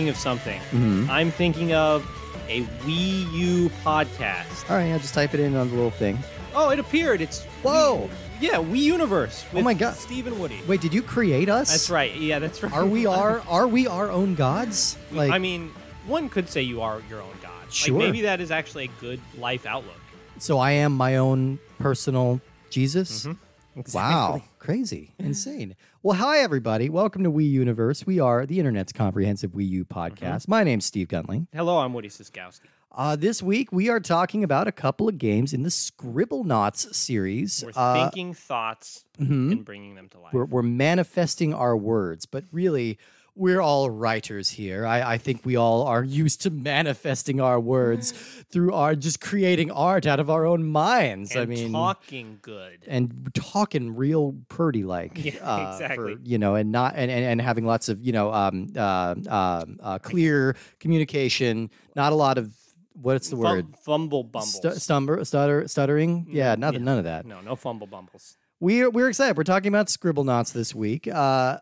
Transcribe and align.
thinking 0.00 0.08
of 0.08 0.16
something. 0.16 0.60
Mhm. 0.72 1.10
I'm 1.10 1.30
thinking 1.30 1.74
of 1.74 2.02
a 2.48 2.62
Wii 2.86 3.30
U 3.34 3.70
podcast. 3.84 4.68
All 4.70 4.76
right, 4.76 4.86
yeah, 4.88 4.96
just 4.96 5.12
type 5.12 5.34
it 5.34 5.40
in 5.40 5.54
on 5.56 5.68
the 5.68 5.74
little 5.74 5.90
thing. 5.90 6.18
Oh, 6.54 6.70
it 6.70 6.78
appeared. 6.78 7.20
It's 7.20 7.44
Whoa! 7.62 8.08
Wii, 8.08 8.10
yeah, 8.40 8.54
Wii 8.54 8.78
Universe. 8.78 9.44
Oh 9.54 9.60
my 9.60 9.74
God. 9.74 9.94
Steve 9.96 10.26
and 10.26 10.40
Woody. 10.40 10.58
Wait, 10.66 10.80
did 10.80 10.94
you 10.94 11.02
create 11.02 11.50
us? 11.50 11.70
That's 11.70 11.90
right. 11.90 12.14
Yeah, 12.16 12.38
that's 12.38 12.62
right. 12.62 12.72
Are 12.72 12.86
we 12.86 13.04
our 13.04 13.40
are 13.48 13.68
we 13.68 13.86
our 13.86 14.10
own 14.10 14.34
gods? 14.36 14.96
Like 15.12 15.32
I 15.32 15.38
mean, 15.38 15.70
one 16.06 16.30
could 16.30 16.48
say 16.48 16.62
you 16.62 16.80
are 16.80 17.02
your 17.10 17.20
own 17.20 17.36
god. 17.42 17.70
Sure. 17.70 17.98
Like 17.98 18.06
maybe 18.06 18.22
that 18.22 18.40
is 18.40 18.50
actually 18.50 18.84
a 18.86 19.00
good 19.02 19.20
life 19.38 19.66
outlook. 19.66 20.00
so 20.38 20.58
I 20.58 20.70
am 20.72 20.92
my 20.96 21.16
own 21.18 21.58
personal 21.78 22.40
Jesus? 22.70 23.26
Mm-hmm. 23.26 23.82
Wow, 23.94 24.42
crazy, 24.58 25.12
insane. 25.18 25.76
Well, 26.02 26.16
hi 26.16 26.38
everybody. 26.38 26.88
Welcome 26.88 27.24
to 27.24 27.30
Wii 27.30 27.50
Universe. 27.50 28.06
We 28.06 28.20
are 28.20 28.46
the 28.46 28.58
internet's 28.58 28.92
comprehensive 28.92 29.50
Wii 29.50 29.68
U 29.68 29.84
podcast. 29.84 30.42
Mm-hmm. 30.42 30.50
My 30.50 30.64
name's 30.64 30.86
Steve 30.86 31.08
Guntling. 31.08 31.46
Hello, 31.52 31.78
I'm 31.78 31.92
Woody 31.92 32.08
Siskowski. 32.08 32.60
Uh, 32.92 33.16
this 33.16 33.42
week 33.42 33.70
we 33.70 33.88
are 33.90 34.00
talking 34.00 34.42
about 34.42 34.66
a 34.66 34.72
couple 34.72 35.08
of 35.08 35.18
games 35.18 35.52
in 35.52 35.62
the 35.62 35.68
Scribblenauts 35.68 36.94
series. 36.94 37.62
We're 37.64 37.72
Uh, 37.76 38.04
thinking 38.04 38.32
thoughts 38.32 39.04
mhm. 39.18 39.52
and 39.52 39.64
bringing 39.64 39.94
them 39.94 40.08
to 40.08 40.18
life. 40.20 40.32
we're, 40.32 40.46
we're 40.46 40.62
manifesting 40.62 41.52
our 41.52 41.76
words, 41.76 42.24
but 42.24 42.44
really, 42.50 42.98
we're 43.34 43.60
all 43.60 43.88
writers 43.90 44.50
here. 44.50 44.84
I, 44.86 45.14
I 45.14 45.18
think 45.18 45.44
we 45.46 45.56
all 45.56 45.84
are 45.86 46.02
used 46.04 46.42
to 46.42 46.50
manifesting 46.50 47.40
our 47.40 47.58
words 47.58 48.12
through 48.50 48.72
our 48.74 48.94
just 48.94 49.20
creating 49.20 49.70
art 49.70 50.06
out 50.06 50.20
of 50.20 50.28
our 50.30 50.44
own 50.46 50.64
minds. 50.66 51.32
and 51.32 51.40
I 51.42 51.46
mean, 51.46 51.72
talking 51.72 52.38
good. 52.42 52.80
and 52.86 53.30
talking 53.34 53.94
real 53.96 54.34
purdy 54.48 54.84
like, 54.84 55.12
Yeah, 55.24 55.32
uh, 55.42 55.72
exactly. 55.72 56.14
For, 56.16 56.20
you 56.22 56.38
know, 56.38 56.54
and 56.56 56.72
not 56.72 56.94
and, 56.96 57.10
and, 57.10 57.24
and 57.24 57.40
having 57.40 57.64
lots 57.66 57.88
of 57.88 58.00
you 58.04 58.12
know 58.12 58.32
um, 58.32 58.68
uh, 58.76 59.14
um, 59.28 59.78
uh, 59.82 59.98
clear 59.98 60.56
communication. 60.78 61.70
Not 61.96 62.12
a 62.12 62.16
lot 62.16 62.38
of 62.38 62.52
what's 62.94 63.28
the 63.30 63.36
Fum- 63.36 63.42
word? 63.44 63.66
Fumble 63.84 64.24
bumbles. 64.24 64.56
Stu- 64.56 64.68
stumber, 64.78 65.24
stutter, 65.24 65.66
stuttering. 65.68 66.26
Yeah, 66.30 66.54
none, 66.56 66.74
yeah. 66.74 66.80
none 66.80 66.98
of 66.98 67.04
that. 67.04 67.24
no, 67.26 67.40
no 67.40 67.56
fumble 67.56 67.86
bumbles. 67.86 68.36
We're 68.58 68.90
we're 68.90 69.08
excited. 69.08 69.38
We're 69.38 69.44
talking 69.44 69.68
about 69.68 69.86
Scribblenauts 69.86 70.52
this 70.52 70.74
week. 70.74 71.08
Uh, 71.08 71.58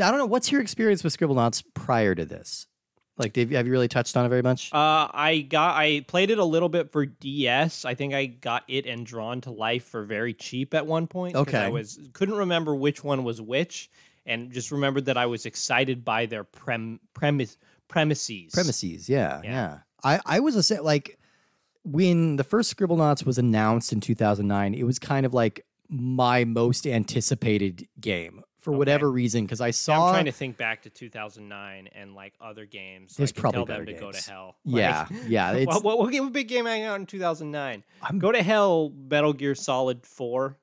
I 0.00 0.10
don't 0.10 0.18
know. 0.18 0.26
What's 0.26 0.50
your 0.52 0.60
experience 0.60 1.04
with 1.04 1.16
Scribblenauts 1.16 1.62
prior 1.74 2.14
to 2.14 2.24
this? 2.24 2.66
Like, 3.18 3.34
Dave, 3.34 3.50
have 3.50 3.66
you 3.66 3.72
really 3.72 3.88
touched 3.88 4.16
on 4.16 4.24
it 4.24 4.30
very 4.30 4.40
much? 4.40 4.72
Uh, 4.72 5.08
I 5.12 5.46
got 5.48 5.76
I 5.76 6.00
played 6.08 6.30
it 6.30 6.38
a 6.38 6.44
little 6.44 6.70
bit 6.70 6.90
for 6.90 7.04
DS. 7.04 7.84
I 7.84 7.94
think 7.94 8.14
I 8.14 8.24
got 8.26 8.64
it 8.66 8.86
and 8.86 9.04
Drawn 9.04 9.42
to 9.42 9.50
Life 9.50 9.84
for 9.84 10.04
very 10.04 10.32
cheap 10.32 10.72
at 10.72 10.86
one 10.86 11.06
point. 11.06 11.34
'cause 11.34 11.52
I 11.54 11.68
was 11.68 11.98
couldn't 12.14 12.36
remember 12.36 12.74
which 12.74 13.04
one 13.04 13.22
was 13.24 13.40
which, 13.42 13.90
and 14.24 14.50
just 14.52 14.70
remembered 14.72 15.04
that 15.04 15.18
I 15.18 15.26
was 15.26 15.44
excited 15.44 16.02
by 16.02 16.24
their 16.26 16.44
prem 16.44 16.98
premise 17.12 17.58
premises. 17.88 18.52
Premises, 18.54 19.08
yeah, 19.08 19.40
yeah. 19.44 19.50
Yeah. 19.50 19.78
I 20.02 20.20
I 20.24 20.40
was 20.40 20.70
a 20.70 20.82
like 20.82 21.18
when 21.84 22.36
the 22.36 22.44
first 22.44 22.74
Scribblenauts 22.74 23.26
was 23.26 23.36
announced 23.36 23.92
in 23.92 24.00
2009. 24.00 24.72
It 24.72 24.84
was 24.84 24.98
kind 24.98 25.26
of 25.26 25.34
like 25.34 25.66
my 25.90 26.44
most 26.44 26.86
anticipated 26.86 27.86
game 28.00 28.42
for 28.60 28.70
Okay. 28.72 28.78
whatever 28.78 29.10
reason 29.10 29.44
because 29.44 29.60
I 29.60 29.70
saw. 29.70 30.08
I'm 30.08 30.12
trying 30.14 30.24
to 30.26 30.32
think 30.32 30.56
back 30.56 30.82
to 30.82 30.90
2009 30.90 31.88
and 31.94 32.14
like 32.14 32.34
other 32.40 32.66
games. 32.66 33.16
There's 33.16 33.32
probably 33.32 33.58
tell 33.58 33.64
them 33.66 33.74
better 33.84 33.86
to 33.86 33.92
go 34.00 34.10
games. 34.12 34.24
to 34.26 34.30
hell. 34.30 34.56
yeah, 34.64 35.06
Like, 35.10 35.20
yeah. 35.28 35.52
It's, 35.52 35.66
what, 35.66 35.82
what, 35.98 35.98
what 35.98 36.32
big 36.32 36.48
game 36.48 36.66
hang 36.66 36.82
out 36.84 37.00
in 37.00 37.06
2009? 37.06 37.82
I'm- 38.02 38.18
Go 38.18 38.32
to 38.32 38.42
hell, 38.42 38.92
Metal 39.08 39.32
Gear 39.32 39.54
Solid 39.54 40.04
4. 40.06 40.56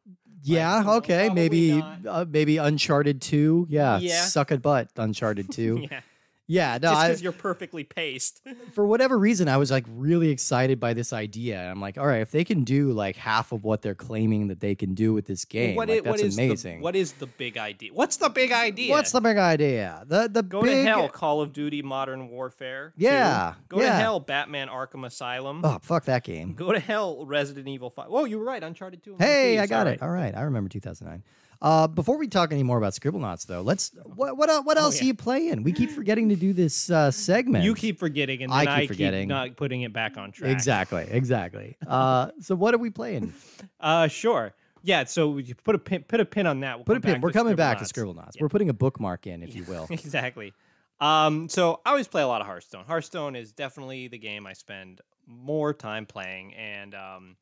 yeah, 0.44 0.84
no, 0.86 0.94
okay. 0.98 1.30
Maybe 1.30 1.84
uh, 2.08 2.26
maybe 2.30 2.58
Uncharted 2.58 3.22
2. 3.22 3.68
Yeah, 3.70 3.98
Yeah. 4.00 4.22
suck 4.26 4.52
a 4.52 4.58
butt, 4.58 4.90
Uncharted 4.96 5.52
2. 5.52 5.88
yeah, 5.92 6.02
yeah, 6.48 6.78
no, 6.82 6.90
just 6.92 7.08
because 7.08 7.22
you're 7.22 7.32
perfectly 7.34 7.84
paced. 7.84 8.42
for 8.74 8.88
whatever 8.88 9.18
reason, 9.18 9.48
I 9.50 9.58
was 9.58 9.70
like 9.70 9.86
really 9.90 10.30
excited 10.30 10.80
by 10.80 10.94
this 10.94 11.12
idea. 11.14 11.70
I'm 11.70 11.82
like, 11.82 11.98
all 11.98 12.08
right, 12.08 12.22
if 12.22 12.32
they 12.32 12.44
can 12.44 12.64
do 12.64 12.92
like 12.94 13.16
half 13.18 13.52
of 13.52 13.64
what 13.64 13.82
they're 13.82 13.96
claiming 13.96 14.48
that 14.48 14.60
they 14.62 14.74
can 14.76 14.94
do 14.94 15.14
with 15.14 15.26
this 15.26 15.46
game, 15.46 15.76
What 15.76 15.90
like, 15.90 15.98
i- 16.06 16.10
what 16.10 16.18
that's 16.18 16.24
is 16.30 16.36
the- 16.36 16.46
amazing. 16.46 16.82
what 16.82 16.96
is 16.96 17.14
the 17.14 17.28
big 17.28 17.58
idea? 17.58 17.92
What's 17.94 18.18
the 18.18 18.30
big 18.30 18.52
idea? 18.52 18.92
What's 18.92 19.12
the 19.12 19.22
big 19.22 19.38
idea? 19.38 20.04
The 20.08 20.30
the 20.32 20.44
Go 20.44 20.62
big 20.62 20.86
to 20.86 20.90
hell, 20.90 21.10
Call 21.10 21.42
of 21.42 21.54
Duty 21.54 21.82
Modern 21.82 22.30
Warfare. 22.30 22.94
two. 22.98 23.04
Yeah, 23.04 23.54
Go 23.70 23.80
to 23.80 23.90
hell, 23.92 24.20
Batman 24.20 24.70
Arkham 24.70 25.06
Asylum. 25.06 25.62
Oh, 25.64 25.80
fuck 25.82 26.06
that 26.06 26.24
game. 26.24 26.54
Go 26.54 26.72
to 26.72 26.80
hell, 26.80 27.26
Resident 27.26 27.68
Evil 27.68 27.90
5. 27.90 28.08
Oh, 28.10 28.26
you 28.26 28.40
were 28.40 28.46
right. 28.46 28.64
Uncharted 28.64 29.04
2. 29.04 29.18
Hey, 29.20 29.60
I 29.60 29.68
got 29.68 29.84
sorry. 29.84 29.94
it. 29.96 30.02
All 30.02 30.10
right, 30.10 30.36
I 30.36 30.42
remember 30.42 30.70
2009. 30.70 31.24
Uh, 31.62 31.88
before 31.88 32.18
we 32.18 32.28
talk 32.28 32.52
any 32.52 32.64
more 32.64 32.78
about 32.78 32.94
Scribblenauts, 32.94 33.46
though, 33.48 33.62
let's 33.62 33.92
what 34.04 34.38
what 34.38 34.66
what 34.66 34.78
else 34.78 34.96
Oh, 34.96 34.98
yeah. 34.98 35.04
are 35.04 35.08
you 35.08 35.14
playing? 35.16 35.64
We 35.64 35.72
keep 35.72 35.90
forgetting 35.92 36.30
to 36.30 36.36
do 36.36 36.54
this 36.54 36.90
uh, 36.90 37.10
segment. 37.12 37.64
You 37.64 37.74
keep 37.74 38.00
forgetting, 38.00 38.44
and 38.44 38.52
I 38.54 38.66
keep 38.66 38.70
I 38.70 38.80
keep, 38.82 38.88
forgetting. 38.90 39.28
not 39.28 39.56
putting 39.58 39.82
it 39.82 39.92
back 39.94 40.18
on 40.18 40.32
track. 40.32 40.52
exactly, 40.52 41.06
exactly. 41.10 41.78
Uh, 41.88 42.30
so 42.42 42.56
what 42.56 42.74
are 42.74 42.80
we 42.80 42.90
playing? 42.90 43.34
Uh, 43.80 44.08
sure. 44.08 44.54
Yeah. 44.84 45.04
So 45.06 45.38
you 45.38 45.54
put 45.56 45.76
a 45.76 45.80
pin, 45.80 46.04
put 46.08 46.20
a 46.20 46.26
pin 46.26 46.48
on 46.48 46.60
that. 46.62 46.78
We'll 46.78 46.86
put 46.86 46.98
a 46.98 47.00
pin. 47.02 47.22
We're 47.22 47.32
coming 47.32 47.56
back 47.56 47.78
to 47.80 47.86
Scribblenauts. 47.86 47.94
Scribblenauts. 48.18 48.36
Yeah. 48.36 48.42
We're 48.42 48.50
putting 48.50 48.70
a 48.70 48.74
bookmark 48.74 49.28
in, 49.28 49.44
if 49.44 49.56
you 49.56 49.64
will. 49.68 49.88
exactly. 49.90 50.54
Um, 51.00 51.48
so 51.48 51.80
I 51.86 51.92
always 51.92 52.08
play 52.08 52.22
a 52.24 52.28
lot 52.28 52.42
of 52.42 52.48
Hearthstone. 52.48 52.86
Hearthstone 52.86 53.36
is 53.36 53.52
definitely 53.52 54.08
the 54.08 54.18
game 54.18 54.48
I 54.48 54.54
spend 54.54 55.02
more 55.28 55.74
time 55.74 56.06
playing, 56.08 56.54
and 56.56 56.96
um, 56.96 57.36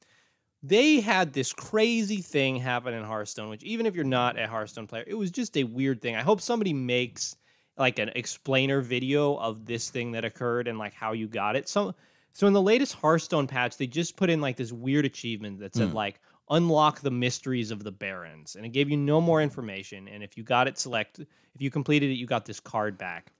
they 0.68 1.00
had 1.00 1.34
this 1.34 1.54
crazy 1.54 2.22
thing 2.22 2.56
happen 2.58 2.94
in 2.94 3.04
Hearthstone. 3.04 3.50
Which 3.50 3.64
even 3.64 3.86
if 3.86 3.96
you're 3.96 4.04
not 4.04 4.40
a 4.40 4.48
Hearthstone 4.48 4.88
player, 4.88 5.04
it 5.08 5.16
was 5.16 5.32
just 5.32 5.58
a 5.58 5.64
weird 5.64 6.02
thing. 6.02 6.16
I 6.16 6.22
hope 6.22 6.42
somebody 6.42 6.74
makes 6.74 7.36
like 7.78 8.00
an 8.00 8.10
explainer 8.16 8.82
video 8.82 9.36
of 9.36 9.66
this 9.66 9.90
thing 9.90 10.12
that 10.14 10.26
occurred 10.26 10.68
and 10.68 10.78
like 10.78 10.94
how 10.94 11.12
you 11.12 11.28
got 11.28 11.56
it. 11.56 11.68
So, 11.68 11.94
so 12.34 12.48
in 12.48 12.54
the 12.54 12.62
latest 12.62 12.94
Hearthstone 12.94 13.48
patch, 13.48 13.78
they 13.78 13.88
just 13.88 14.16
put 14.16 14.30
in 14.30 14.42
like 14.42 14.56
this 14.56 14.72
weird 14.72 15.06
achievement 15.06 15.60
that 15.60 15.76
said 15.76 15.90
Mm. 15.90 15.94
like 15.94 16.20
unlock 16.50 17.02
the 17.02 17.12
mysteries 17.12 17.72
of 17.72 17.84
the 17.84 17.92
barons, 17.92 18.56
and 18.56 18.66
it 18.66 18.70
gave 18.70 18.90
you 18.90 18.98
no 18.98 19.20
more 19.20 19.42
information. 19.42 20.08
And 20.08 20.24
if 20.24 20.38
you 20.38 20.44
got 20.44 20.68
it 20.68 20.78
select, 20.78 21.20
if 21.20 21.28
you 21.62 21.72
completed 21.72 22.12
it, 22.12 22.16
you 22.16 22.28
got 22.28 22.46
this 22.46 22.60
card 22.60 22.98
back. 22.98 23.32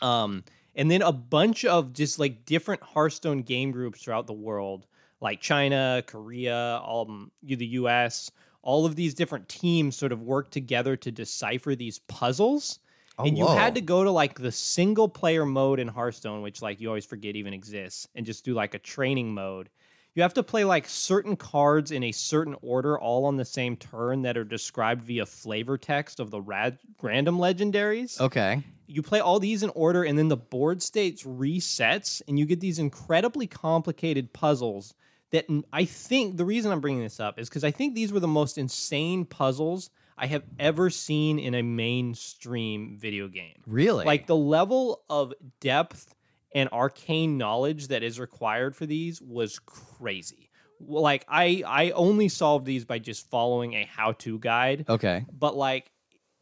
Um, 0.00 0.44
and 0.76 0.90
then 0.90 1.02
a 1.02 1.12
bunch 1.12 1.64
of 1.64 1.92
just 1.92 2.18
like 2.18 2.44
different 2.46 2.82
Hearthstone 2.82 3.42
game 3.42 3.72
groups 3.72 4.02
throughout 4.02 4.26
the 4.26 4.32
world, 4.32 4.86
like 5.20 5.40
China, 5.40 6.02
Korea, 6.06 6.80
all 6.82 7.06
um, 7.08 7.30
the 7.42 7.66
U.S. 7.66 8.30
All 8.62 8.86
of 8.86 8.96
these 8.96 9.14
different 9.14 9.48
teams 9.48 9.96
sort 9.96 10.12
of 10.12 10.22
work 10.22 10.50
together 10.50 10.96
to 10.96 11.10
decipher 11.10 11.74
these 11.74 11.98
puzzles. 12.00 12.78
Oh, 13.18 13.24
and 13.24 13.36
you 13.36 13.44
whoa. 13.44 13.54
had 13.54 13.74
to 13.74 13.80
go 13.80 14.02
to 14.04 14.10
like 14.10 14.38
the 14.38 14.52
single 14.52 15.08
player 15.08 15.44
mode 15.44 15.78
in 15.78 15.88
Hearthstone, 15.88 16.42
which 16.42 16.62
like 16.62 16.80
you 16.80 16.88
always 16.88 17.04
forget 17.04 17.36
even 17.36 17.52
exists, 17.52 18.08
and 18.14 18.24
just 18.24 18.44
do 18.44 18.54
like 18.54 18.74
a 18.74 18.78
training 18.78 19.34
mode. 19.34 19.68
You 20.14 20.22
have 20.22 20.34
to 20.34 20.42
play 20.42 20.64
like 20.64 20.88
certain 20.88 21.36
cards 21.36 21.92
in 21.92 22.02
a 22.02 22.12
certain 22.12 22.56
order, 22.62 22.98
all 22.98 23.26
on 23.26 23.36
the 23.36 23.44
same 23.44 23.76
turn 23.76 24.22
that 24.22 24.36
are 24.36 24.44
described 24.44 25.02
via 25.02 25.24
flavor 25.24 25.78
text 25.78 26.18
of 26.18 26.30
the 26.30 26.40
rad- 26.40 26.78
random 27.00 27.38
legendaries 27.38 28.20
Okay. 28.20 28.62
you 28.86 29.02
play 29.02 29.20
all 29.20 29.38
these 29.38 29.62
in 29.62 29.70
order 29.70 30.02
and 30.02 30.18
then 30.18 30.28
the 30.28 30.36
board 30.36 30.82
states 30.82 31.22
resets 31.22 32.20
and 32.26 32.38
you 32.38 32.44
get 32.46 32.58
these 32.60 32.78
incredibly 32.78 33.46
complicated 33.46 34.32
puzzles 34.32 34.94
that 35.30 35.46
I 35.72 35.84
think 35.84 36.36
the 36.36 36.44
reason 36.44 36.72
i'm 36.72 36.80
bringing 36.80 37.02
this 37.02 37.20
up 37.20 37.38
is 37.38 37.48
because 37.48 37.64
i 37.64 37.70
think 37.70 37.94
these 37.94 38.12
were 38.12 38.20
the 38.20 38.28
most 38.28 38.58
insane 38.58 39.24
puzzles 39.24 39.90
i 40.18 40.26
have 40.26 40.42
ever 40.58 40.90
seen 40.90 41.38
in 41.38 41.54
a 41.54 41.62
mainstream 41.62 42.96
video 42.98 43.28
game 43.28 43.62
Really? 43.66 44.04
like 44.04 44.26
the 44.26 44.36
level 44.36 45.02
of 45.08 45.32
depth 45.60 46.14
and 46.54 46.68
arcane 46.72 47.38
knowledge 47.38 47.88
that 47.88 48.02
is 48.02 48.18
required 48.18 48.74
for 48.74 48.86
these 48.86 49.22
was 49.22 49.58
crazy 49.60 50.50
like 50.80 51.24
i 51.28 51.62
i 51.66 51.90
only 51.90 52.28
solved 52.28 52.66
these 52.66 52.84
by 52.84 52.98
just 52.98 53.28
following 53.30 53.74
a 53.74 53.84
how-to 53.84 54.38
guide 54.38 54.84
okay. 54.88 55.24
but 55.32 55.56
like 55.56 55.90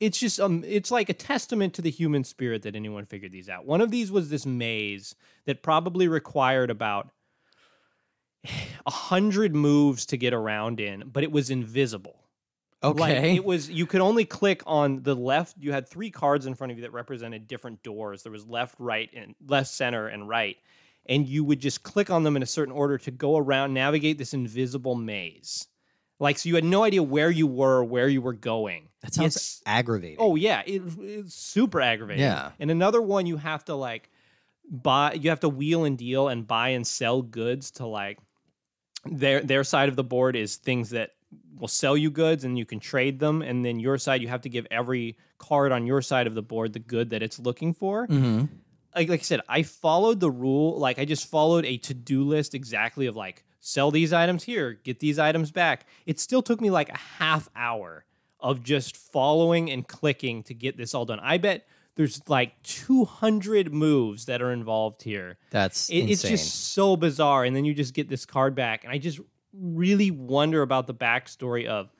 it's 0.01 0.19
just 0.19 0.39
um 0.39 0.63
it's 0.67 0.93
like 0.93 1.09
a 1.09 1.13
testament 1.13 1.75
to 1.75 1.83
the 1.83 1.91
human 1.91 2.23
spirit 2.23 2.63
that 2.63 2.77
anyone 2.77 3.05
figured 3.05 3.33
these 3.33 3.49
out. 3.49 3.67
One 3.67 3.81
of 3.81 3.91
these 3.91 4.13
was 4.13 4.31
this 4.31 4.47
maze 4.47 5.17
that 5.47 5.61
probably 5.61 6.07
required 6.07 6.71
about 6.71 7.11
a 8.87 8.91
hundred 8.91 9.55
moves 9.55 10.07
to 10.07 10.17
get 10.17 10.33
around 10.35 10.81
in, 10.81 11.05
but 11.13 11.23
it 11.23 11.33
was 11.33 11.51
invisible. 11.51 12.17
Like 12.83 12.95
Okay. 13.17 13.35
it 13.35 13.45
was 13.45 13.69
you 13.69 13.87
could 13.87 14.01
only 14.01 14.25
click 14.25 14.63
on 14.65 15.03
the 15.03 15.15
left. 15.17 15.57
You 15.59 15.73
had 15.73 15.89
three 15.89 16.11
cards 16.11 16.47
in 16.47 16.55
front 16.55 16.71
of 16.71 16.79
you 16.79 16.83
that 16.83 16.93
represented 16.93 17.49
different 17.49 17.83
doors. 17.83 18.23
There 18.23 18.31
was 18.33 18.47
left, 18.47 18.77
right, 18.79 19.11
and 19.15 19.35
left, 19.49 19.69
center, 19.71 20.07
and 20.07 20.29
right. 20.29 20.57
And 21.07 21.27
you 21.27 21.43
would 21.43 21.59
just 21.61 21.83
click 21.83 22.09
on 22.11 22.23
them 22.23 22.37
in 22.37 22.43
a 22.43 22.47
certain 22.47 22.73
order 22.73 22.97
to 22.99 23.11
go 23.11 23.37
around, 23.37 23.75
navigate 23.75 24.17
this 24.19 24.33
invisible 24.35 24.95
maze. 24.95 25.67
Like 26.21 26.39
so 26.39 26.49
you 26.49 26.55
had 26.57 26.65
no 26.65 26.85
idea 26.85 27.03
where 27.03 27.31
you 27.31 27.47
were, 27.49 27.83
where 27.83 28.09
you 28.09 28.21
were 28.23 28.33
going. 28.33 28.89
that 29.03 29.15
sounds 29.15 29.35
It's- 29.37 29.63
aggravating. 29.67 30.19
Oh 30.21 30.37
yeah, 30.37 30.63
it, 30.67 30.83
it's 31.01 31.35
super 31.35 31.81
aggravating. 31.81 32.23
Yeah. 32.23 32.51
And 32.61 32.71
another 32.71 33.03
one 33.03 33.27
you 33.27 33.39
have 33.39 33.65
to 33.67 33.75
like 33.75 34.09
buy 34.71 35.15
you 35.15 35.31
have 35.31 35.41
to 35.41 35.49
wheel 35.49 35.85
and 35.85 35.97
deal 35.99 36.29
and 36.29 36.47
buy 36.47 36.71
and 36.71 36.87
sell 36.87 37.23
goods 37.23 37.71
to 37.73 37.87
like 37.87 38.19
their 39.05 39.41
their 39.41 39.65
side 39.65 39.89
of 39.89 39.97
the 39.97 40.05
board 40.05 40.37
is 40.37 40.57
things 40.57 40.91
that 40.91 41.13
will 41.59 41.69
sell 41.69 41.97
you 41.97 42.11
goods 42.11 42.45
and 42.45 42.59
you 42.59 42.65
can 42.65 42.81
trade 42.81 43.19
them, 43.19 43.43
and 43.43 43.65
then 43.65 43.79
your 43.79 43.99
side 43.99 44.23
you 44.23 44.29
have 44.29 44.43
to 44.43 44.49
give 44.49 44.67
every 44.71 45.17
card 45.39 45.73
on 45.73 45.87
your 45.87 46.03
side 46.03 46.27
of 46.27 46.35
the 46.35 46.43
board 46.43 46.73
the 46.73 46.79
good 46.79 47.11
that 47.11 47.23
it's 47.23 47.39
looking 47.39 47.75
for. 47.75 48.07
Mm-hmm. 48.07 48.47
Like, 48.95 49.09
like 49.09 49.21
I 49.21 49.23
said, 49.23 49.41
I 49.49 49.63
followed 49.63 50.21
the 50.21 50.31
rule. 50.31 50.79
Like 50.79 50.99
I 50.99 51.05
just 51.05 51.29
followed 51.29 51.65
a 51.65 51.77
to 51.79 51.95
do 51.95 52.25
list 52.25 52.55
exactly 52.55 53.07
of 53.07 53.17
like 53.17 53.45
sell 53.61 53.91
these 53.91 54.13
items 54.13 54.45
here, 54.45 54.73
get 54.83 55.01
these 55.01 55.19
items 55.19 55.51
back. 55.51 55.87
It 56.07 56.19
still 56.19 56.43
took 56.43 56.61
me 56.61 56.71
like 56.71 56.89
a 56.89 56.99
half 56.99 57.49
hour 57.55 58.05
of 58.41 58.63
just 58.63 58.97
following 58.97 59.71
and 59.71 59.87
clicking 59.87 60.43
to 60.45 60.55
get 60.55 60.77
this 60.77 60.95
all 60.95 61.05
done. 61.05 61.21
I 61.21 61.39
bet 61.39 61.67
there's 61.99 62.23
like 62.29 62.63
200 62.63 63.75
moves 63.75 64.27
that 64.27 64.41
are 64.41 64.53
involved 64.53 65.03
here. 65.03 65.37
That's 65.51 65.91
It, 65.91 66.09
it's 66.09 66.23
just 66.23 66.73
so 66.73 66.97
bizarre. 66.97 67.45
And 67.45 67.57
then 67.57 67.65
you 67.65 67.75
just 67.75 67.93
get 67.93 68.09
this 68.09 68.25
card 68.25 68.55
back. 68.55 68.85
And 68.85 68.93
I 68.93 68.99
just 68.99 69.19
really 69.53 70.13
wonder 70.13 70.63
about 70.63 70.87
the 70.87 70.95
backstory 70.95 71.67
of 71.67 71.91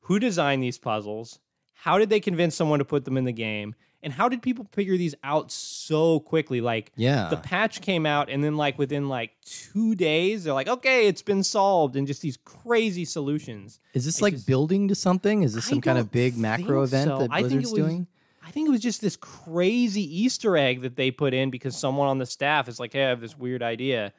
who 0.00 0.18
designed 0.18 0.62
these 0.62 0.76
puzzles, 0.76 1.38
how 1.72 1.96
did 1.96 2.10
they 2.10 2.20
convince 2.20 2.54
someone 2.54 2.80
to 2.80 2.84
put 2.84 3.06
them 3.06 3.16
in 3.16 3.24
the 3.24 3.32
game, 3.32 3.74
and 4.02 4.12
how 4.12 4.28
did 4.28 4.42
people 4.42 4.66
figure 4.72 4.98
these 4.98 5.14
out 5.24 5.50
so 5.50 6.20
quickly? 6.20 6.60
Like, 6.60 6.92
yeah. 6.94 7.28
the 7.30 7.38
patch 7.38 7.80
came 7.80 8.04
out, 8.04 8.28
and 8.28 8.44
then 8.44 8.58
like 8.58 8.78
within 8.78 9.08
like 9.08 9.32
two 9.44 9.94
days, 9.94 10.44
they're 10.44 10.52
like, 10.52 10.68
okay, 10.68 11.08
it's 11.08 11.22
been 11.22 11.42
solved, 11.42 11.96
and 11.96 12.06
just 12.06 12.20
these 12.20 12.36
crazy 12.44 13.06
solutions. 13.06 13.80
Is 13.94 14.04
this 14.04 14.20
I 14.20 14.26
like 14.26 14.34
just- 14.34 14.46
building 14.46 14.88
to 14.88 14.94
something? 14.94 15.42
Is 15.42 15.54
this 15.54 15.64
some 15.64 15.80
kind 15.80 15.98
of 15.98 16.12
big 16.12 16.36
macro 16.36 16.82
event 16.82 17.08
so. 17.08 17.18
that 17.20 17.30
I 17.32 17.40
think 17.40 17.52
it 17.52 17.54
Blizzard's 17.54 17.72
was- 17.72 17.80
doing? 17.80 18.06
I 18.46 18.50
think 18.50 18.68
it 18.68 18.70
was 18.70 18.80
just 18.80 19.00
this 19.00 19.16
crazy 19.16 20.02
Easter 20.22 20.56
egg 20.56 20.82
that 20.82 20.94
they 20.96 21.10
put 21.10 21.34
in 21.34 21.50
because 21.50 21.76
someone 21.76 22.08
on 22.08 22.18
the 22.18 22.26
staff 22.26 22.68
is 22.68 22.78
like, 22.78 22.92
"Hey, 22.92 23.04
I 23.04 23.08
have 23.08 23.20
this 23.20 23.36
weird 23.36 23.62
idea." 23.62 24.12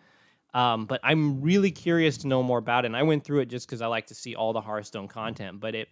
Um, 0.54 0.86
but 0.86 1.00
I'm 1.04 1.42
really 1.42 1.72
curious 1.72 2.18
to 2.20 2.28
know 2.28 2.42
more 2.44 2.58
about 2.58 2.84
it. 2.86 2.88
And 2.88 2.98
I 2.98 3.04
went 3.04 3.24
through 3.24 3.40
it 3.42 3.46
just 3.48 3.68
because 3.68 3.82
I 3.82 3.88
like 3.88 4.08
to 4.08 4.16
see 4.16 4.34
all 4.36 4.54
the 4.54 4.62
Hearthstone 4.62 5.08
content. 5.08 5.60
But 5.60 5.76
it, 5.76 5.88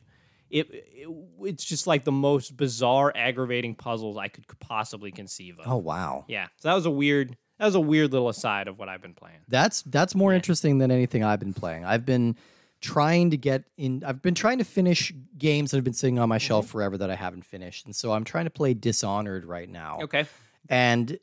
it, 0.50 0.68
it, 0.72 1.08
it's 1.42 1.64
just 1.64 1.88
like 1.88 2.04
the 2.04 2.12
most 2.12 2.56
bizarre, 2.58 3.12
aggravating 3.16 3.76
puzzles 3.76 4.18
I 4.18 4.28
could 4.28 4.46
possibly 4.60 5.12
conceive 5.12 5.60
of. 5.60 5.68
Oh 5.68 5.78
wow. 5.78 6.26
Yeah, 6.28 6.48
so 6.58 6.70
that 6.70 6.74
was 6.74 6.86
a 6.86 6.92
weird, 6.92 7.38
that 7.60 7.66
was 7.66 7.76
a 7.76 7.80
weird 7.80 8.12
little 8.12 8.30
aside 8.30 8.68
of 8.68 8.80
what 8.80 8.90
I've 8.90 9.02
been 9.02 9.14
playing. 9.14 9.40
That's 9.48 9.82
that's 9.84 10.16
more 10.16 10.32
Yeah. 10.32 10.38
interesting 10.38 10.78
than 10.80 10.90
anything 10.92 11.24
I've 11.24 11.40
been 11.40 11.54
playing. 11.54 11.86
I've 11.86 12.06
been 12.06 12.36
trying 12.86 13.32
to 13.32 13.38
get 13.38 13.64
in 13.78 14.04
I've 14.06 14.22
been 14.22 14.36
trying 14.36 14.58
to 14.60 14.64
finish 14.64 15.12
games 15.38 15.72
that 15.72 15.78
have 15.78 15.84
been 15.84 15.94
sitting 15.94 16.20
on 16.20 16.30
my 16.30 16.38
Mm-hmm. 16.38 16.46
shelf 16.48 16.68
forever 16.68 16.98
that 16.98 17.10
I 17.10 17.16
haven't 17.16 17.44
finished. 17.46 17.86
And 17.86 17.96
so 17.96 18.12
I'm 18.14 18.24
trying 18.24 18.46
to 18.46 18.50
play 18.52 18.74
Dishonored 18.74 19.46
right 19.46 19.70
now. 19.70 20.00
Okay, 20.04 20.26
And 20.70 21.08
th- 21.08 21.20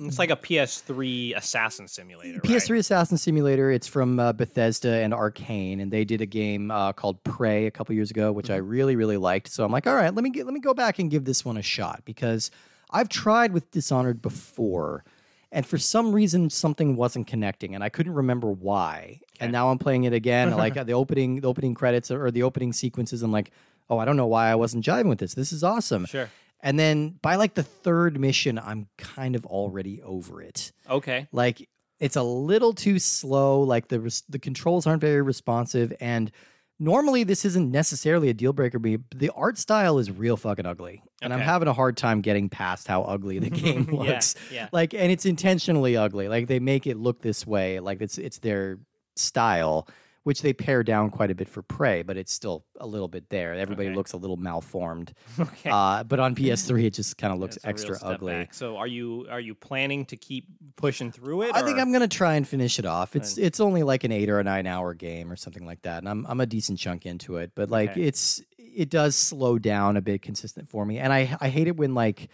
it's 0.00 0.18
like 0.18 0.30
a 0.30 0.36
PS3 0.36 1.36
assassin 1.36 1.88
simulator. 1.88 2.40
PS3 2.40 2.78
Assassin 2.78 3.16
Simulator. 3.18 3.70
It's 3.70 3.86
from 3.88 4.20
uh, 4.20 4.32
Bethesda 4.32 4.90
and 5.02 5.12
Arcane, 5.14 5.80
and 5.80 5.90
they 5.92 6.04
did 6.04 6.20
a 6.20 6.26
game 6.26 6.70
uh, 6.70 6.92
called 6.92 7.22
Prey 7.24 7.66
a 7.66 7.70
couple 7.70 7.94
years 7.94 8.10
ago, 8.10 8.30
which 8.32 8.50
I 8.50 8.58
Mm-hmm. 8.58 8.68
really, 8.68 8.96
really 8.96 9.16
liked. 9.16 9.48
So 9.48 9.64
I'm 9.64 9.72
like, 9.72 9.86
all 9.86 9.94
right, 9.94 10.14
let 10.14 10.22
me 10.22 10.30
get, 10.30 10.44
let 10.46 10.54
me 10.54 10.60
go 10.60 10.74
back 10.74 10.98
and 10.98 11.10
give 11.10 11.24
this 11.24 11.44
one 11.44 11.56
a 11.56 11.62
shot 11.62 12.02
because 12.04 12.50
I've 12.90 13.08
tried 13.08 13.52
with 13.52 13.70
Dishonored 13.70 14.22
before, 14.22 15.04
and 15.52 15.64
for 15.66 15.78
some 15.78 16.12
reason 16.12 16.50
something 16.50 16.96
wasn't 16.96 17.26
connecting, 17.26 17.74
and 17.74 17.82
I 17.82 17.88
couldn't 17.88 18.14
remember 18.14 18.50
why. 18.50 19.20
And 19.40 19.52
now 19.52 19.70
I'm 19.70 19.78
playing 19.78 20.04
it 20.04 20.12
again. 20.12 20.50
like 20.50 20.76
uh, 20.76 20.84
the 20.84 20.92
opening, 20.94 21.40
the 21.40 21.48
opening 21.48 21.74
credits 21.74 22.10
or 22.10 22.30
the 22.30 22.42
opening 22.42 22.72
sequences. 22.72 23.22
I'm 23.22 23.32
like, 23.32 23.50
oh, 23.88 23.98
I 23.98 24.04
don't 24.04 24.16
know 24.16 24.26
why 24.26 24.48
I 24.50 24.54
wasn't 24.56 24.84
jiving 24.84 25.08
with 25.08 25.18
this. 25.18 25.34
This 25.34 25.52
is 25.52 25.62
awesome. 25.64 26.06
Sure. 26.06 26.28
And 26.60 26.78
then 26.78 27.10
by 27.22 27.36
like 27.36 27.54
the 27.54 27.62
third 27.62 28.18
mission, 28.18 28.58
I'm 28.58 28.88
kind 28.96 29.36
of 29.36 29.46
already 29.46 30.02
over 30.02 30.42
it 30.42 30.72
Okay. 30.90 31.28
like 31.32 31.68
it's 32.00 32.16
a 32.16 32.22
little 32.22 32.72
too 32.72 32.98
slow 32.98 33.60
like 33.62 33.88
the 33.88 34.00
res- 34.00 34.22
the 34.28 34.38
controls 34.38 34.86
aren't 34.86 35.00
very 35.00 35.22
responsive 35.22 35.92
and 36.00 36.30
normally 36.78 37.24
this 37.24 37.44
isn't 37.44 37.70
necessarily 37.70 38.28
a 38.28 38.34
deal 38.34 38.52
breaker 38.52 38.78
but 38.78 39.00
the 39.14 39.30
art 39.34 39.58
style 39.58 39.98
is 39.98 40.10
real 40.10 40.36
fucking 40.36 40.66
ugly. 40.66 41.02
And 41.22 41.32
i'm 41.32 41.40
having 41.40 41.66
a 41.68 41.72
hard 41.72 41.96
time 41.96 42.20
getting 42.20 42.48
past 42.48 42.86
how 42.88 43.02
ugly 43.02 43.38
the 43.38 43.50
game 43.64 43.88
Yeah, 43.92 43.98
looks. 43.98 44.34
yeah. 44.52 44.68
like 44.72 44.94
and 44.94 45.10
it's 45.10 45.26
intentionally 45.26 45.96
ugly. 45.96 46.28
Like 46.28 46.46
they 46.46 46.60
make 46.60 46.86
it 46.86 46.96
look 46.96 47.22
this 47.22 47.46
way. 47.46 47.80
Like 47.80 48.00
it's 48.00 48.18
it's 48.18 48.38
their 48.38 48.78
style 49.16 49.88
which 50.28 50.42
they 50.42 50.52
pare 50.52 50.82
down 50.84 51.08
quite 51.10 51.30
a 51.30 51.34
bit 51.34 51.48
for 51.48 51.62
prey 51.62 52.02
but 52.02 52.16
it's 52.16 52.32
still 52.32 52.64
a 52.78 52.86
little 52.86 53.08
bit 53.08 53.24
there 53.30 53.54
everybody 53.54 53.88
Okay. 53.88 53.96
looks 53.96 54.12
a 54.12 54.16
little 54.16 54.36
malformed 54.36 55.12
Okay. 55.40 55.70
uh, 55.70 56.04
but 56.04 56.18
on 56.20 56.34
ps3 56.34 56.84
it 56.84 56.94
just 56.94 57.16
kind 57.16 57.32
of 57.32 57.38
looks 57.40 57.56
real 57.64 57.70
extra 57.70 57.96
ugly 58.02 58.32
back. 58.32 58.52
So 58.54 58.76
are 58.76 58.86
you 58.86 59.26
are 59.30 59.40
you 59.40 59.54
planning 59.54 60.04
to 60.06 60.16
keep 60.16 60.44
pushing 60.76 61.10
through 61.10 61.42
it? 61.42 61.56
I 61.56 61.62
think 61.62 61.78
I'm 61.78 61.90
gonna 61.92 62.08
try 62.22 62.34
and 62.34 62.46
finish 62.46 62.78
it 62.78 62.84
off. 62.86 63.16
It's 63.16 63.38
it's 63.38 63.58
only 63.60 63.82
like 63.82 64.04
an 64.04 64.12
eight 64.12 64.28
or 64.28 64.38
a 64.38 64.44
nine 64.44 64.66
hour 64.66 64.92
game 64.94 65.32
or 65.32 65.36
something 65.36 65.64
like 65.64 65.80
that, 65.82 65.98
and 65.98 66.08
I'm 66.08 66.26
I'm 66.28 66.40
a 66.40 66.46
decent 66.46 66.78
chunk 66.78 67.06
into 67.06 67.36
it. 67.38 67.52
But 67.54 67.70
like 67.70 67.90
Okay. 67.92 68.02
it's 68.02 68.42
it 68.58 68.90
does 68.90 69.16
slow 69.16 69.58
down 69.58 69.96
a 69.96 70.02
bit 70.02 70.20
consistent 70.22 70.68
for 70.68 70.84
me, 70.84 70.98
and 70.98 71.12
I 71.12 71.36
I 71.40 71.48
hate 71.48 71.66
it 71.68 71.76
when 71.76 71.94
like 71.94 72.28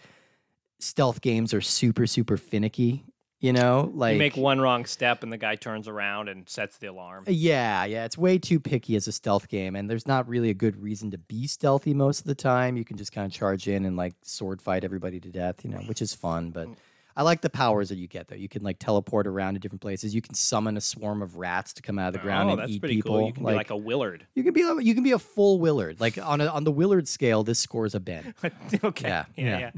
stealth 0.79 1.21
games 1.21 1.53
are 1.53 1.61
super 1.61 2.05
super 2.07 2.37
finicky. 2.37 3.05
You 3.45 3.53
know, 3.53 3.91
like 3.93 4.13
you 4.13 4.19
make 4.19 4.35
one 4.35 4.59
wrong 4.59 4.85
step 4.85 5.21
and 5.21 5.31
the 5.31 5.37
guy 5.37 5.55
turns 5.55 5.87
around 5.87 6.29
and 6.29 6.49
sets 6.49 6.77
the 6.79 6.87
alarm. 6.87 7.25
Yeah, 7.27 7.85
yeah, 7.85 8.05
it's 8.05 8.17
way 8.17 8.39
too 8.39 8.59
picky 8.59 8.95
as 8.95 9.07
a 9.07 9.11
stealth 9.11 9.47
game, 9.49 9.75
and 9.75 9.87
there's 9.87 10.07
not 10.07 10.27
really 10.27 10.49
a 10.49 10.55
good 10.55 10.81
reason 10.81 11.11
to 11.11 11.19
be 11.19 11.45
stealthy 11.45 11.93
most 11.93 12.21
of 12.21 12.25
the 12.25 12.33
time. 12.33 12.75
You 12.75 12.83
can 12.83 12.97
just 12.97 13.11
kind 13.11 13.25
of 13.25 13.31
charge 13.31 13.67
in 13.67 13.85
and 13.85 13.95
like 13.95 14.13
sword 14.23 14.63
fight 14.63 14.83
everybody 14.83 15.19
to 15.19 15.29
death, 15.29 15.63
you 15.63 15.69
know, 15.69 15.77
which 15.85 16.01
is 16.01 16.13
fun. 16.15 16.49
But 16.49 16.67
Mm. 16.69 16.75
I 17.17 17.21
like 17.23 17.39
the 17.39 17.49
powers 17.49 17.87
that 17.89 17.97
you 17.97 18.07
get 18.07 18.27
though. 18.27 18.35
You 18.35 18.49
can 18.49 18.61
like 18.61 18.77
teleport 18.77 19.25
around 19.25 19.53
to 19.53 19.59
different 19.61 19.81
places. 19.81 20.13
You 20.13 20.21
can 20.21 20.33
summon 20.33 20.75
a 20.75 20.81
swarm 20.81 21.21
of 21.21 21.37
rats 21.37 21.71
to 21.73 21.81
come 21.81 21.97
out 21.97 22.07
of 22.07 22.13
the 22.13 22.19
ground 22.19 22.49
oh, 22.49 22.53
and 22.53 22.61
that's 22.61 22.71
eat 22.71 22.79
pretty 22.81 22.95
people. 22.95 23.19
cool. 23.19 23.27
You 23.27 23.31
can 23.33 23.45
be 23.45 23.53
like 23.53 23.69
a 23.69 23.77
Willard. 23.77 24.25
you 24.35 24.43
can 24.43 24.51
be 24.53 24.63
a, 24.63 24.81
you 24.81 24.93
can 24.93 25.03
be 25.03 25.13
a 25.13 25.19
full 25.19 25.59
Willard. 25.59 26.01
Like 26.01 26.17
on 26.17 26.41
a, 26.41 26.47
on 26.47 26.65
the 26.65 26.73
Willard 26.73 27.07
scale, 27.07 27.43
this 27.43 27.57
scores 27.59 27.95
a 27.95 28.01
Ben. 28.01 28.33
okay. 28.83 29.07
Yeah, 29.07 29.25
Yeah. 29.37 29.45
yeah. 29.45 29.59
Yeah. 29.59 29.71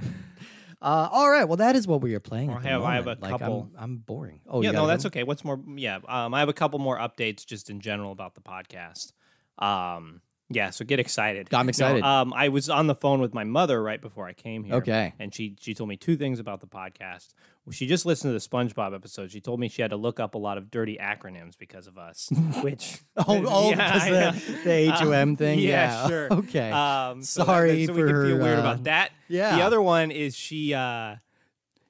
Uh, 0.80 1.10
all 1.12 1.30
right, 1.30 1.46
well 1.46 1.58
that 1.58 1.76
is 1.76 1.88
what 1.88 2.02
we 2.02 2.14
are 2.14 2.20
playing. 2.20 2.52
I, 2.52 2.62
have, 2.62 2.84
I 2.84 2.96
have 2.96 3.08
a 3.08 3.18
like, 3.20 3.32
couple. 3.32 3.72
I'm, 3.78 3.84
I'm 3.84 3.98
boring. 3.98 4.42
Oh, 4.48 4.62
yeah, 4.62 4.72
no, 4.72 4.86
that's 4.86 5.04
go? 5.04 5.08
okay. 5.08 5.24
What's 5.24 5.44
more? 5.44 5.60
Yeah, 5.76 6.00
um, 6.08 6.34
I 6.34 6.40
have 6.40 6.50
a 6.50 6.54
couple 6.54 6.78
more 6.80 6.98
updates 6.98 7.46
just 7.46 7.70
in 7.70 7.80
general 7.80 8.12
about 8.12 8.36
the 8.36 8.42
podcast. 8.42 9.14
Um, 9.58 10.22
yeah, 10.50 10.70
so 10.70 10.86
get 10.86 11.00
excited. 11.00 11.54
I'm 11.54 11.66
No, 11.66 11.70
excited. 11.70 12.04
um, 12.04 12.34
I 12.34 12.50
was 12.50 12.70
on 12.70 12.88
the 12.88 12.96
phone 12.96 13.20
with 13.20 13.34
my 13.34 13.44
mother 13.44 13.82
right 13.82 14.02
before 14.02 14.28
I 14.28 14.34
came 14.34 14.64
here. 14.64 14.76
Okay. 14.76 15.14
and 15.20 15.34
she 15.34 15.56
she 15.60 15.74
told 15.74 15.90
me 15.90 15.98
two 15.98 16.16
things 16.18 16.40
about 16.40 16.62
the 16.62 16.68
podcast. 16.68 17.34
Well, 17.66 17.74
she 17.74 17.86
just 17.86 18.06
listened 18.06 18.30
to 18.30 18.34
the 18.34 18.40
SpongeBob 18.58 18.96
episode. 18.96 19.30
She 19.30 19.42
told 19.42 19.60
me 19.60 19.68
she 19.68 19.82
had 19.82 19.92
to 19.92 19.98
look 19.98 20.22
up 20.22 20.36
a 20.36 20.38
lot 20.38 20.58
of 20.58 20.72
dirty 20.72 20.98
acronyms 21.02 21.58
because 21.58 21.86
of 21.88 21.98
us. 21.98 22.30
Which 22.64 23.00
Oh, 23.18 23.24
oh, 23.46 23.70
Yeah, 23.72 23.92
because 23.94 24.08
I 24.08 24.64
the, 24.64 24.72
H-O-M 24.72 25.36
thing? 25.36 25.60
yeah, 25.60 25.68
Yeah, 26.04 26.08
sure. 26.08 26.34
Okay. 26.34 26.72
Um, 26.72 27.22
so 27.24 27.42
that- 27.42 27.46
Sorry 27.48 27.86
so 27.86 27.92
we 27.94 28.00
can 28.04 28.08
for 28.10 28.24
feel 28.26 28.38
her, 28.38 28.42
weird 28.44 28.58
uh, 28.60 28.62
about 28.62 28.84
that. 28.86 29.12
yeah. 29.28 29.58
The 29.58 29.64
other 29.64 29.82
one 29.82 30.12
is 30.12 30.34
she 30.34 30.74
uh, 30.74 31.16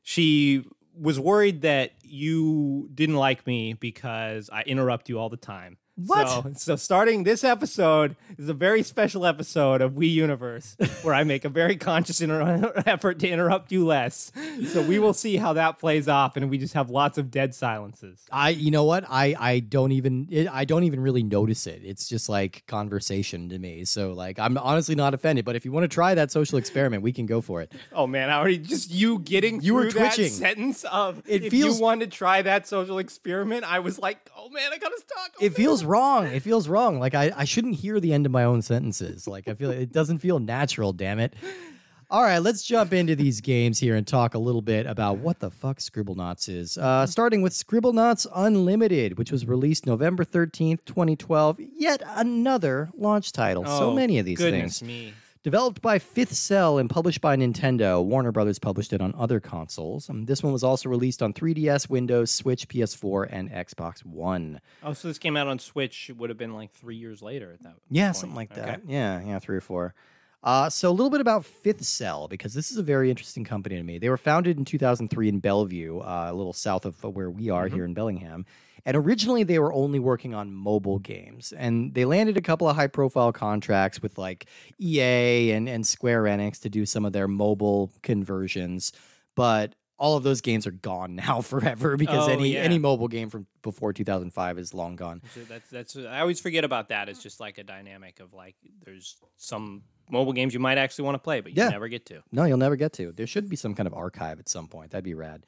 she 0.02 0.64
was 1.00 1.20
worried 1.20 1.62
that 1.62 1.92
you 2.02 2.90
didn't 2.94 3.18
like 3.18 3.46
me 3.46 3.74
because 3.74 4.50
I 4.52 4.64
interrupt 4.64 5.10
you 5.10 5.20
all 5.20 5.30
the 5.30 5.38
time. 5.38 5.78
What? 5.98 6.28
So, 6.30 6.52
so 6.56 6.76
starting 6.76 7.24
this 7.24 7.44
episode 7.44 8.16
is 8.38 8.48
a 8.48 8.54
very 8.54 8.84
special 8.84 9.26
episode 9.26 9.82
of 9.82 9.94
Wii 9.94 10.12
Universe 10.12 10.78
where 11.02 11.16
I 11.16 11.24
make 11.24 11.44
a 11.44 11.50
very 11.50 11.76
conscious 11.76 12.22
inter- 12.22 12.72
effort 12.86 13.18
to 13.20 13.28
interrupt 13.28 13.72
you 13.72 13.84
less. 13.86 14.32
So 14.68 14.84
we 14.84 15.00
will 15.00 15.14
see 15.14 15.38
how 15.38 15.54
that 15.54 15.80
plays 15.80 16.08
off, 16.08 16.38
and 16.38 16.52
we 16.52 16.60
just 16.60 16.76
have 16.76 16.92
lots 16.92 17.18
of 17.18 17.32
dead 17.32 17.56
silences. 17.56 18.24
I 18.32 18.50
you 18.50 18.70
know 18.70 18.84
what 18.84 19.06
I 19.10 19.36
I 19.40 19.60
don't 19.60 19.92
even 19.92 20.28
it, 20.30 20.48
I 20.52 20.66
don't 20.66 20.84
even 20.84 21.00
really 21.00 21.24
notice 21.24 21.66
it. 21.66 21.82
It's 21.84 22.08
just 22.08 22.30
like 22.30 22.64
conversation 22.68 23.50
to 23.50 23.58
me. 23.58 23.84
So 23.86 24.14
like 24.14 24.38
I'm 24.38 24.56
honestly 24.60 24.94
not 24.94 25.16
offended. 25.16 25.46
But 25.46 25.56
if 25.56 25.66
you 25.66 25.72
want 25.72 25.86
to 25.86 25.88
try 25.88 26.14
that 26.14 26.32
social 26.32 26.60
experiment, 26.60 27.02
we 27.02 27.12
can 27.12 27.26
go 27.26 27.42
for 27.42 27.62
it. 27.62 27.72
Oh 27.92 28.06
man, 28.06 28.30
I 28.30 28.38
already 28.38 28.60
just 28.60 28.92
you 28.92 29.18
getting 29.20 29.62
You 29.62 29.74
were 29.74 29.90
twitching. 29.90 30.30
sentence 30.30 30.84
of 30.84 31.24
It 31.26 31.46
if 31.46 31.52
feels- 31.52 31.78
you 31.80 31.84
want 31.84 32.02
to 32.02 32.08
try 32.08 32.44
that 32.44 32.68
social 32.68 33.00
experiment, 33.00 33.64
I 33.64 33.80
was 33.80 33.98
like, 33.98 34.30
oh 34.38 34.50
man, 34.50 34.70
I 34.72 34.78
gotta 34.78 34.96
talk. 34.96 35.32
Oh, 35.42 35.46
It 35.46 35.50
man. 35.54 35.56
feels 35.56 35.87
wrong. 35.88 36.28
It 36.28 36.42
feels 36.44 36.68
wrong. 36.68 37.00
Like 37.00 37.16
I 37.16 37.32
I 37.36 37.46
shouldn't 37.46 37.76
hear 37.76 38.00
the 38.00 38.14
end 38.14 38.26
of 38.26 38.32
my 38.32 38.44
own 38.44 38.62
sentences. 38.62 39.28
Like 39.28 39.48
I 39.48 39.54
feel 39.56 39.72
it 39.72 39.92
doesn't 39.92 40.20
feel 40.20 40.40
natural. 40.40 40.94
Damn 40.94 41.20
it. 41.20 41.34
All 42.10 42.24
right, 42.24 42.40
let's 42.40 42.64
jump 42.64 42.94
into 42.94 43.18
these 43.18 43.42
games 43.42 43.80
here 43.80 43.94
and 43.98 44.08
talk 44.08 44.34
a 44.34 44.40
little 44.40 44.62
bit 44.62 44.86
about 44.86 45.18
what 45.18 45.40
the 45.42 45.52
fuck 45.52 45.80
Scribblenauts 45.80 46.48
is. 46.48 46.78
Uh, 46.78 47.06
starting 47.06 47.42
with 47.42 47.52
Scribblenauts 47.52 48.26
Unlimited, 48.34 49.18
which 49.18 49.30
was 49.30 49.46
released 49.46 49.86
November 49.86 50.24
13th, 50.24 50.86
2012. 50.86 51.60
Yet 51.76 52.02
another 52.16 52.90
launch 52.98 53.34
title. 53.34 53.66
so 53.66 53.90
Oh, 53.90 53.94
many 53.94 54.20
of 54.20 54.26
these 54.26 54.38
goodness 54.38 54.80
things. 54.80 54.88
me. 54.88 55.14
Developed 55.48 55.82
by 55.82 55.98
Fifth 55.98 56.34
Cell 56.34 56.78
and 56.78 56.90
published 56.90 57.22
by 57.22 57.38
Nintendo, 57.38 58.04
Warner 58.04 58.34
Brothers 58.34 58.60
published 58.60 58.92
it 58.92 59.00
on 59.00 59.16
other 59.18 59.40
consoles. 59.40 60.10
Um, 60.10 60.26
this 60.26 60.44
one 60.44 60.52
was 60.52 60.62
also 60.62 60.90
released 60.90 61.24
on 61.24 61.32
3DS, 61.32 61.90
Windows, 61.90 62.32
Switch, 62.32 62.68
PS4, 62.68 63.30
and 63.32 63.50
Xbox 63.50 64.04
One. 64.04 64.60
Oh, 64.84 64.92
so 64.92 65.08
this 65.08 65.18
came 65.18 65.38
out 65.38 65.48
on 65.48 65.58
Switch. 65.58 66.10
It 66.10 66.18
would 66.18 66.30
have 66.30 66.38
been 66.38 66.54
like 66.54 66.74
three 66.74 66.98
years 66.98 67.22
later 67.22 67.54
at 67.54 67.64
that. 67.64 67.76
Yeah, 67.90 68.08
point. 68.08 68.16
something 68.18 68.36
like 68.36 68.52
Okay. 68.52 68.60
that. 68.60 68.82
Yeah, 68.86 69.22
yeah, 69.26 69.40
three 69.40 69.56
or 69.56 69.62
four. 69.62 69.94
Uh, 70.44 70.70
so 70.70 70.90
a 70.90 70.92
little 70.92 71.10
bit 71.10 71.22
about 71.22 71.46
Fifth 71.46 71.86
Cell 71.86 72.28
because 72.28 72.54
this 72.54 72.70
is 72.70 72.76
a 72.76 72.84
very 72.84 73.10
interesting 73.10 73.46
company 73.46 73.78
to 73.78 73.84
me. 73.84 74.00
They 74.00 74.10
were 74.10 74.18
founded 74.18 74.58
in 74.58 74.66
2003 74.66 75.30
in 75.30 75.40
Bellevue, 75.40 76.00
uh, 76.00 76.28
a 76.30 76.34
little 76.34 76.52
south 76.52 76.86
of 76.86 77.02
where 77.06 77.30
we 77.32 77.50
are 77.50 77.70
Mhm. 77.70 77.74
here 77.74 77.86
in 77.86 77.94
Bellingham. 77.94 78.46
And 78.86 78.96
originally 78.96 79.44
they 79.44 79.60
were 79.60 79.74
only 79.74 80.00
working 80.00 80.34
on 80.34 80.54
mobile 80.54 81.00
games, 81.00 81.52
and 81.52 81.94
they 81.94 82.06
landed 82.06 82.38
a 82.38 82.42
couple 82.42 82.70
of 82.70 82.76
high-profile 82.76 83.34
contracts 83.34 84.02
with 84.02 84.18
like 84.18 84.46
EA 84.80 85.52
and 85.52 85.68
and 85.68 85.86
Square 85.86 86.24
Enix 86.24 86.62
to 86.62 86.70
do 86.70 86.86
some 86.86 87.06
of 87.06 87.14
their 87.14 87.28
mobile 87.28 87.92
conversions. 88.04 88.92
But 89.36 89.76
all 90.00 90.16
of 90.16 90.24
those 90.24 90.42
games 90.42 90.68
are 90.68 90.72
gone 90.72 91.16
now 91.28 91.42
forever 91.42 91.98
because 91.98 92.28
Oh, 92.28 92.32
any 92.32 92.54
yeah. 92.54 92.60
any 92.60 92.78
mobile 92.80 93.08
game 93.08 93.30
from 93.30 93.48
before 93.64 93.94
2005 93.94 94.60
is 94.60 94.74
long 94.74 94.96
gone. 94.96 95.22
So 95.34 95.42
that's 95.42 95.70
that's 95.70 95.96
I 95.98 96.20
always 96.22 96.40
forget 96.40 96.64
about 96.64 96.90
that. 96.90 97.10
It's 97.10 97.22
just 97.22 97.40
like 97.40 97.58
a 97.58 97.64
dynamic 97.64 98.20
of 98.20 98.34
like 98.34 98.56
there's 98.86 99.18
some 99.38 99.84
mobile 100.10 100.34
games 100.34 100.54
you 100.54 100.60
might 100.60 100.78
actually 100.78 101.06
want 101.06 101.16
to 101.16 101.20
play, 101.20 101.42
but 101.42 101.52
you 101.56 101.62
Yeah. 101.64 101.70
never 101.70 101.88
get 101.88 102.06
to. 102.08 102.22
No, 102.32 102.46
you'll 102.46 102.58
never 102.58 102.76
get 102.76 102.94
to. 102.94 103.12
There 103.12 103.28
should 103.28 103.50
be 103.50 103.56
some 103.56 103.74
kind 103.76 103.88
of 103.88 103.94
archive 103.94 104.40
at 104.40 104.48
some 104.50 104.68
point. 104.68 104.92
That'd 104.92 105.04
be 105.04 105.14
rad. 105.16 105.46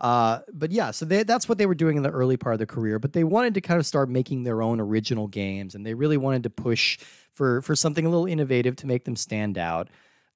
Uh, 0.00 0.40
but 0.52 0.70
yeah, 0.72 0.90
so 0.90 1.04
they, 1.04 1.22
that's 1.24 1.48
what 1.48 1.58
they 1.58 1.66
were 1.66 1.74
doing 1.74 1.96
in 1.96 2.02
the 2.02 2.10
early 2.10 2.36
part 2.36 2.54
of 2.54 2.58
their 2.58 2.66
career. 2.66 2.98
But 2.98 3.12
they 3.12 3.24
wanted 3.24 3.54
to 3.54 3.60
kind 3.60 3.78
of 3.78 3.86
start 3.86 4.08
making 4.08 4.44
their 4.44 4.62
own 4.62 4.80
original 4.80 5.28
games, 5.28 5.74
and 5.74 5.84
they 5.84 5.94
really 5.94 6.16
wanted 6.16 6.42
to 6.44 6.50
push 6.50 6.98
for 7.32 7.60
for 7.62 7.76
something 7.76 8.06
a 8.06 8.08
little 8.08 8.26
innovative 8.26 8.76
to 8.76 8.86
make 8.86 9.04
them 9.04 9.16
stand 9.16 9.58
out. 9.58 9.88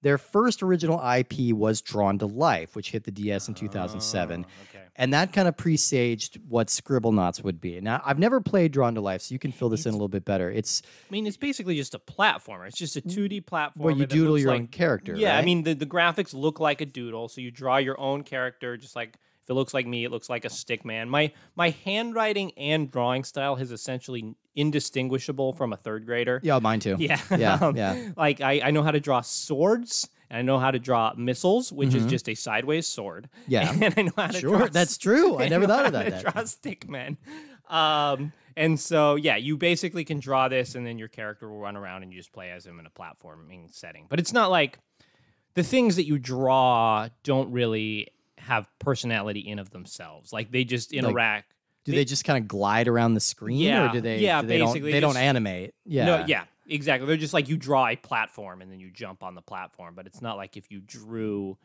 Their 0.02 0.18
first 0.18 0.62
original 0.62 1.00
IP 1.00 1.54
was 1.54 1.80
Drawn 1.80 2.18
to 2.18 2.26
Life, 2.26 2.76
which 2.76 2.90
hit 2.90 3.04
the 3.04 3.11
DS 3.11 3.49
in 3.49 3.54
2007. 3.54 4.44
Oh, 4.47 4.52
okay. 4.68 4.85
And 4.97 5.14
that 5.14 5.33
kind 5.33 5.49
of 5.49 5.56
presaged 5.56 6.38
what 6.47 6.66
Scribblenauts 6.68 7.42
would 7.42 7.59
be. 7.59 7.80
Now, 7.80 8.02
I've 8.04 8.18
never 8.18 8.42
played 8.42 8.71
Drawn 8.71 8.94
to 8.97 9.00
Life, 9.00 9.23
so 9.23 9.33
you 9.33 9.38
can 9.38 9.50
fill 9.50 9.71
this 9.71 9.87
in 9.87 9.90
a 9.90 9.92
little 9.92 10.09
bit 10.09 10.26
better. 10.26 10.50
It's 10.50 10.83
I 11.09 11.11
mean, 11.11 11.26
it's 11.26 11.38
basically 11.38 11.76
just 11.76 11.94
a 11.94 11.99
platformer. 11.99 12.66
It's 12.68 12.76
just 12.76 12.97
a 12.97 13.00
2D 13.00 13.47
platformer. 13.47 13.76
where 13.76 13.94
you 13.94 14.04
doodle 14.04 14.38
your 14.38 14.50
like, 14.50 14.61
own 14.61 14.66
character. 14.66 15.16
Yeah, 15.16 15.38
I 15.38 15.42
mean 15.42 15.62
the, 15.62 15.73
the 15.73 15.87
graphics 15.87 16.35
look 16.35 16.61
like 16.61 16.83
a 16.83 16.87
doodle, 16.87 17.28
so 17.28 17.40
you 17.40 17.50
draw 17.50 17.78
your 17.78 17.99
own 17.99 18.25
character. 18.25 18.76
Just 18.76 18.94
like 18.94 19.16
if 19.45 19.51
it 19.51 19.55
looks 19.55 19.73
like 19.75 19.87
me, 19.87 20.05
it 20.05 20.11
looks 20.11 20.29
like 20.29 20.45
a 20.45 20.51
stick 20.51 20.85
man. 20.85 21.09
My 21.09 21.33
my 21.55 21.71
handwriting 21.85 22.53
and 22.57 22.91
drawing 22.91 23.25
style 23.25 23.57
is 23.57 23.71
essentially 23.71 24.35
indistinguishable 24.57 25.53
from 25.53 25.73
a 25.73 25.77
third 25.77 26.07
grader. 26.07 26.41
yeah, 26.43 26.59
mine 26.59 26.81
too. 26.81 26.97
Yeah, 26.99 27.21
Yeah, 27.37 27.55
Um, 27.61 27.77
yeah. 27.77 28.11
Like 28.17 28.41
I, 28.41 28.61
I 28.65 28.71
know 28.71 28.83
how 28.83 28.91
to 28.91 29.01
draw 29.01 29.21
swords, 29.21 30.09
and 30.31 30.39
I 30.39 30.43
know 30.43 30.59
how 30.59 30.71
to 30.71 30.79
draw 30.79 31.13
missiles, 31.17 31.73
which 31.73 31.95
is 31.95 32.05
Mhm. 32.07 32.09
just 32.11 32.29
a 32.29 32.35
sideways 32.35 32.87
sword. 32.87 33.29
Yeah. 33.47 33.71
and 33.81 33.95
I 33.97 34.03
know 34.03 34.13
how 34.17 34.27
to 34.29 34.41
Sure, 34.41 34.59
draw 34.59 34.67
that's 34.69 34.97
true. 34.99 35.39
I 35.41 35.49
never 35.49 35.67
know 35.67 35.75
thought 35.75 35.87
of 35.87 35.93
that. 35.93 36.23
Draw 36.23 36.45
stick 36.45 36.89
men. 36.89 37.17
Um, 37.69 38.33
and 38.57 38.79
so 38.79 39.17
yeah, 39.17 39.37
you 39.37 39.57
basically 39.57 40.05
can 40.05 40.21
draw 40.21 40.49
this, 40.49 40.75
and 40.75 40.87
then 40.87 40.99
your 40.99 41.09
character 41.09 41.49
will 41.51 41.59
run 41.59 41.77
around 41.77 42.03
and 42.03 42.13
you 42.13 42.19
just 42.19 42.33
play 42.33 42.51
as 42.51 42.65
him 42.65 42.79
in 42.81 42.87
a 42.87 42.91
platforming 42.91 43.75
setting. 43.75 44.07
But 44.09 44.21
it's 44.21 44.33
not 44.33 44.51
like 44.51 44.79
the 45.55 45.63
things 45.63 45.97
that 45.97 46.07
you 46.07 46.19
draw 46.19 47.09
don't 47.23 47.51
really 47.53 48.09
have 48.45 48.67
personality 48.79 49.41
in 49.41 49.59
of 49.59 49.71
themselves. 49.71 50.33
Like 50.33 50.51
they 50.51 50.65
just 50.65 50.93
interact. 50.93 51.53
Do 51.85 51.93
They- 51.93 51.99
they, 51.99 52.05
just 52.07 52.25
kind 52.25 52.43
of 52.43 52.49
glide 52.49 52.89
around 52.89 53.13
the 53.15 53.21
screen, 53.21 53.59
Yeah, 53.59 53.91
or 53.91 53.93
do 53.93 54.01
they? 54.01 54.21
yeah, 54.21 54.41
do 54.41 54.47
they 54.47 54.57
don't, 54.59 54.69
basically, 54.69 54.93
they 54.93 55.01
don't 55.01 55.19
animate. 55.19 55.75
Yeah, 55.85 56.05
No, 56.07 56.25
yeah, 56.27 56.45
exactly. 56.67 57.07
They're 57.07 57.19
just 57.19 57.35
like 57.35 57.49
you 57.51 57.59
draw 57.59 57.89
a 57.89 57.97
platform 57.97 58.63
and 58.63 58.73
then 58.73 58.81
you 58.81 58.91
jump 58.91 59.23
on 59.23 59.35
the 59.35 59.43
platform, 59.43 59.95
but 59.95 60.07
it's 60.07 60.23
not 60.23 60.39
like 60.39 60.57
if 60.57 60.71
you 60.71 60.81
drew 60.81 61.59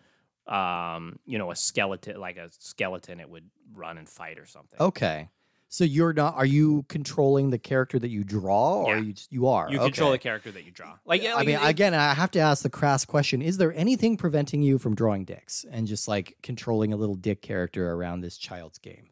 um, 0.48 1.20
you 1.26 1.38
know, 1.38 1.52
a 1.52 1.56
skeleton 1.56 2.20
like 2.20 2.38
a 2.38 2.50
skeleton 2.58 3.20
it 3.20 3.30
would 3.30 3.50
run 3.74 3.98
and 4.00 4.10
fight 4.10 4.40
or 4.40 4.46
something. 4.48 4.80
Okay, 4.80 5.30
so 5.72 5.84
you're 5.84 6.14
not? 6.14 6.36
Are 6.36 6.46
you 6.46 6.84
controlling 6.90 7.52
the 7.52 7.58
character 7.60 8.00
that 8.00 8.10
you 8.10 8.24
draw, 8.24 8.84
or 8.84 8.96
Yeah. 8.96 9.02
you 9.04 9.14
just, 9.14 9.32
you 9.32 9.48
are? 9.48 9.70
You 9.72 9.80
control 9.80 10.12
the 10.12 10.18
character 10.18 10.52
that 10.52 10.66
you 10.66 10.72
draw. 10.72 10.98
Like 11.06 11.22
yeah, 11.24 11.36
I 11.36 11.44
mean, 11.44 11.56
it- 11.56 11.62
again, 11.64 11.94
I 11.94 12.14
have 12.16 12.32
to 12.32 12.40
ask 12.40 12.64
the 12.64 12.70
crass 12.70 13.06
question: 13.06 13.42
Is 13.42 13.58
there 13.58 13.74
anything 13.76 14.18
preventing 14.18 14.62
you 14.64 14.78
from 14.80 14.96
drawing 14.96 15.26
dicks 15.26 15.66
and 15.72 15.88
just 15.88 16.08
like 16.08 16.38
controlling 16.44 16.92
a 16.92 16.98
little 16.98 17.16
dick 17.16 17.42
character 17.42 17.92
around 17.92 18.22
this 18.22 18.38
child's 18.38 18.80
game? 18.80 19.10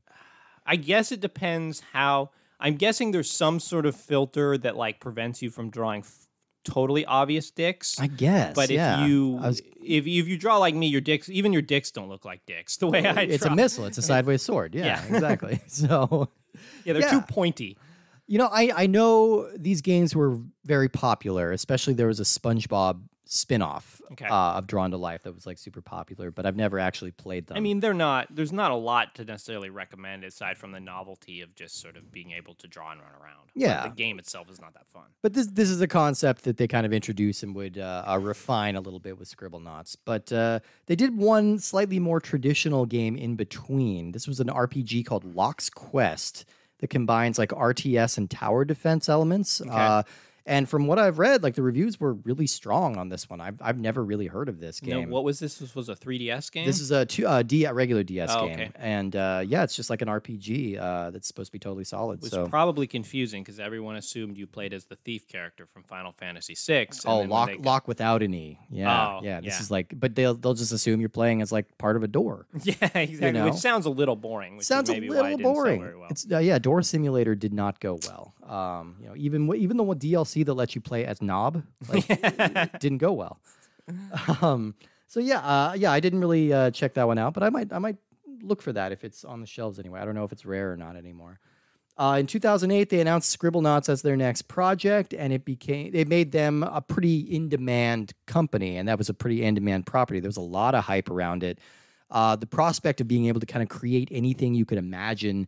I 0.66 0.76
guess 0.76 1.12
it 1.12 1.22
depends 1.22 1.82
how 1.94 2.32
I'm 2.60 2.76
guessing 2.76 3.12
there's 3.12 3.30
some 3.32 3.60
sort 3.60 3.86
of 3.86 3.96
filter 3.96 4.58
that 4.58 4.76
like 4.76 5.00
prevents 5.00 5.42
you 5.42 5.50
from 5.52 5.70
drawing 5.70 6.02
f- 6.02 6.28
totally 6.66 7.06
obvious 7.06 7.52
dicks. 7.52 7.98
I 8.00 8.08
guess. 8.08 8.54
but 8.56 8.70
yeah. 8.70 9.04
if 9.04 9.10
you 9.10 9.28
was- 9.30 9.62
if 9.82 10.06
if 10.08 10.28
you 10.28 10.38
draw 10.38 10.58
like 10.58 10.74
me, 10.76 10.88
your 10.88 11.02
dicks 11.02 11.30
even 11.30 11.54
your 11.54 11.62
dicks 11.62 11.92
don't 11.92 12.10
look 12.10 12.26
like 12.26 12.46
dicks. 12.48 12.76
The 12.82 12.88
way 12.88 13.06
I 13.06 13.14
draw. 13.14 13.22
it's 13.36 13.44
draw. 13.44 13.54
a 13.54 13.56
missile. 13.56 13.86
It's 13.86 13.98
a 14.00 14.02
sideways 14.02 14.42
sword. 14.42 14.74
Yeah, 14.76 14.86
Yeah. 15.08 15.16
exactly. 15.16 15.62
So 15.68 16.30
Yeah, 16.86 16.94
they're 16.94 17.10
too 17.10 17.22
pointy. 17.22 17.78
You 18.28 18.38
know, 18.38 18.50
I, 18.52 18.72
I 18.76 18.88
know 18.88 19.50
these 19.56 19.82
games 19.82 20.16
were 20.16 20.40
very 20.66 20.90
popular, 20.90 21.52
especially 21.52 21.94
there 21.94 22.08
was 22.08 22.20
a 22.20 22.24
SpongeBob 22.24 23.02
spin-off 23.30 24.02
Okay. 24.14 24.26
uh, 24.26 24.54
of 24.58 24.68
Drawn 24.68 24.92
to 24.92 24.98
Life 24.98 25.24
that 25.24 25.34
was 25.36 25.46
like 25.46 25.58
super 25.58 25.82
popular, 25.82 26.32
but 26.32 26.46
I've 26.46 26.56
never 26.56 26.80
actually 26.80 27.12
played 27.12 27.48
them. 27.48 27.58
I 27.58 27.60
mean, 27.60 27.80
they're 27.80 27.94
not. 27.94 28.28
There's 28.34 28.52
not 28.54 28.72
a 28.72 28.76
lot 28.76 29.16
to 29.16 29.26
necessarily 29.26 29.70
recommend 29.70 30.24
aside 30.24 30.58
from 30.58 30.72
the 30.72 30.80
novelty 30.80 31.42
of 31.42 31.54
just 31.56 31.80
sort 31.80 31.98
of 31.98 32.12
being 32.12 32.32
able 32.32 32.54
to 32.56 32.68
draw 32.68 32.92
and 32.92 33.02
run 33.02 33.12
around. 33.22 33.50
But 33.54 33.62
Yeah. 33.62 33.84
the 33.88 33.96
game 33.96 34.20
itself 34.20 34.50
is 34.50 34.60
not 34.62 34.74
that 34.74 34.88
fun. 34.94 35.04
but 35.22 35.34
this 35.34 35.48
this 35.48 35.70
is 35.70 35.82
a 35.82 35.88
concept 35.88 36.44
that 36.44 36.58
they 36.58 36.68
kind 36.68 36.86
of 36.86 36.94
introduce 36.94 37.44
and 37.44 37.54
would 37.56 37.78
uh, 37.78 38.04
uh, 38.08 38.18
refine 38.20 38.76
a 38.76 38.82
little 38.82 39.00
bit 39.00 39.18
with 39.20 39.30
Scribblenauts. 39.30 39.98
But 40.06 40.32
uh, 40.32 40.60
they 40.86 40.96
did 40.96 41.18
one 41.18 41.60
slightly 41.60 42.00
more 42.00 42.20
traditional 42.20 42.86
game 42.86 43.16
in 43.18 43.36
between. 43.36 44.12
This 44.14 44.28
was 44.28 44.40
an 44.40 44.48
RPG 44.48 45.06
called 45.06 45.24
Lock's 45.36 45.70
Quest 45.70 46.46
that 46.80 46.90
combines 46.90 47.40
like 47.40 47.50
RTS 47.50 48.18
and 48.18 48.30
tower 48.30 48.64
defense 48.64 49.10
elements. 49.10 49.62
Uh, 49.62 50.04
and 50.48 50.68
from 50.68 50.88
what 50.88 50.98
I've 50.98 51.20
read, 51.20 51.44
like 51.44 51.54
the 51.56 51.62
reviews 51.62 52.00
were 52.00 52.14
really 52.14 52.48
strong 52.48 52.98
on 52.98 53.10
this 53.10 53.30
one. 53.30 53.40
I've 53.42 53.62
I've 53.62 53.78
never 53.78 54.04
really 54.04 54.26
heard 54.28 54.50
of 54.50 54.60
this 54.60 54.82
You 54.82 54.94
game. 54.96 55.10
what 55.12 55.24
was 55.24 55.40
this? 55.40 55.58
This 55.60 55.76
was 55.76 55.90
a 55.90 55.96
3DS 55.96 56.52
game. 56.52 56.66
This 56.66 56.80
is 56.80 56.90
a, 56.92 57.06
two, 57.06 57.28
uh, 57.28 57.44
D, 57.44 57.66
a 57.66 57.74
regular 57.74 58.02
DS 58.04 58.30
Oh, 58.32 58.46
game, 58.48 58.54
okay. 58.54 58.72
and 58.76 59.16
uh, 59.16 59.44
yeah, 59.46 59.64
it's 59.64 59.76
just 59.76 59.90
like 59.90 60.02
an 60.02 60.08
RPG 60.08 60.80
uh, 60.80 61.12
that's 61.12 61.28
supposed 61.28 61.50
to 61.50 61.52
be 61.52 61.60
totally 61.60 61.84
solid. 61.84 62.16
It 62.20 62.22
was 62.24 62.32
so, 62.32 62.48
probably 62.48 62.88
confusing 62.88 63.44
because 63.44 63.60
everyone 63.60 63.96
assumed 63.98 64.38
you 64.38 64.48
played 64.48 64.74
as 64.74 64.86
the 64.86 64.96
thief 64.96 65.28
character 65.28 65.66
from 65.66 65.84
Final 65.84 66.14
Fantasy 66.14 66.56
VI. 66.58 66.88
oh, 67.06 67.20
lock 67.22 67.50
got- 67.50 67.62
lock 67.62 67.88
without 67.88 68.24
an 68.24 68.34
E. 68.34 68.58
Yeah, 68.72 69.18
Oh, 69.18 69.20
yeah. 69.24 69.42
This 69.42 69.56
yeah. 69.56 69.60
is 69.62 69.70
like, 69.72 69.94
but 70.00 70.16
they'll 70.16 70.34
they'll 70.34 70.54
just 70.54 70.72
assume 70.72 71.00
you're 71.02 71.10
playing 71.10 71.42
as 71.42 71.52
like 71.52 71.78
part 71.78 71.96
of 71.98 72.04
a 72.04 72.08
door. 72.08 72.48
Yeah, 72.64 72.74
exactly. 72.96 73.32
know? 73.32 73.46
Which 73.46 73.56
sounds 73.56 73.86
a 73.86 73.90
little 73.90 74.16
boring. 74.16 74.58
Which 74.58 74.66
Sounds 74.66 74.90
a 74.90 74.94
maybe 74.94 75.10
why 75.10 75.32
it 75.32 75.38
little 75.38 75.54
boring. 75.54 75.82
well. 76.00 76.08
It's 76.10 76.26
uh, 76.32 76.40
yeah, 76.40 76.60
Door 76.60 76.82
Simulator 76.84 77.34
did 77.36 77.54
not 77.54 77.80
go 77.80 77.98
well. 78.08 78.34
Um, 78.48 78.96
you 79.02 79.08
know, 79.08 79.16
even 79.16 79.54
even 79.56 79.78
the 79.78 79.84
one 79.84 79.98
DLC 80.44 80.46
that 80.46 80.54
lets 80.54 80.76
you 80.76 80.82
play 80.82 81.06
as 81.06 81.22
Knob 81.22 81.64
like, 81.90 82.08
didn't 82.80 83.00
go 83.00 83.14
well. 83.14 83.40
Um, 84.42 84.76
so 85.08 85.20
yeah, 85.20 85.40
uh, 85.40 85.74
yeah, 85.74 85.92
I 85.92 86.00
didn't 86.00 86.20
really 86.20 86.52
uh, 86.52 86.72
check 86.72 86.94
that 86.96 87.08
one 87.08 87.18
out, 87.18 87.34
but 87.34 87.44
I 87.44 87.50
might 87.50 87.72
I 87.72 87.80
might 87.80 87.98
look 88.42 88.62
for 88.62 88.74
that 88.74 88.92
if 88.92 89.04
it's 89.04 89.24
on 89.24 89.42
the 89.42 89.48
shelves 89.48 89.80
anyway. 89.80 90.00
I 90.00 90.06
don't 90.06 90.16
know 90.16 90.24
if 90.24 90.32
it's 90.32 90.46
rare 90.46 90.72
or 90.72 90.78
not 90.78 90.96
anymore. 90.96 91.40
Uh, 91.98 92.18
in 92.20 92.28
2008, 92.28 92.92
they 92.92 93.00
announced 93.00 93.38
Scribblenauts 93.38 93.90
as 93.90 94.04
their 94.04 94.16
next 94.16 94.44
project, 94.44 95.16
and 95.16 95.34
it 95.34 95.46
became 95.46 95.92
it 95.94 96.08
made 96.08 96.32
them 96.32 96.64
a 96.64 96.82
pretty 96.82 97.20
in-demand 97.20 98.14
company, 98.28 98.78
and 98.78 98.88
that 98.88 98.98
was 98.98 99.10
a 99.10 99.14
pretty 99.14 99.44
in-demand 99.44 99.86
property. 99.86 100.20
There 100.20 100.30
was 100.30 100.38
a 100.38 100.42
lot 100.42 100.76
of 100.76 100.84
hype 100.84 101.10
around 101.10 101.44
it. 101.44 101.60
Uh, 102.12 102.36
the 102.36 102.46
prospect 102.46 103.02
of 103.02 103.08
being 103.08 103.26
able 103.26 103.40
to 103.40 103.46
kind 103.46 103.64
of 103.64 103.70
create 103.70 104.10
anything 104.12 104.54
you 104.54 104.66
could 104.66 104.78
imagine 104.78 105.48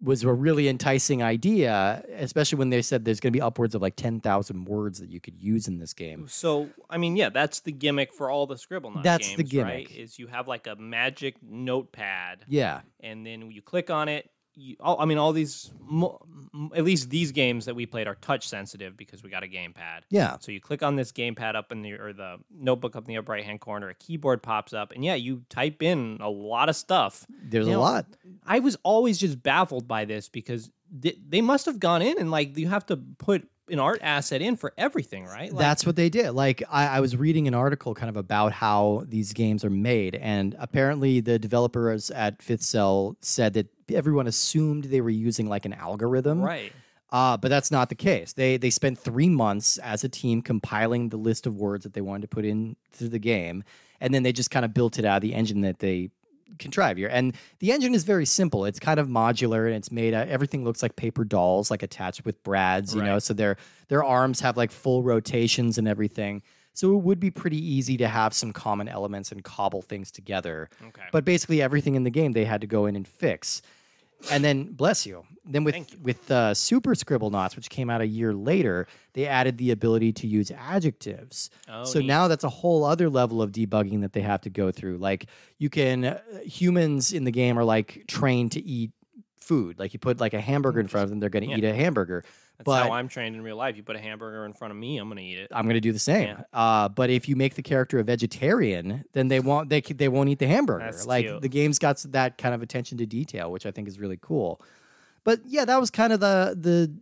was 0.00 0.22
a 0.22 0.32
really 0.32 0.68
enticing 0.68 1.22
idea, 1.22 2.04
especially 2.16 2.56
when 2.58 2.70
they 2.70 2.80
said 2.82 3.04
there's 3.04 3.18
going 3.20 3.32
to 3.32 3.36
be 3.36 3.40
upwards 3.42 3.74
of 3.74 3.82
like 3.82 3.96
10,000 3.96 4.64
words 4.66 5.00
that 5.00 5.10
you 5.10 5.20
could 5.20 5.36
use 5.42 5.66
in 5.66 5.78
this 5.78 5.92
game. 5.92 6.26
So 6.28 6.68
I 6.88 6.98
mean, 6.98 7.16
yeah, 7.16 7.30
that's 7.30 7.60
the 7.60 7.72
gimmick 7.72 8.12
for 8.14 8.30
all 8.30 8.46
the 8.46 8.54
Scribblenauts 8.54 9.02
That's 9.02 9.34
the 9.34 9.42
games, 9.42 9.64
right? 9.64 9.88
gimmick. 9.88 9.96
Is 9.98 10.18
you 10.18 10.28
have 10.28 10.46
like 10.46 10.66
a 10.68 10.76
magic 10.76 11.36
notepad, 11.42 12.44
Yeah. 12.48 12.80
and 13.00 13.26
then 13.26 13.50
you 13.50 13.62
click 13.62 13.90
on 13.90 14.08
it. 14.08 14.30
You, 14.60 14.74
all, 14.80 15.00
I 15.00 15.04
mean, 15.04 15.18
all 15.18 15.32
these, 15.32 15.70
mo- 15.88 16.20
at 16.74 16.82
least 16.82 17.10
these 17.10 17.30
games 17.30 17.66
that 17.66 17.76
we 17.76 17.86
played 17.86 18.08
are 18.08 18.16
touch 18.16 18.48
sensitive 18.48 18.96
because 18.96 19.22
we 19.22 19.30
got 19.30 19.44
a 19.44 19.46
gamepad. 19.46 20.00
Yeah. 20.10 20.36
So 20.40 20.50
you 20.50 20.60
click 20.60 20.82
on 20.82 20.96
this 20.96 21.12
gamepad 21.12 21.54
up 21.54 21.70
in 21.70 21.82
the 21.82 21.92
or 21.92 22.12
the 22.12 22.38
notebook 22.52 22.96
up 22.96 23.04
in 23.04 23.08
the 23.08 23.18
upper 23.18 23.30
right 23.30 23.44
hand 23.44 23.60
corner, 23.60 23.88
a 23.88 23.94
keyboard 23.94 24.42
pops 24.42 24.72
up, 24.72 24.90
and 24.90 25.04
yeah, 25.04 25.14
you 25.14 25.42
type 25.48 25.80
in 25.80 26.18
a 26.20 26.28
lot 26.28 26.68
of 26.68 26.74
stuff. 26.74 27.24
There's 27.30 27.66
You 27.66 27.72
a 27.74 27.74
know, 27.76 27.80
lot. 27.82 28.06
I 28.48 28.60
was 28.60 28.76
always 28.82 29.18
just 29.18 29.42
baffled 29.42 29.86
by 29.86 30.06
this 30.06 30.28
because 30.28 30.70
th- 31.02 31.18
they 31.28 31.40
must 31.40 31.66
have 31.66 31.78
gone 31.78 32.02
in 32.02 32.18
and 32.18 32.30
like 32.30 32.56
you 32.56 32.68
have 32.68 32.86
to 32.86 32.96
put 32.96 33.48
an 33.70 33.78
art 33.78 34.00
asset 34.02 34.40
in 34.40 34.56
for 34.56 34.72
everything, 34.78 35.26
right? 35.26 35.52
Like, 35.52 35.60
That's 35.60 35.84
what 35.84 35.96
they 35.96 36.08
did. 36.08 36.32
Like 36.32 36.62
I, 36.70 36.86
I 36.86 37.00
was 37.00 37.16
reading 37.16 37.46
an 37.46 37.54
article 37.54 37.94
kind 37.94 38.08
of 38.08 38.16
about 38.16 38.52
how 38.52 39.04
these 39.06 39.32
games 39.32 39.64
are 39.64 39.70
made, 39.70 40.14
and 40.14 40.56
apparently 40.58 41.20
the 41.20 41.38
developers 41.38 42.10
at 42.10 42.42
Fifth 42.42 42.62
Cell 42.62 43.16
said 43.20 43.54
that 43.54 43.68
everyone 43.92 44.26
assumed 44.26 44.84
they 44.84 45.00
were 45.00 45.10
using 45.10 45.48
like 45.48 45.66
an 45.66 45.72
algorithm. 45.72 46.42
right. 46.42 46.72
Uh, 47.10 47.38
but 47.38 47.48
that's 47.48 47.70
not 47.70 47.88
the 47.88 47.94
case. 47.94 48.34
They 48.34 48.58
they 48.58 48.70
spent 48.70 48.98
three 48.98 49.30
months 49.30 49.78
as 49.78 50.04
a 50.04 50.10
team 50.10 50.42
compiling 50.42 51.08
the 51.08 51.16
list 51.16 51.46
of 51.46 51.56
words 51.56 51.84
that 51.84 51.94
they 51.94 52.02
wanted 52.02 52.22
to 52.22 52.28
put 52.28 52.44
into 52.44 53.08
the 53.08 53.18
game, 53.18 53.64
and 53.98 54.12
then 54.12 54.24
they 54.24 54.32
just 54.32 54.50
kind 54.50 54.64
of 54.64 54.74
built 54.74 54.98
it 54.98 55.06
out 55.06 55.16
of 55.16 55.22
the 55.22 55.34
engine 55.34 55.62
that 55.62 55.78
they 55.78 56.10
contrive 56.58 56.96
here. 56.96 57.08
And 57.08 57.34
the 57.58 57.72
engine 57.72 57.94
is 57.94 58.04
very 58.04 58.26
simple. 58.26 58.64
It's 58.64 58.78
kind 58.80 58.98
of 58.98 59.08
modular 59.08 59.66
and 59.66 59.74
it's 59.74 59.90
made. 59.90 60.14
Uh, 60.14 60.24
everything 60.28 60.64
looks 60.64 60.82
like 60.82 60.96
paper 60.96 61.24
dolls, 61.24 61.70
like 61.70 61.82
attached 61.82 62.24
with 62.24 62.42
brads. 62.42 62.94
You 62.94 63.02
know, 63.02 63.18
so 63.18 63.34
their 63.34 63.56
their 63.88 64.04
arms 64.04 64.40
have 64.40 64.56
like 64.56 64.70
full 64.70 65.02
rotations 65.02 65.78
and 65.78 65.86
everything. 65.88 66.42
So 66.74 66.94
it 66.96 67.02
would 67.02 67.18
be 67.18 67.32
pretty 67.32 67.58
easy 67.58 67.96
to 67.96 68.06
have 68.06 68.32
some 68.32 68.52
common 68.52 68.88
elements 68.88 69.32
and 69.32 69.42
cobble 69.42 69.82
things 69.82 70.12
together. 70.12 70.68
Okay. 70.80 71.02
But 71.10 71.24
basically, 71.24 71.60
everything 71.60 71.96
in 71.96 72.04
the 72.04 72.10
game 72.10 72.32
they 72.32 72.44
had 72.44 72.60
to 72.60 72.68
go 72.68 72.86
in 72.86 72.94
and 72.94 73.06
fix. 73.06 73.62
And 74.32 74.42
then, 74.44 74.72
bless 74.72 75.06
you. 75.06 75.24
Then 75.44 75.64
with 75.64 75.76
you. 75.76 75.98
with 76.02 76.30
uh, 76.30 76.52
Super 76.54 76.94
Scribblenauts, 76.94 77.56
which 77.56 77.70
came 77.70 77.88
out 77.88 78.00
a 78.00 78.06
year 78.06 78.34
later, 78.34 78.86
they 79.14 79.26
added 79.26 79.56
the 79.58 79.70
ability 79.70 80.12
to 80.14 80.26
use 80.26 80.50
adjectives. 80.50 81.50
Oh, 81.68 81.84
so 81.84 82.00
neat. 82.00 82.06
now 82.08 82.28
that's 82.28 82.44
a 82.44 82.48
whole 82.48 82.84
other 82.84 83.08
level 83.08 83.40
of 83.40 83.52
debugging 83.52 84.00
that 84.02 84.12
they 84.12 84.20
have 84.22 84.40
to 84.42 84.50
go 84.50 84.70
through. 84.72 84.98
Like 84.98 85.26
you 85.58 85.70
can 85.70 86.04
uh, 86.04 86.20
humans 86.44 87.12
in 87.12 87.24
the 87.24 87.30
game 87.30 87.58
are 87.58 87.64
like 87.64 88.04
trained 88.08 88.52
to 88.52 88.60
eat 88.62 88.90
food. 89.38 89.78
Like 89.78 89.92
you 89.94 89.98
put 89.98 90.20
like 90.20 90.34
a 90.34 90.40
hamburger 90.40 90.80
in 90.80 90.88
front 90.88 91.04
of 91.04 91.10
them, 91.10 91.20
they're 91.20 91.30
going 91.30 91.44
to 91.44 91.50
Yeah. 91.50 91.56
eat 91.58 91.64
a 91.64 91.74
hamburger. 91.74 92.24
That's 92.58 92.64
but 92.64 92.82
how 92.82 92.92
I'm 92.92 93.06
trained 93.06 93.36
in 93.36 93.42
real 93.42 93.56
life. 93.56 93.76
You 93.76 93.84
put 93.84 93.94
a 93.94 94.00
hamburger 94.00 94.44
in 94.44 94.52
front 94.52 94.72
of 94.72 94.78
me, 94.78 94.98
I'm 94.98 95.08
gonna 95.08 95.20
eat 95.20 95.38
it. 95.38 95.48
I'm 95.52 95.64
going 95.64 95.74
to 95.74 95.80
do 95.80 95.92
the 95.92 95.98
same. 96.00 96.28
Yeah. 96.28 96.42
Uh, 96.52 96.88
but 96.88 97.08
if 97.08 97.28
you 97.28 97.36
make 97.36 97.54
the 97.54 97.62
character 97.62 98.00
a 98.00 98.04
vegetarian, 98.04 99.04
then 99.12 99.28
they 99.28 99.38
won't 99.38 99.68
they 99.68 99.80
they 99.80 100.08
won't 100.08 100.28
eat 100.28 100.40
the 100.40 100.48
hamburger. 100.48 100.84
That's 100.84 101.06
like 101.06 101.26
cute. 101.26 101.40
the 101.40 101.48
game's 101.48 101.78
got 101.78 101.98
that 102.08 102.36
kind 102.36 102.54
of 102.54 102.62
attention 102.62 102.98
to 102.98 103.06
detail, 103.06 103.52
which 103.52 103.64
I 103.64 103.70
think 103.70 103.86
is 103.86 104.00
really 104.00 104.18
cool. 104.20 104.60
But 105.22 105.40
yeah, 105.46 105.64
that 105.66 105.78
was 105.78 105.90
kind 105.90 106.12
of 106.12 106.18
the 106.18 106.56
the 106.60 106.92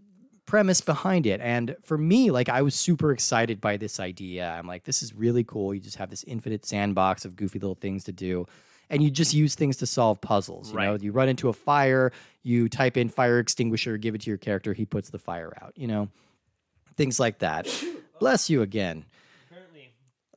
premise 0.44 0.80
behind 0.80 1.26
it. 1.26 1.40
And 1.40 1.74
for 1.82 1.96
me, 1.96 2.30
like 2.30 2.48
I 2.50 2.60
was 2.60 2.74
super 2.74 3.10
excited 3.10 3.60
by 3.60 3.78
this 3.78 3.98
idea. 3.98 4.50
I'm 4.50 4.66
like, 4.66 4.84
this 4.84 5.02
is 5.02 5.14
really 5.14 5.42
cool. 5.42 5.74
You 5.74 5.80
just 5.80 5.96
have 5.96 6.10
this 6.10 6.24
infinite 6.24 6.66
sandbox 6.66 7.24
of 7.24 7.34
goofy 7.34 7.58
little 7.58 7.74
things 7.74 8.04
to 8.04 8.12
do. 8.12 8.46
And 8.88 9.02
you 9.02 9.10
just 9.10 9.34
use 9.34 9.54
things 9.54 9.78
to 9.78 9.86
solve 9.86 10.20
puzzles. 10.20 10.70
You 10.70 10.78
know, 10.78 10.94
you 10.94 11.12
run 11.12 11.28
into 11.28 11.48
a 11.48 11.52
fire, 11.52 12.12
you 12.42 12.68
type 12.68 12.96
in 12.96 13.08
fire 13.08 13.38
extinguisher, 13.38 13.96
give 13.96 14.14
it 14.14 14.20
to 14.22 14.30
your 14.30 14.38
character, 14.38 14.72
he 14.72 14.84
puts 14.84 15.10
the 15.10 15.18
fire 15.18 15.52
out, 15.60 15.72
you 15.76 15.88
know, 15.88 16.08
things 16.96 17.18
like 17.18 17.40
that. 17.40 17.68
Bless 18.20 18.48
you 18.48 18.62
again. 18.62 19.04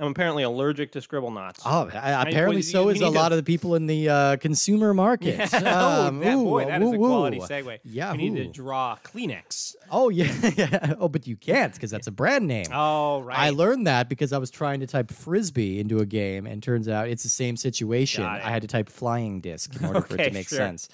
I'm 0.02 0.12
apparently 0.12 0.44
allergic 0.44 0.94
to 0.94 1.00
Scribblenauts. 1.00 1.60
Oh, 1.66 1.90
I, 1.94 2.22
apparently 2.22 2.58
we- 2.58 2.62
so 2.62 2.88
is 2.88 2.98
a 3.02 3.06
to- 3.06 3.10
lot 3.10 3.34
of 3.34 3.38
the 3.38 3.44
people 3.44 3.76
in 3.76 3.86
the 3.86 4.08
uh, 4.08 4.36
consumer 4.38 4.94
market. 4.94 5.36
Yeah. 5.38 5.50
oh, 5.54 6.08
Um, 6.08 6.20
that, 6.20 6.36
ooh, 6.36 6.44
boy, 6.46 6.66
that 6.66 6.82
is 6.82 6.94
a 6.94 6.98
quality 6.98 7.40
woo. 7.40 7.46
segue. 7.46 7.80
Yeah, 7.84 8.14
We 8.14 8.30
need 8.30 8.36
to 8.38 8.46
draw 8.48 8.98
Kleenex. 9.04 9.76
Oh 9.92 10.08
yeah. 10.10 10.96
Oh, 11.00 11.10
but 11.10 11.28
you 11.28 11.36
can't 11.36 11.74
because 11.74 11.92
that's 11.92 12.08
a 12.08 12.12
brand 12.12 12.48
name. 12.48 12.68
Oh, 12.74 13.22
right. 13.22 13.38
I 13.38 13.50
learned 13.50 13.88
that 13.88 14.08
because 14.10 14.32
I 14.32 14.38
was 14.38 14.50
trying 14.52 14.80
to 14.80 14.88
type 14.88 15.12
frisbee 15.12 15.80
into 15.80 16.00
a 16.00 16.06
game, 16.06 16.46
and 16.48 16.64
turns 16.64 16.88
out 16.88 17.08
it's 17.10 17.24
the 17.24 17.30
same 17.30 17.58
situation. 17.58 18.24
I 18.24 18.40
had 18.50 18.62
to 18.62 18.68
type 18.70 18.88
flying 18.90 19.42
disc 19.42 19.76
in 19.76 19.86
order 19.86 20.02
for 20.02 20.16
it 20.16 20.26
to 20.30 20.32
make 20.32 20.48
sure. 20.48 20.58
sense. 20.58 20.88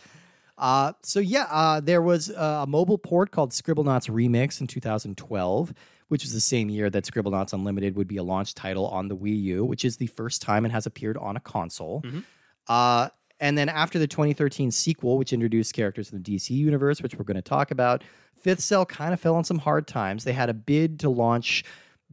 Uh, 0.58 0.94
so 1.04 1.20
yeah, 1.20 1.46
uh, 1.52 1.80
there 1.82 2.02
was 2.02 2.32
uh, 2.32 2.62
a 2.64 2.68
mobile 2.68 2.98
port 2.98 3.30
called 3.32 3.52
Scribblenauts 3.52 4.10
Remix 4.10 4.62
in 4.62 4.68
2012, 4.68 5.74
which 6.08 6.24
was 6.24 6.34
the 6.34 6.40
same 6.40 6.70
year 6.70 6.90
that 6.90 7.04
Scribblenauts 7.04 7.54
Unlimited 7.54 7.96
would 7.96 8.08
be 8.08 8.18
a 8.18 8.24
launch 8.24 8.54
title 8.54 8.88
on 8.88 9.08
the 9.08 9.16
Wii 9.18 9.42
U, 9.44 9.66
which 9.66 9.84
is 9.86 9.98
the 9.98 10.08
first 10.08 10.42
time 10.42 10.66
it 10.66 10.72
has 10.72 10.86
appeared 10.86 11.18
on 11.18 11.36
a 11.36 11.40
console. 11.40 12.02
Mhm. 12.04 12.24
Uh, 12.68 13.10
and 13.40 13.58
then 13.58 13.68
after 13.70 14.00
the 14.00 14.08
2013 14.08 14.72
sequel, 14.72 15.18
which 15.18 15.34
introduced 15.34 15.74
characters 15.74 16.12
in 16.12 16.22
the 16.22 16.24
DC 16.24 16.52
universe, 16.56 17.02
which 17.02 17.16
we're 17.16 17.26
going 17.26 17.36
to 17.36 17.42
talk 17.42 17.72
about, 17.72 18.04
Fifth 18.36 18.62
Cell 18.62 18.86
kind 18.86 19.14
of 19.14 19.20
fell 19.20 19.36
on 19.36 19.44
some 19.44 19.60
hard 19.60 19.88
times. 19.88 20.24
They 20.24 20.34
had 20.34 20.50
a 20.50 20.54
bid 20.54 21.00
to 21.02 21.10
launch 21.10 21.64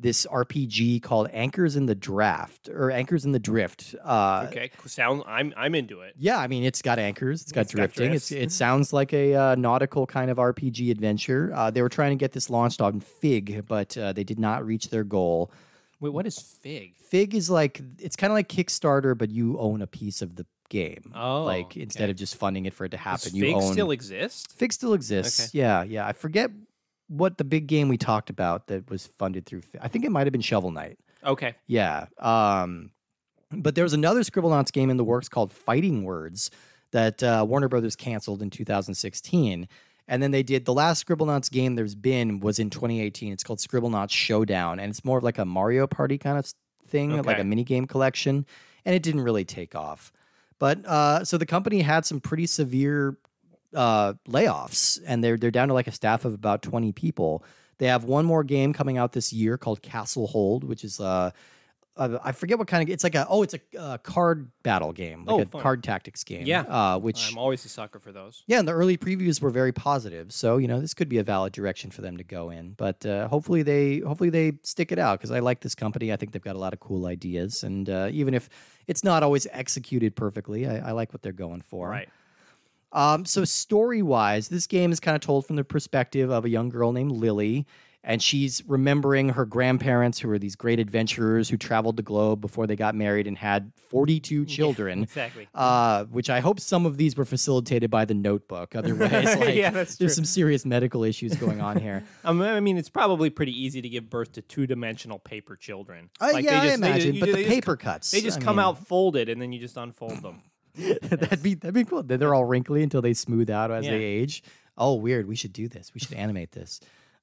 this 0.03 0.27
RPG 0.27 1.03
called 1.03 1.29
Anchors 1.33 1.77
in 1.77 1.87
the 1.87 1.95
Draft 1.95 2.69
or 2.69 2.91
Anchors 2.91 3.25
in 3.25 3.33
the 3.33 3.39
Drift. 3.39 3.95
Uh, 4.05 4.47
okay, 4.51 4.71
sound. 4.85 5.23
I'm 5.27 5.55
I'm 5.57 5.75
into 5.75 6.01
it. 6.01 6.15
yeah, 6.19 6.39
I 6.39 6.49
mean, 6.49 6.65
it's 6.65 6.83
got 6.83 6.99
anchors, 6.99 7.43
it's 7.43 7.53
got 7.53 7.63
It's 7.63 7.75
got 7.75 7.93
drifting. 7.93 8.13
it's, 8.13 8.31
it 8.33 8.53
sounds 8.53 8.93
like 8.93 9.13
a 9.13 9.35
uh, 9.35 9.55
nautical 9.55 10.07
kind 10.07 10.31
of 10.31 10.37
RPG 10.37 10.91
adventure. 10.91 11.53
Uh, 11.55 11.71
they 11.71 11.81
were 11.81 11.89
trying 11.89 12.11
to 12.11 12.21
get 12.21 12.33
this 12.33 12.51
launched 12.51 12.81
on 12.81 13.01
Fig, 13.01 13.65
but 13.67 13.97
uh, 13.97 14.13
they 14.13 14.25
did 14.25 14.39
not 14.39 14.67
reach 14.67 14.91
their 14.91 15.05
goal. 15.05 15.51
Wait, 16.01 16.13
what 16.13 16.27
is 16.27 16.39
fig? 16.39 16.97
Fig 16.97 17.35
is 17.35 17.49
like 17.49 17.81
it's 17.99 18.17
kind 18.17 18.33
of 18.33 18.35
like 18.35 18.49
Kickstarter, 18.49 19.17
but 19.17 19.31
you 19.31 19.57
own 19.59 19.83
a 19.83 19.87
piece 19.87 20.21
of 20.21 20.35
the 20.35 20.45
game. 20.69 21.13
Oh, 21.15 21.45
like 21.45 21.77
instead 21.77 22.05
okay. 22.05 22.11
of 22.11 22.17
just 22.17 22.35
funding 22.35 22.67
it 22.67 22.75
for 22.75 22.87
it 22.87 22.89
to 22.91 22.97
Does 22.97 23.05
happen, 23.05 23.37
you 23.37 23.45
fig 23.45 23.55
own. 23.55 23.73
still 23.73 23.93
exist? 23.93 24.53
Fig 24.57 24.73
still 24.73 24.95
exists. 24.95 25.55
Yeah, 25.55 25.85
yeah. 25.85 26.07
I 26.07 26.13
forget 26.13 26.51
what 27.13 27.37
the 27.37 27.45
big 27.45 27.67
game 27.67 27.89
we 27.89 27.99
talked 27.99 28.31
about 28.31 28.69
that 28.69 28.89
was 28.91 29.07
funded 29.07 29.45
through. 29.45 29.63
I 29.81 29.89
think 29.89 30.05
it 30.05 30.11
might 30.11 30.27
have 30.27 30.33
been 30.33 30.41
Shovel 30.41 30.71
Knight. 30.71 30.99
Okay. 31.25 31.55
Yeah. 31.67 32.07
Um, 32.19 32.91
but 33.51 33.75
there 33.75 33.85
was 33.85 33.93
another 33.93 34.21
Scribblenauts 34.21 34.73
game 34.73 34.89
in 34.89 34.97
the 34.97 35.05
works 35.05 35.29
called 35.29 35.53
Fighting 35.53 36.05
Words 36.05 36.51
that 36.93 37.23
uh, 37.23 37.45
Warner 37.47 37.69
Brothers 37.69 37.97
canceled 37.97 38.41
in 38.41 38.51
2016. 38.51 39.69
And 40.09 40.23
then 40.23 40.31
they 40.31 40.43
did 40.43 40.65
the 40.65 40.73
last 40.73 41.07
Scribblenauts 41.07 41.51
game 41.51 41.75
there's 41.75 41.95
been 41.95 42.41
was 42.41 42.59
in 42.59 42.71
2018. 42.71 43.33
It's 43.33 43.45
called 43.45 43.61
Scribblenauts 43.61 44.11
Showdown, 44.11 44.81
and 44.81 44.91
it's 44.91 45.05
more 45.05 45.19
of 45.19 45.25
like 45.25 45.39
a 45.39 45.45
Mario 45.45 45.87
Party 45.87 46.19
kind 46.19 46.39
of 46.39 46.51
thing, 46.89 47.23
like 47.23 47.39
a 47.39 47.45
mini 47.45 47.65
game 47.65 47.87
collection. 47.87 48.47
And 48.85 48.95
it 48.95 49.03
didn't 49.03 49.21
really 49.21 49.45
take 49.45 49.75
off. 49.75 50.13
But 50.59 50.85
uh, 50.87 51.25
so 51.25 51.39
the 51.39 51.47
company 51.47 51.83
had 51.83 52.05
some 52.05 52.21
pretty 52.21 52.47
severe 52.47 53.17
uh, 53.75 54.15
layoffs, 54.29 55.01
and 55.07 55.23
they're 55.23 55.37
they're 55.37 55.51
down 55.51 55.69
to 55.69 55.75
like 55.75 55.87
a 55.87 55.93
staff 55.93 56.25
of 56.25 56.35
about 56.35 56.63
20 56.63 56.93
people. 56.93 57.45
They 57.79 57.87
have 57.87 58.05
one 58.05 58.25
more 58.27 58.45
game 58.45 58.73
coming 58.73 58.99
out 58.99 59.13
this 59.13 59.33
year 59.33 59.57
called 59.59 59.83
Castle 59.83 60.27
Hold, 60.29 60.63
which 60.65 60.85
is 60.85 61.01
uh, 61.01 61.31
I 61.95 62.33
forget 62.33 62.59
what 62.59 62.69
kind 62.69 62.83
of 62.83 62.89
it's 62.93 63.05
like 63.05 63.15
a 63.15 63.27
oh 63.29 63.43
it's 63.43 63.53
a 63.55 63.61
uh, 63.79 63.99
card 63.99 64.51
battle 64.63 64.93
game, 64.93 65.27
like 65.27 65.35
Oh, 65.35 65.43
a 65.43 65.45
fun. 65.47 65.61
card 65.61 65.85
tactics 65.85 66.25
game. 66.25 66.47
Yeah. 66.47 66.63
uh, 66.63 66.99
which 66.99 67.31
I'm 67.31 67.37
always 67.37 67.63
a 67.67 67.69
sucker 67.69 67.99
for 67.99 68.13
those. 68.13 68.45
yeah, 68.47 68.59
and 68.61 68.67
the 68.67 68.73
early 68.73 68.97
previews 68.97 69.43
were 69.43 69.51
very 69.51 69.73
positive. 69.73 70.33
So 70.33 70.57
you 70.57 70.69
know 70.69 70.81
this 70.81 70.95
could 70.95 71.11
be 71.11 71.19
a 71.19 71.23
valid 71.23 71.53
direction 71.53 71.91
for 71.91 72.01
them 72.01 72.17
to 72.17 72.25
go 72.25 72.49
in. 72.49 72.73
But 72.79 73.05
uh, 73.05 73.29
hopefully 73.29 73.63
they 73.63 73.99
hopefully 73.99 74.31
they 74.31 74.55
stick 74.63 74.91
it 74.91 74.99
out 74.99 75.19
because 75.19 75.31
I 75.31 75.41
like 75.41 75.61
this 75.61 75.75
company. 75.75 76.11
I 76.13 76.17
think 76.17 76.33
they've 76.33 76.41
got 76.43 76.57
a 76.57 76.59
lot 76.61 76.73
of 76.73 76.81
cool 76.81 77.05
ideas, 77.07 77.63
and 77.63 77.91
uh, 77.91 78.09
even 78.11 78.33
if 78.33 78.49
it's 78.87 79.05
not 79.05 79.23
always 79.23 79.47
executed 79.51 80.17
perfectly, 80.17 80.67
I, 80.67 80.89
I 80.89 80.93
like 80.93 81.13
what 81.13 81.21
they're 81.23 81.33
going 81.33 81.61
for. 81.61 81.91
Right. 81.91 82.09
Um, 82.93 83.25
so 83.25 83.45
story 83.45 84.03
wise, 84.03 84.49
this 84.49 84.67
game 84.67 84.93
is 84.93 85.01
kind 85.01 85.15
of 85.15 85.21
told 85.23 85.47
from 85.47 85.57
the 85.57 85.65
perspective 85.65 86.31
of 86.31 86.45
a 86.45 86.49
young 86.51 86.69
girl 86.69 86.93
named 86.93 87.13
Lily, 87.13 87.67
and 88.05 88.21
she's 88.21 88.63
remembering 88.67 89.29
her 89.29 89.47
grandparents 89.47 90.19
who 90.19 90.27
were 90.27 90.39
these 90.39 90.57
great 90.57 90.81
adventurers 90.81 91.49
who 91.49 91.57
traveled 91.57 91.97
the 91.97 92.03
globe 92.03 92.41
before 92.41 92.67
they 92.67 92.75
got 92.75 92.97
married 92.97 93.29
and 93.29 93.39
had 93.39 93.71
42 93.91 94.45
children. 94.45 95.03
Exactly. 95.13 95.47
Uh, 95.55 96.05
which 96.07 96.29
I 96.29 96.41
hope 96.41 96.59
some 96.59 96.85
of 96.85 96.97
these 96.97 97.17
were 97.17 97.25
facilitated 97.25 97.91
by 97.93 98.05
the 98.05 98.15
notebook. 98.15 98.75
Otherwise, 98.75 99.37
like, 99.39 99.55
Yeah, 99.55 99.71
that's 99.71 99.97
true. 99.97 100.07
there's 100.07 100.17
some 100.17 100.25
serious 100.25 100.67
medical 100.67 101.05
issues 101.05 101.37
going 101.37 101.61
on 101.61 101.79
here. 101.81 102.03
Um, 102.25 102.43
I 102.43 102.59
mean, 102.61 102.77
it's 102.77 102.91
probably 102.91 103.31
pretty 103.31 103.53
easy 103.53 103.81
to 103.83 103.89
give 103.89 104.11
birth 104.11 104.33
to 104.33 104.43
two-dimensional 104.43 105.19
paper 105.21 105.55
children. 105.57 106.11
Uh, 106.21 106.31
Like, 106.33 106.45
yeah, 106.45 106.51
they 106.51 106.57
I 106.57 106.67
just- 106.71 106.81
they 106.83 106.89
imagine, 106.89 107.21
but 107.21 107.33
the 107.33 107.45
paper 107.47 107.77
co- 107.77 107.85
cuts. 107.93 108.11
They 108.11 108.21
just 108.21 108.41
I 108.41 108.43
come 108.45 108.57
mean, 108.57 108.65
out 108.65 108.87
folded, 108.87 109.29
and 109.29 109.41
then 109.41 109.53
you 109.53 109.61
just 109.61 109.77
unfold 109.77 110.23
them. 110.23 110.43
that'd 111.03 111.43
be 111.43 111.55
that'd 111.55 111.75
be 111.75 111.85
cool. 111.85 112.03
Then 112.03 112.19
they're 112.21 112.35
all 112.35 112.45
wrinkly 112.45 112.83
until 112.83 113.03
they 113.03 113.15
smooth 113.15 113.51
out 113.51 113.71
as 113.71 113.85
Yeah. 113.85 113.93
they 113.93 114.03
age. 114.03 114.43
Oh, 114.79 114.95
weird. 114.95 115.27
We 115.27 115.37
should 115.37 115.53
do 115.53 115.69
this. 115.69 115.93
We 115.95 116.01
should 116.01 116.15
animate 116.15 116.53
this. 116.53 116.81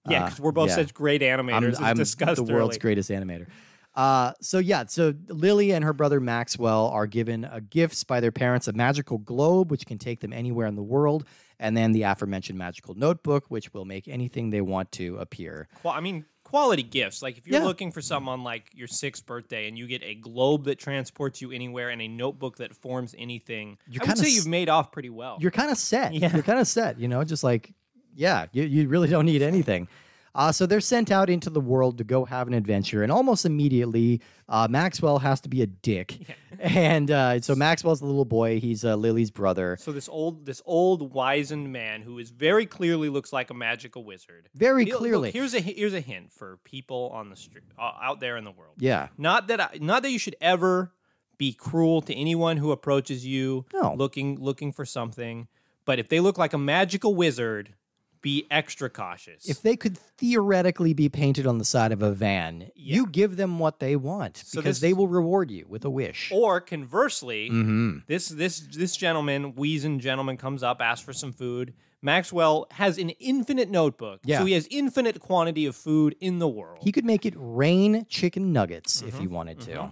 Yeah, 0.07 0.21
Uh, 0.21 0.25
because 0.25 0.39
we're 0.39 0.51
both 0.51 0.69
yeah. 0.69 0.75
such 0.75 0.93
great 0.93 1.21
animators. 1.21 1.77
I'm, 1.79 1.83
I'm 1.85 1.97
the 1.97 2.43
world's 2.53 2.75
early. 2.75 2.79
greatest 2.79 3.09
animator. 3.09 3.47
Uh, 3.95 4.33
so 4.39 4.59
yeah, 4.59 4.85
so 4.87 5.13
Lily 5.27 5.71
and 5.71 5.83
her 5.83 5.93
brother 5.93 6.19
Maxwell 6.19 6.87
are 6.89 7.07
given 7.07 7.43
uh, 7.43 7.59
gifts 7.69 8.03
by 8.03 8.19
their 8.19 8.31
parents: 8.31 8.67
a 8.67 8.73
magical 8.73 9.17
globe, 9.17 9.71
which 9.71 9.85
can 9.85 9.97
take 9.97 10.19
them 10.21 10.31
anywhere 10.31 10.67
in 10.67 10.75
the 10.75 10.83
world, 10.83 11.25
and 11.59 11.75
then 11.75 11.91
the 11.91 12.03
aforementioned 12.03 12.57
magical 12.57 12.93
notebook, 12.93 13.45
which 13.49 13.73
will 13.73 13.85
make 13.85 14.07
anything 14.07 14.51
they 14.51 14.61
want 14.61 14.91
to 14.93 15.17
appear. 15.17 15.67
Well, 15.83 15.93
I 15.93 15.99
mean, 16.01 16.23
quality 16.49 16.83
gifts. 16.83 17.21
Like 17.21 17.37
if 17.37 17.47
you're 17.47 17.59
Yeah. 17.61 17.65
looking 17.67 17.91
for 17.91 18.01
something 18.01 18.27
on 18.29 18.43
like 18.43 18.65
your 18.73 18.87
sixth 18.87 19.25
birthday, 19.25 19.67
and 19.67 19.77
you 19.77 19.87
get 19.87 20.01
a 20.03 20.15
globe 20.15 20.65
that 20.65 20.79
transports 20.79 21.41
you 21.41 21.51
anywhere 21.51 21.89
and 21.89 22.01
a 22.01 22.07
notebook 22.07 22.57
that 22.57 22.75
forms 22.75 23.13
anything, 23.17 23.77
You're 23.87 24.03
I 24.03 24.07
would 24.07 24.17
say 24.17 24.27
s- 24.27 24.35
you've 24.35 24.47
made 24.47 24.67
off 24.69 24.91
pretty 24.91 25.09
well. 25.09 25.37
You're 25.39 25.51
kind 25.51 25.71
of 25.71 25.77
set. 25.77 26.13
Yeah. 26.13 26.33
You're 26.33 26.43
kind 26.43 26.59
of 26.59 26.67
set. 26.67 26.99
You 26.99 27.07
know, 27.07 27.23
just 27.23 27.43
like 27.43 27.73
yeah, 28.15 28.47
you 28.51 28.63
you 28.63 28.87
really 28.89 29.07
don't 29.07 29.25
need 29.25 29.41
anything. 29.41 29.87
Uh, 30.35 30.51
so 30.51 30.65
they're 30.65 30.79
sent 30.81 31.11
out 31.11 31.29
into 31.29 31.49
the 31.49 31.59
world 31.61 31.97
to 31.97 32.03
go 32.03 32.25
have 32.25 32.47
an 32.47 32.53
adventure, 32.53 33.01
and 33.03 33.11
almost 33.11 33.45
immediately, 33.45 34.21
uh, 34.47 34.67
Maxwell 34.69 35.19
has 35.19 35.41
to 35.41 35.49
be 35.49 35.61
a 35.61 35.67
dick. 35.67 36.17
And 36.61 37.09
uh, 37.09 37.39
so 37.39 37.55
Maxwell's 37.55 38.01
the 38.01 38.05
little 38.05 38.25
boy. 38.25 38.59
He's 38.59 38.83
uh, 38.83 38.95
Lily's 38.97 39.31
brother. 39.31 39.77
So 39.79 39.93
this 39.93 40.09
old, 40.09 40.45
this 40.45 40.61
old 40.65 41.13
wizened 41.13 41.71
man 41.71 42.01
who 42.01 42.19
is 42.19 42.31
very 42.31 42.65
clearly 42.65 43.07
looks 43.07 43.31
like 43.31 43.49
a 43.49 43.53
magical 43.53 44.03
wizard. 44.03 44.49
Very 44.53 44.83
He- 44.83 44.91
look, 44.91 44.99
clearly. 44.99 45.31
here's 45.31 45.53
a 45.53 45.61
here's 45.61 45.93
a 45.93 46.01
hint 46.01 46.33
for 46.33 46.57
people 46.65 47.11
on 47.13 47.29
the 47.29 47.37
street 47.37 47.63
uh, 47.79 47.91
out 48.01 48.19
there 48.19 48.35
in 48.35 48.43
the 48.43 48.51
world. 48.51 48.73
Yeah. 48.77 49.07
Not 49.17 49.47
that 49.47 49.61
I, 49.61 49.77
not 49.79 50.03
that 50.03 50.11
you 50.11 50.19
should 50.19 50.35
ever 50.41 50.91
be 51.37 51.53
cruel 51.53 52.01
to 52.01 52.13
anyone 52.13 52.57
who 52.57 52.71
approaches 52.73 53.25
you 53.25 53.63
No. 53.73 53.93
looking 53.93 54.37
looking 54.41 54.73
for 54.73 54.83
something, 54.83 55.47
but 55.85 55.97
if 55.97 56.09
they 56.09 56.19
look 56.19 56.37
like 56.37 56.51
a 56.51 56.57
magical 56.57 57.15
wizard, 57.15 57.73
be 58.21 58.45
extra 58.51 58.89
cautious. 58.89 59.47
If 59.47 59.61
they 59.61 59.75
could 59.75 59.97
theoretically 59.97 60.93
be 60.93 61.09
painted 61.09 61.47
on 61.47 61.57
the 61.57 61.65
side 61.65 61.91
of 61.91 62.01
a 62.01 62.11
van, 62.11 62.69
you 62.75 63.07
give 63.07 63.37
them 63.37 63.59
what 63.59 63.79
they 63.79 63.95
want 63.95 64.37
So 64.37 64.59
because 64.59 64.77
this- 64.79 64.81
they 64.89 64.93
will 64.93 65.07
reward 65.07 65.49
you 65.51 65.65
with 65.69 65.85
a 65.85 65.89
wish. 65.89 66.29
or 66.33 66.59
conversely, 66.61 67.49
mm-hmm. 67.49 67.99
this 68.07 68.27
this 68.29 68.59
this 68.59 68.95
gentleman, 68.95 69.55
weazened 69.55 70.01
gentleman, 70.01 70.37
comes 70.37 70.63
up, 70.63 70.81
asks 70.81 71.03
for 71.05 71.13
some 71.13 71.31
food. 71.31 71.73
Maxwell 72.01 72.65
has 72.71 72.97
an 72.97 73.09
infinite 73.19 73.69
notebook. 73.69 74.21
Yeah. 74.23 74.39
So 74.39 74.45
he 74.45 74.53
has 74.53 74.67
infinite 74.71 75.19
quantity 75.19 75.65
of 75.65 75.75
food 75.75 76.15
in 76.21 76.39
the 76.39 76.47
world. 76.47 76.79
He 76.81 76.91
could 76.93 77.03
make 77.05 77.25
it 77.25 77.33
rain 77.37 78.05
chicken 78.07 78.53
nuggets 78.53 79.01
if 79.01 79.13
Mm-hmm. 79.15 79.21
he 79.21 79.27
wanted 79.27 79.59
to. 79.61 79.91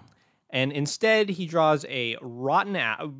and 0.50 0.72
instead 0.72 1.30
he 1.30 1.46
draws 1.46 1.86
a 1.90 2.16
rotten 2.22 2.76
apple 2.78 3.14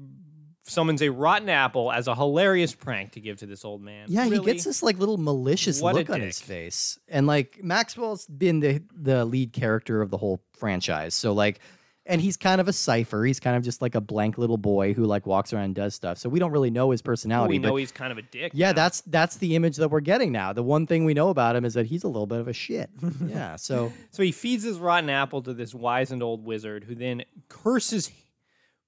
summons 0.68 1.02
a 1.02 1.10
rotten 1.10 1.50
apple 1.50 1.92
as 1.92 2.08
a 2.08 2.16
hilarious 2.16 2.74
prank 2.74 3.14
to 3.14 3.20
give 3.20 3.38
to 3.38 3.46
this 3.46 3.66
old 3.66 3.82
man. 3.82 4.06
Yeah, 4.10 4.26
he 4.26 4.40
gets 4.40 4.64
this 4.64 4.84
like 4.84 4.98
little 5.00 5.18
malicious 5.18 5.82
What 5.82 5.96
look 5.96 6.10
on 6.10 6.22
his 6.22 6.40
face. 6.40 7.00
And 7.08 7.28
like 7.28 7.64
Maxwell's 7.64 8.28
been 8.28 8.60
the 8.60 8.84
the 8.94 9.26
lead 9.26 9.54
character 9.54 10.02
of 10.02 10.10
the 10.10 10.18
whole 10.18 10.42
franchise. 10.54 11.14
So 11.14 11.34
like 11.34 11.60
and 12.08 12.22
he's 12.22 12.38
kind 12.38 12.62
of 12.62 12.68
a 12.68 12.74
cipher. 12.74 13.24
He's 13.26 13.40
kind 13.40 13.56
of 13.56 13.64
just 13.64 13.82
like 13.82 13.94
a 13.94 14.02
blank 14.02 14.38
little 14.38 14.58
boy 14.58 14.94
who 14.94 15.06
like 15.06 15.28
walks 15.28 15.54
around 15.54 15.66
and 15.66 15.76
does 15.76 15.94
stuff. 15.94 16.18
So 16.18 16.30
we 16.30 16.40
don't 16.40 16.52
really 16.52 16.72
know 16.72 16.92
his 16.92 17.02
personality. 17.02 17.56
we 17.56 17.60
know 17.60 17.76
he's 17.76 17.92
kind 17.92 18.12
of 18.12 18.18
a 18.18 18.22
dick. 18.22 18.54
yeah, 18.56 18.68
now. 18.68 18.74
that's 18.74 19.02
that's 19.02 19.38
the 19.38 19.56
image 19.56 19.76
that 19.78 19.90
we're 19.90 20.00
getting 20.00 20.32
now. 20.32 20.54
The 20.54 20.64
one 20.64 20.88
thing 20.88 21.06
we 21.06 21.14
know 21.14 21.30
about 21.30 21.56
him 21.56 21.66
is 21.66 21.74
that 21.76 21.86
he's 21.86 22.04
a 22.04 22.08
little 22.08 22.26
bit 22.26 22.40
of 22.40 22.48
a 22.48 22.54
shit. 22.54 22.90
yeah. 23.26 23.58
So 23.58 23.92
So 24.12 24.24
he 24.24 24.32
feeds 24.32 24.64
his 24.64 24.80
rotten 24.80 25.10
apple 25.10 25.42
to 25.44 25.54
this 25.54 25.76
wizened 25.76 26.24
old 26.24 26.46
wizard 26.46 26.86
who 26.86 26.96
then 26.96 27.24
curses, 27.50 28.10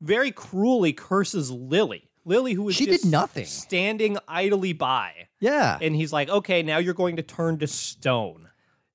very 0.02 0.32
cruelly 0.32 0.94
curses 0.94 1.52
Lily. 1.52 2.10
Lily, 2.26 2.54
who 2.54 2.64
was 2.64 2.76
She 2.76 2.86
did 2.86 3.06
nothing. 3.06 3.46
standing 3.46 4.18
idly 4.28 4.74
by. 4.74 5.28
yeah. 5.40 5.78
And 5.82 5.96
he's 5.96 6.14
like, 6.14 6.30
okay, 6.30 6.62
now 6.64 6.78
you're 6.78 6.94
going 6.94 7.16
to 7.16 7.24
turn 7.24 7.58
to 7.60 7.68
stone. 7.68 8.50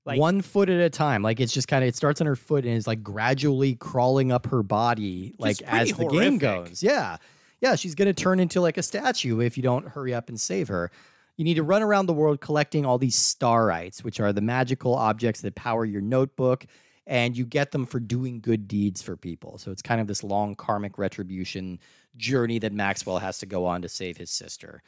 like- 0.05 0.19
one 0.21 0.40
foot 0.43 0.69
at 0.69 0.81
a 0.81 0.90
time. 0.90 1.23
Like 1.23 1.40
it's 1.40 1.53
just 1.53 1.67
kind 1.67 1.83
of 1.83 1.88
it 1.88 1.97
starts 1.97 2.21
on 2.21 2.27
her 2.27 2.37
foot 2.37 2.64
and 2.64 2.75
is 2.75 2.87
like 2.87 3.03
gradually 3.03 3.75
crawling 3.75 4.31
up 4.31 4.47
her 4.47 4.62
body, 4.62 5.35
like 5.38 5.61
as 5.62 5.93
the 5.93 6.07
game 6.07 6.38
goes. 6.38 6.83
Yeah, 6.83 7.17
yeah, 7.61 7.75
she's 7.75 7.95
gonna 7.95 8.12
turn 8.12 8.38
into 8.40 8.61
like 8.61 8.77
a 8.77 8.83
statue 8.83 9.40
if 9.40 9.57
you 9.57 9.62
don't 9.62 9.88
hurry 9.88 10.12
up 10.14 10.29
and 10.29 10.38
save 10.38 10.69
her. 10.69 10.90
You 11.37 11.45
need 11.45 11.55
to 11.55 11.62
run 11.64 11.83
around 11.83 12.07
the 12.07 12.12
world 12.12 12.40
collecting 12.40 12.85
all 12.87 12.99
these 12.99 13.17
starites, 13.17 14.05
which 14.05 14.21
are 14.21 14.33
the 14.33 14.40
magical 14.43 14.95
objects 14.95 15.40
that 15.40 15.55
power 15.57 15.85
your 15.85 16.03
notebook, 16.03 16.67
and 17.07 17.37
you 17.37 17.45
get 17.45 17.73
them 17.73 17.87
for 17.87 18.01
doing 18.01 18.40
good 18.40 18.67
deeds 18.67 19.03
for 19.03 19.17
people. 19.17 19.59
So 19.59 19.71
it's 19.71 19.83
kind 19.83 20.01
of 20.01 20.07
this 20.07 20.25
long 20.25 20.55
karmic 20.55 20.99
retribution 20.99 21.79
journey 22.17 22.59
that 22.61 22.73
Maxwell 22.73 23.19
has 23.19 23.38
to 23.38 23.47
go 23.47 23.67
on 23.67 23.83
to 23.83 23.88
save 23.88 24.17
his 24.17 24.31
sister 24.31 24.83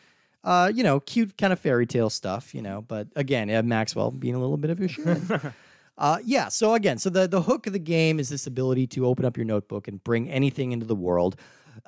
uh, 0.46 0.70
you 0.72 0.84
know, 0.84 1.00
cute 1.00 1.36
kind 1.36 1.52
of 1.52 1.58
fairy 1.58 1.86
tale 1.86 2.08
stuff, 2.08 2.54
you 2.54 2.62
know. 2.62 2.82
But 2.86 3.08
again, 3.16 3.50
Ed 3.50 3.66
Maxwell 3.66 4.12
being 4.12 4.36
a 4.36 4.38
little 4.38 4.56
bit 4.56 4.70
of 4.70 4.80
a 4.80 4.88
shit. 4.88 5.18
uh, 5.98 6.18
yeah. 6.24 6.48
So 6.48 6.74
again, 6.74 6.98
so 6.98 7.10
the 7.10 7.26
the 7.26 7.42
hook 7.42 7.66
of 7.66 7.72
the 7.72 7.80
game 7.80 8.20
is 8.20 8.28
this 8.28 8.46
ability 8.46 8.86
to 8.88 9.06
open 9.06 9.24
up 9.24 9.36
your 9.36 9.44
notebook 9.44 9.88
and 9.88 10.02
bring 10.04 10.30
anything 10.30 10.70
into 10.70 10.86
the 10.86 10.94
world. 10.94 11.36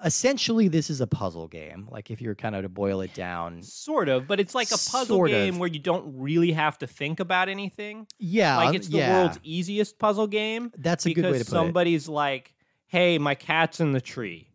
Essentially, 0.05 0.69
this 0.69 0.91
is 0.91 1.01
a 1.01 1.07
puzzle 1.07 1.49
game. 1.49 1.89
Like 1.91 2.11
if 2.11 2.21
you're 2.21 2.35
kind 2.35 2.55
of 2.55 2.63
to 2.63 2.69
boil 2.69 3.01
it 3.01 3.15
down, 3.15 3.63
Sort 3.63 4.09
of, 4.09 4.27
but 4.27 4.41
it's 4.41 4.55
like 4.55 4.69
a 4.69 4.79
puzzle 4.79 5.05
Sort 5.17 5.31
of. 5.31 5.37
game 5.37 5.59
where 5.59 5.69
you 5.69 5.79
don't 5.79 6.19
really 6.19 6.53
have 6.53 6.79
to 6.79 6.87
think 6.87 7.21
about 7.21 7.49
anything. 7.49 8.07
yeah, 8.19 8.57
like 8.57 8.69
uh, 8.69 8.73
it's 8.73 8.89
the 8.89 8.99
yeah. 8.99 9.21
world's 9.21 9.39
easiest 9.43 9.99
puzzle 9.99 10.27
game. 10.27 10.73
That's 10.77 11.07
a 11.07 11.13
good 11.13 11.25
way 11.25 11.33
to 11.33 11.39
put 11.39 11.41
it. 11.41 11.47
somebody's 11.47 12.09
like, 12.09 12.55
"Hey, 12.87 13.19
my 13.19 13.35
cat's 13.35 13.81
in 13.81 13.93
the 13.93 14.01
tree, 14.01 14.51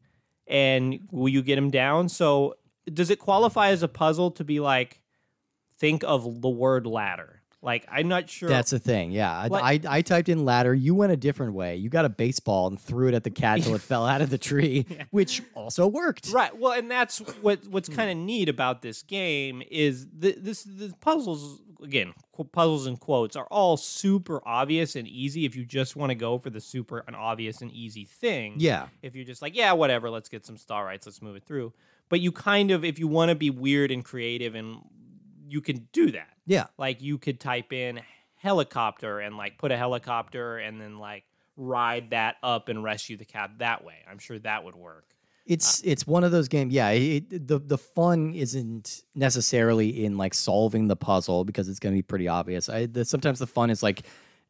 and 0.48 1.00
will 1.12 1.30
you 1.30 1.42
get 1.42 1.58
him 1.58 1.70
down?" 1.72 2.10
So, 2.10 2.56
does 2.92 3.10
it 3.10 3.20
qualify 3.20 3.70
as 3.70 3.84
a 3.84 3.88
puzzle 3.88 4.32
to 4.32 4.44
be 4.44 4.60
like, 4.60 5.02
think 5.78 6.04
of 6.04 6.42
the 6.42 6.50
word 6.50 6.86
ladder? 6.88 7.43
Like, 7.64 7.88
I'm 7.90 8.10
not 8.10 8.30
sure. 8.30 8.50
That's 8.50 8.72
the 8.72 8.78
thing. 8.80 9.12
Yeah, 9.12 9.32
I, 9.36 9.48
What- 9.48 9.64
I 9.64 9.80
I 9.88 10.02
typed 10.02 10.28
in 10.30 10.44
ladder. 10.44 10.74
You 10.76 10.94
went 10.94 11.14
a 11.14 11.18
different 11.18 11.54
way. 11.54 11.78
You 11.78 11.90
got 11.90 12.04
a 12.04 12.10
baseball 12.10 12.68
and 12.68 12.78
threw 12.80 13.08
it 13.08 13.14
at 13.14 13.24
the 13.24 13.30
cat 13.32 13.64
till 13.64 13.74
it 13.74 13.82
fell 13.92 14.06
out 14.06 14.22
of 14.22 14.30
the 14.30 14.38
tree, 14.38 14.86
which 15.12 15.42
also 15.56 15.88
worked. 15.88 16.30
Right. 16.34 16.56
Well, 16.56 16.74
and 16.74 16.92
that's 16.92 17.20
what 17.42 17.66
what's 17.68 17.88
Hmm. 17.88 17.96
kind 17.96 18.12
of 18.12 18.18
neat 18.18 18.50
about 18.50 18.82
this 18.82 19.02
game 19.02 19.64
is 19.72 20.08
the, 20.10 20.36
this 20.38 20.64
the 20.64 20.94
puzzles 21.02 21.62
again 21.82 22.14
puzzles 22.52 22.88
and 22.88 23.00
quotes 23.00 23.36
are 23.36 23.46
all 23.52 23.78
super 23.78 24.42
obvious 24.48 24.96
and 24.96 25.08
easy 25.08 25.46
if 25.46 25.56
you 25.56 25.64
just 25.66 25.96
want 25.96 26.10
to 26.10 26.16
go 26.16 26.38
for 26.40 26.50
the 26.50 26.60
super 26.62 27.04
and 27.08 27.16
obvious 27.16 27.62
and 27.62 27.72
easy 27.72 28.06
thing. 28.06 28.56
Yeah. 28.58 28.88
If 29.04 29.16
you're 29.16 29.26
just 29.26 29.42
like, 29.42 29.56
yeah, 29.56 29.72
whatever, 29.74 30.10
let's 30.10 30.30
get 30.30 30.46
some 30.46 30.56
starites, 30.58 31.06
let's 31.06 31.22
move 31.22 31.36
it 31.36 31.44
through. 31.46 31.72
But 32.10 32.20
you 32.22 32.32
kind 32.32 32.72
of 32.72 32.84
if 32.84 33.00
you 33.00 33.08
want 33.08 33.30
to 33.30 33.36
be 33.36 33.50
weird 33.52 33.92
and 33.92 34.04
creative 34.04 34.56
and 34.56 34.80
you 35.54 35.62
can 35.62 35.88
do 35.94 36.10
that. 36.12 36.30
Yeah. 36.48 36.66
Like 36.80 37.02
you 37.02 37.20
could 37.20 37.40
type 37.40 37.72
in 37.72 38.02
helicopter 38.38 39.20
and 39.20 39.38
like 39.38 39.60
put 39.60 39.72
a 39.72 39.78
helicopter 39.78 40.58
and 40.58 40.82
then 40.82 40.98
like 40.98 41.24
ride 41.56 42.10
that 42.10 42.38
up 42.42 42.70
and 42.70 42.84
rescue 42.84 43.18
the 43.18 43.26
cat 43.26 43.52
that 43.60 43.84
way. 43.86 43.98
I'm 44.10 44.18
sure 44.18 44.40
that 44.40 44.64
would 44.64 44.76
work. 44.76 45.06
It's 45.46 45.82
uh, 45.82 45.92
it's 45.92 46.08
one 46.08 46.24
of 46.24 46.32
those 46.32 46.48
games. 46.48 46.74
Yeah, 46.74 46.90
it, 46.90 47.48
the 47.48 47.60
the 47.60 47.78
fun 47.78 48.34
isn't 48.34 49.04
necessarily 49.14 50.06
in 50.06 50.18
like 50.18 50.34
solving 50.34 50.88
the 50.88 50.96
puzzle 50.96 51.46
because 51.46 51.70
it's 51.70 51.80
going 51.80 51.94
to 51.94 51.98
be 51.98 52.02
pretty 52.02 52.28
obvious. 52.28 52.68
I 52.68 52.88
the, 52.88 53.06
sometimes 53.06 53.40
the 53.40 53.48
fun 53.48 53.70
is 53.70 53.84
like 53.84 54.04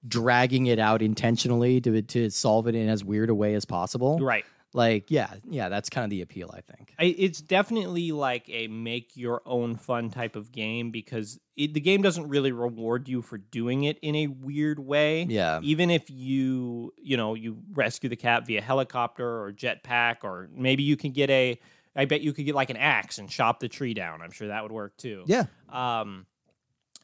dragging 0.07 0.67
it 0.67 0.79
out 0.79 1.01
intentionally 1.01 1.81
to 1.81 2.01
to 2.01 2.29
solve 2.29 2.67
it 2.67 2.75
in 2.75 2.87
as 2.89 3.03
weird 3.03 3.29
a 3.29 3.35
way 3.35 3.55
as 3.55 3.65
possible. 3.65 4.19
Right. 4.19 4.45
Like 4.73 5.11
yeah, 5.11 5.33
yeah, 5.47 5.69
that's 5.69 5.89
kind 5.89 6.03
of 6.03 6.09
the 6.09 6.21
appeal. 6.21 6.51
I 6.53 6.61
think. 6.61 6.93
I, 6.99 7.15
it's 7.17 7.41
definitely 7.41 8.11
like 8.11 8.49
a 8.49 8.67
make 8.67 9.15
your 9.15 9.41
own 9.45 9.75
fun 9.75 10.09
type 10.09 10.35
of 10.35 10.51
game 10.51 10.91
because 10.91 11.39
it, 11.55 11.73
the 11.73 11.79
game 11.79 12.01
doesn't 12.01 12.27
really 12.27 12.51
reward 12.51 13.07
you 13.07 13.21
for 13.21 13.37
doing 13.37 13.83
it 13.83 13.99
in 14.01 14.15
a 14.15 14.27
weird 14.27 14.79
way. 14.79 15.23
Yeah. 15.23 15.59
Even 15.61 15.89
if 15.89 16.09
you, 16.09 16.93
you 16.97 17.17
know, 17.17 17.35
you 17.35 17.57
rescue 17.73 18.09
the 18.09 18.15
cat 18.15 18.47
via 18.47 18.61
helicopter 18.61 19.43
or 19.43 19.51
jetpack, 19.53 20.17
or 20.23 20.49
maybe 20.55 20.83
you 20.83 20.97
can 20.97 21.11
get 21.11 21.29
a, 21.29 21.59
I 21.95 22.05
bet 22.05 22.21
you 22.21 22.33
could 22.33 22.45
get 22.45 22.55
like 22.55 22.71
an 22.71 22.77
axe 22.77 23.19
and 23.19 23.29
chop 23.29 23.59
the 23.59 23.69
tree 23.69 23.93
down. 23.93 24.21
I'm 24.21 24.31
sure 24.31 24.47
that 24.47 24.63
would 24.63 24.71
work 24.71 24.97
too. 24.97 25.23
Yeah. 25.27 25.45
Um, 25.69 26.25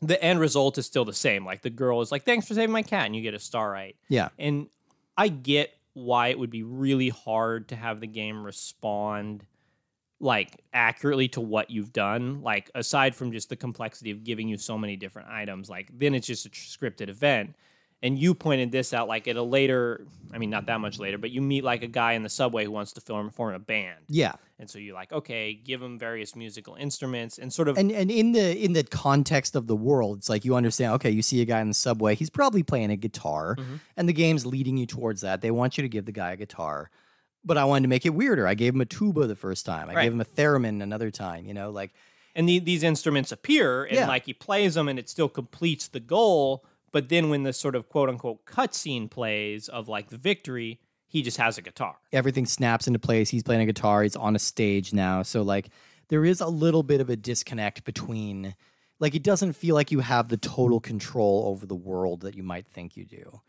the 0.02 0.22
end 0.24 0.40
result 0.40 0.78
is 0.78 0.86
still 0.86 1.06
the 1.06 1.14
same. 1.14 1.46
Like 1.46 1.62
the 1.62 1.70
girl 1.70 2.02
is 2.02 2.12
like, 2.12 2.24
"Thanks 2.24 2.48
for 2.48 2.54
saving 2.54 2.72
my 2.72 2.84
cat," 2.84 3.06
and 3.06 3.16
you 3.16 3.22
get 3.22 3.34
a 3.34 3.40
starite. 3.40 3.98
Yeah. 4.08 4.30
And 4.40 4.68
I 5.18 5.28
get 5.28 5.74
why 6.00 6.30
it 6.30 6.40
would 6.40 6.50
be 6.50 6.64
really 6.64 7.10
hard 7.10 7.70
to 7.70 7.76
have 7.76 8.00
the 8.00 8.08
game 8.08 8.44
respond 8.44 9.46
like 10.20 10.62
accurately 10.74 11.28
to 11.30 11.42
what 11.42 11.70
you've 11.70 11.94
done. 11.94 12.42
Like 12.42 12.70
aside 12.76 13.16
from 13.16 13.32
just 13.32 13.50
the 13.50 13.56
complexity 13.56 14.12
of 14.12 14.24
giving 14.24 14.48
you 14.48 14.58
so 14.58 14.78
many 14.78 14.96
different 14.96 15.30
items, 15.30 15.70
like 15.70 15.90
then 15.98 16.14
it's 16.14 16.28
just 16.28 16.46
a 16.46 16.50
scripted 16.50 17.10
event. 17.10 17.56
And 18.02 18.18
you 18.18 18.34
pointed 18.34 18.72
this 18.72 18.94
out 18.94 19.10
like 19.10 19.28
at 19.28 19.36
a 19.36 19.44
later, 19.44 20.06
I 20.34 20.38
mean 20.38 20.50
not 20.50 20.68
that 20.68 20.80
much 20.80 21.00
later, 21.00 21.18
but 21.18 21.32
you 21.32 21.42
meet 21.42 21.66
like 21.66 21.84
a 21.84 21.88
guy 21.88 22.14
in 22.14 22.24
the 22.24 22.30
subway 22.30 22.64
who 22.64 22.72
wants 22.72 22.94
to 22.94 23.02
form 23.02 23.30
form 23.30 23.54
a 23.54 23.60
band. 23.60 24.00
Yeah. 24.08 24.34
And 24.58 24.70
so 24.70 24.80
you're 24.80 24.94
like, 24.96 25.12
okay, 25.12 25.54
give 25.54 25.82
him 25.82 26.00
various 26.00 26.34
musical 26.36 26.76
instruments 26.76 27.38
and 27.40 27.52
sort 27.52 27.68
of 27.68 27.78
And 27.78 27.92
and 27.92 28.10
in 28.10 28.32
the 28.32 28.58
in 28.64 28.72
the 28.72 28.84
context 28.86 29.56
of 29.56 29.68
the 29.68 29.76
world, 29.76 30.20
it's 30.20 30.30
like 30.30 30.46
you 30.46 30.56
understand. 30.56 30.94
Okay, 30.94 31.10
you 31.10 31.22
see 31.22 31.42
a 31.42 31.46
guy 31.46 31.60
in 31.60 31.68
the 31.68 31.74
subway. 31.74 32.16
He's 32.16 32.30
probably 32.30 32.64
playing 32.64 32.90
a 32.92 32.96
guitar, 32.96 33.56
Mm-hmm. 33.58 33.76
and 33.98 34.08
the 34.08 34.14
game's 34.14 34.46
leading 34.46 34.78
you 34.78 34.86
towards 34.86 35.20
that. 35.22 35.42
They 35.42 35.52
want 35.52 35.78
you 35.78 35.82
to 35.82 35.90
give 35.90 36.06
the 36.06 36.12
guy 36.14 36.32
a 36.32 36.38
guitar, 36.38 36.90
but 37.44 37.58
I 37.58 37.66
wanted 37.66 37.82
to 37.84 37.88
make 37.90 38.06
it 38.06 38.12
weirder. 38.14 38.48
I 38.48 38.54
gave 38.54 38.74
him 38.76 38.82
a 38.82 38.86
tuba 38.86 39.28
the 39.28 39.36
first 39.36 39.66
time. 39.66 39.90
I 39.90 39.94
Right. 39.96 40.04
gave 40.04 40.14
him 40.14 40.22
a 40.22 40.26
theremin 40.26 40.82
another 40.82 41.12
time. 41.12 41.46
You 41.46 41.54
know, 41.54 41.70
like 41.70 41.92
and 42.36 42.48
the, 42.48 42.60
these 42.60 42.84
instruments 42.84 43.34
appear 43.34 43.84
and 43.84 43.96
Yeah. 43.96 44.08
like 44.08 44.26
he 44.26 44.34
plays 44.34 44.76
them 44.76 44.88
and 44.88 44.98
it 45.00 45.10
still 45.10 45.28
completes 45.30 45.90
the 45.90 46.00
goal 46.00 46.64
but 46.92 47.10
then 47.10 47.30
when 47.30 47.44
the 47.44 47.54
sort 47.54 47.76
of 47.76 47.90
quote 47.90 48.10
unquote 48.10 48.46
cutscene 48.46 49.10
plays 49.10 49.68
of 49.70 49.88
like 49.88 50.10
the 50.10 50.18
victory 50.18 50.80
he 51.08 51.22
just 51.22 51.38
has 51.38 51.58
a 51.58 51.62
guitar 51.62 51.96
everything 52.14 52.46
snaps 52.46 52.86
into 52.88 53.00
place. 53.00 53.30
He's 53.30 53.42
playing 53.44 53.62
a 53.62 53.66
guitar. 53.66 54.04
He's 54.04 54.16
on 54.16 54.36
a 54.36 54.40
stage 54.40 54.94
now. 54.94 55.24
So 55.24 55.42
like 55.42 55.70
there 56.10 56.24
is 56.24 56.40
a 56.42 56.48
little 56.48 56.84
bit 56.84 57.02
of 57.02 57.10
a 57.10 57.16
disconnect 57.16 57.84
between 57.84 58.56
like 59.00 59.16
it 59.16 59.24
doesn't 59.24 59.54
feel 59.54 59.74
like 59.76 59.92
you 59.92 60.02
have 60.02 60.28
the 60.30 60.38
total 60.38 60.80
control 60.80 61.46
over 61.48 61.66
the 61.66 61.76
world 61.76 62.22
that 62.22 62.36
you 62.36 62.44
might 62.44 62.68
think 62.68 62.96
you 62.98 63.06
do. 63.06 63.42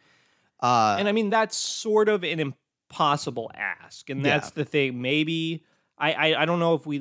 Uh 0.61 0.97
and 0.99 1.09
i 1.09 1.13
mean 1.13 1.31
that's 1.31 1.57
sort 1.57 2.09
of 2.09 2.23
an 2.25 2.53
impossible 2.91 3.51
ask 3.55 4.11
and 4.11 4.21
Yeah. 4.25 4.39
that's 4.39 4.51
the 4.51 4.65
thing 4.65 5.01
maybe 5.01 5.65
I, 5.99 6.13
I, 6.13 6.43
I 6.43 6.45
don't 6.47 6.61
know 6.61 6.75
if 6.75 6.87
we 6.87 6.99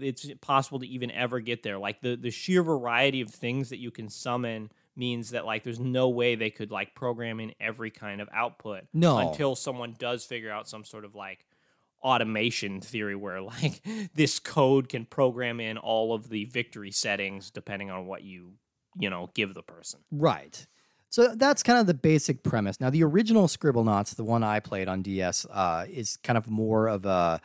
it's 0.00 0.26
possible 0.40 0.78
to 0.80 0.86
even 0.86 1.10
ever 1.10 1.40
get 1.40 1.62
there 1.62 1.78
like 1.78 2.00
the 2.00 2.16
the 2.16 2.30
sheer 2.30 2.62
variety 2.62 3.20
of 3.20 3.30
things 3.30 3.68
that 3.70 3.78
you 3.78 3.90
can 3.90 4.08
summon 4.08 4.70
means 4.98 5.30
that 5.30 5.46
like 5.46 5.62
there's 5.64 5.80
no 5.80 6.08
way 6.08 6.34
they 6.34 6.50
could 6.50 6.70
like 6.70 6.94
program 6.94 7.40
in 7.40 7.52
every 7.60 7.90
kind 7.90 8.20
of 8.20 8.28
output 8.32 8.82
No. 8.92 9.18
until 9.18 9.54
someone 9.54 9.94
does 9.98 10.24
figure 10.24 10.50
out 10.50 10.68
some 10.68 10.84
sort 10.84 11.04
of 11.04 11.14
like 11.14 11.46
automation 12.02 12.80
theory 12.80 13.16
where 13.16 13.40
like 13.54 13.82
this 14.14 14.38
code 14.38 14.88
can 14.88 15.04
program 15.04 15.60
in 15.60 15.78
all 15.78 16.14
of 16.14 16.28
the 16.28 16.44
victory 16.46 16.90
settings 16.90 17.50
depending 17.50 17.90
on 17.90 18.06
what 18.06 18.22
you 18.22 18.52
you 18.98 19.10
know 19.10 19.30
give 19.34 19.54
the 19.54 19.62
person 19.62 20.00
Right. 20.10 20.66
So 21.10 21.34
that's 21.34 21.62
kind 21.62 21.78
of 21.78 21.86
the 21.86 21.94
basic 21.94 22.42
premise. 22.42 22.82
Now, 22.82 22.90
the 22.90 23.02
original 23.02 23.48
scribble 23.48 23.82
Scribblenauts, 23.82 24.14
the 24.14 24.24
one 24.24 24.42
I 24.44 24.60
played 24.60 24.88
on 24.88 25.00
DS, 25.00 25.46
uh, 25.50 25.86
is 25.88 26.18
kind 26.18 26.36
of 26.36 26.50
more 26.50 26.86
of 26.86 27.06
a 27.06 27.40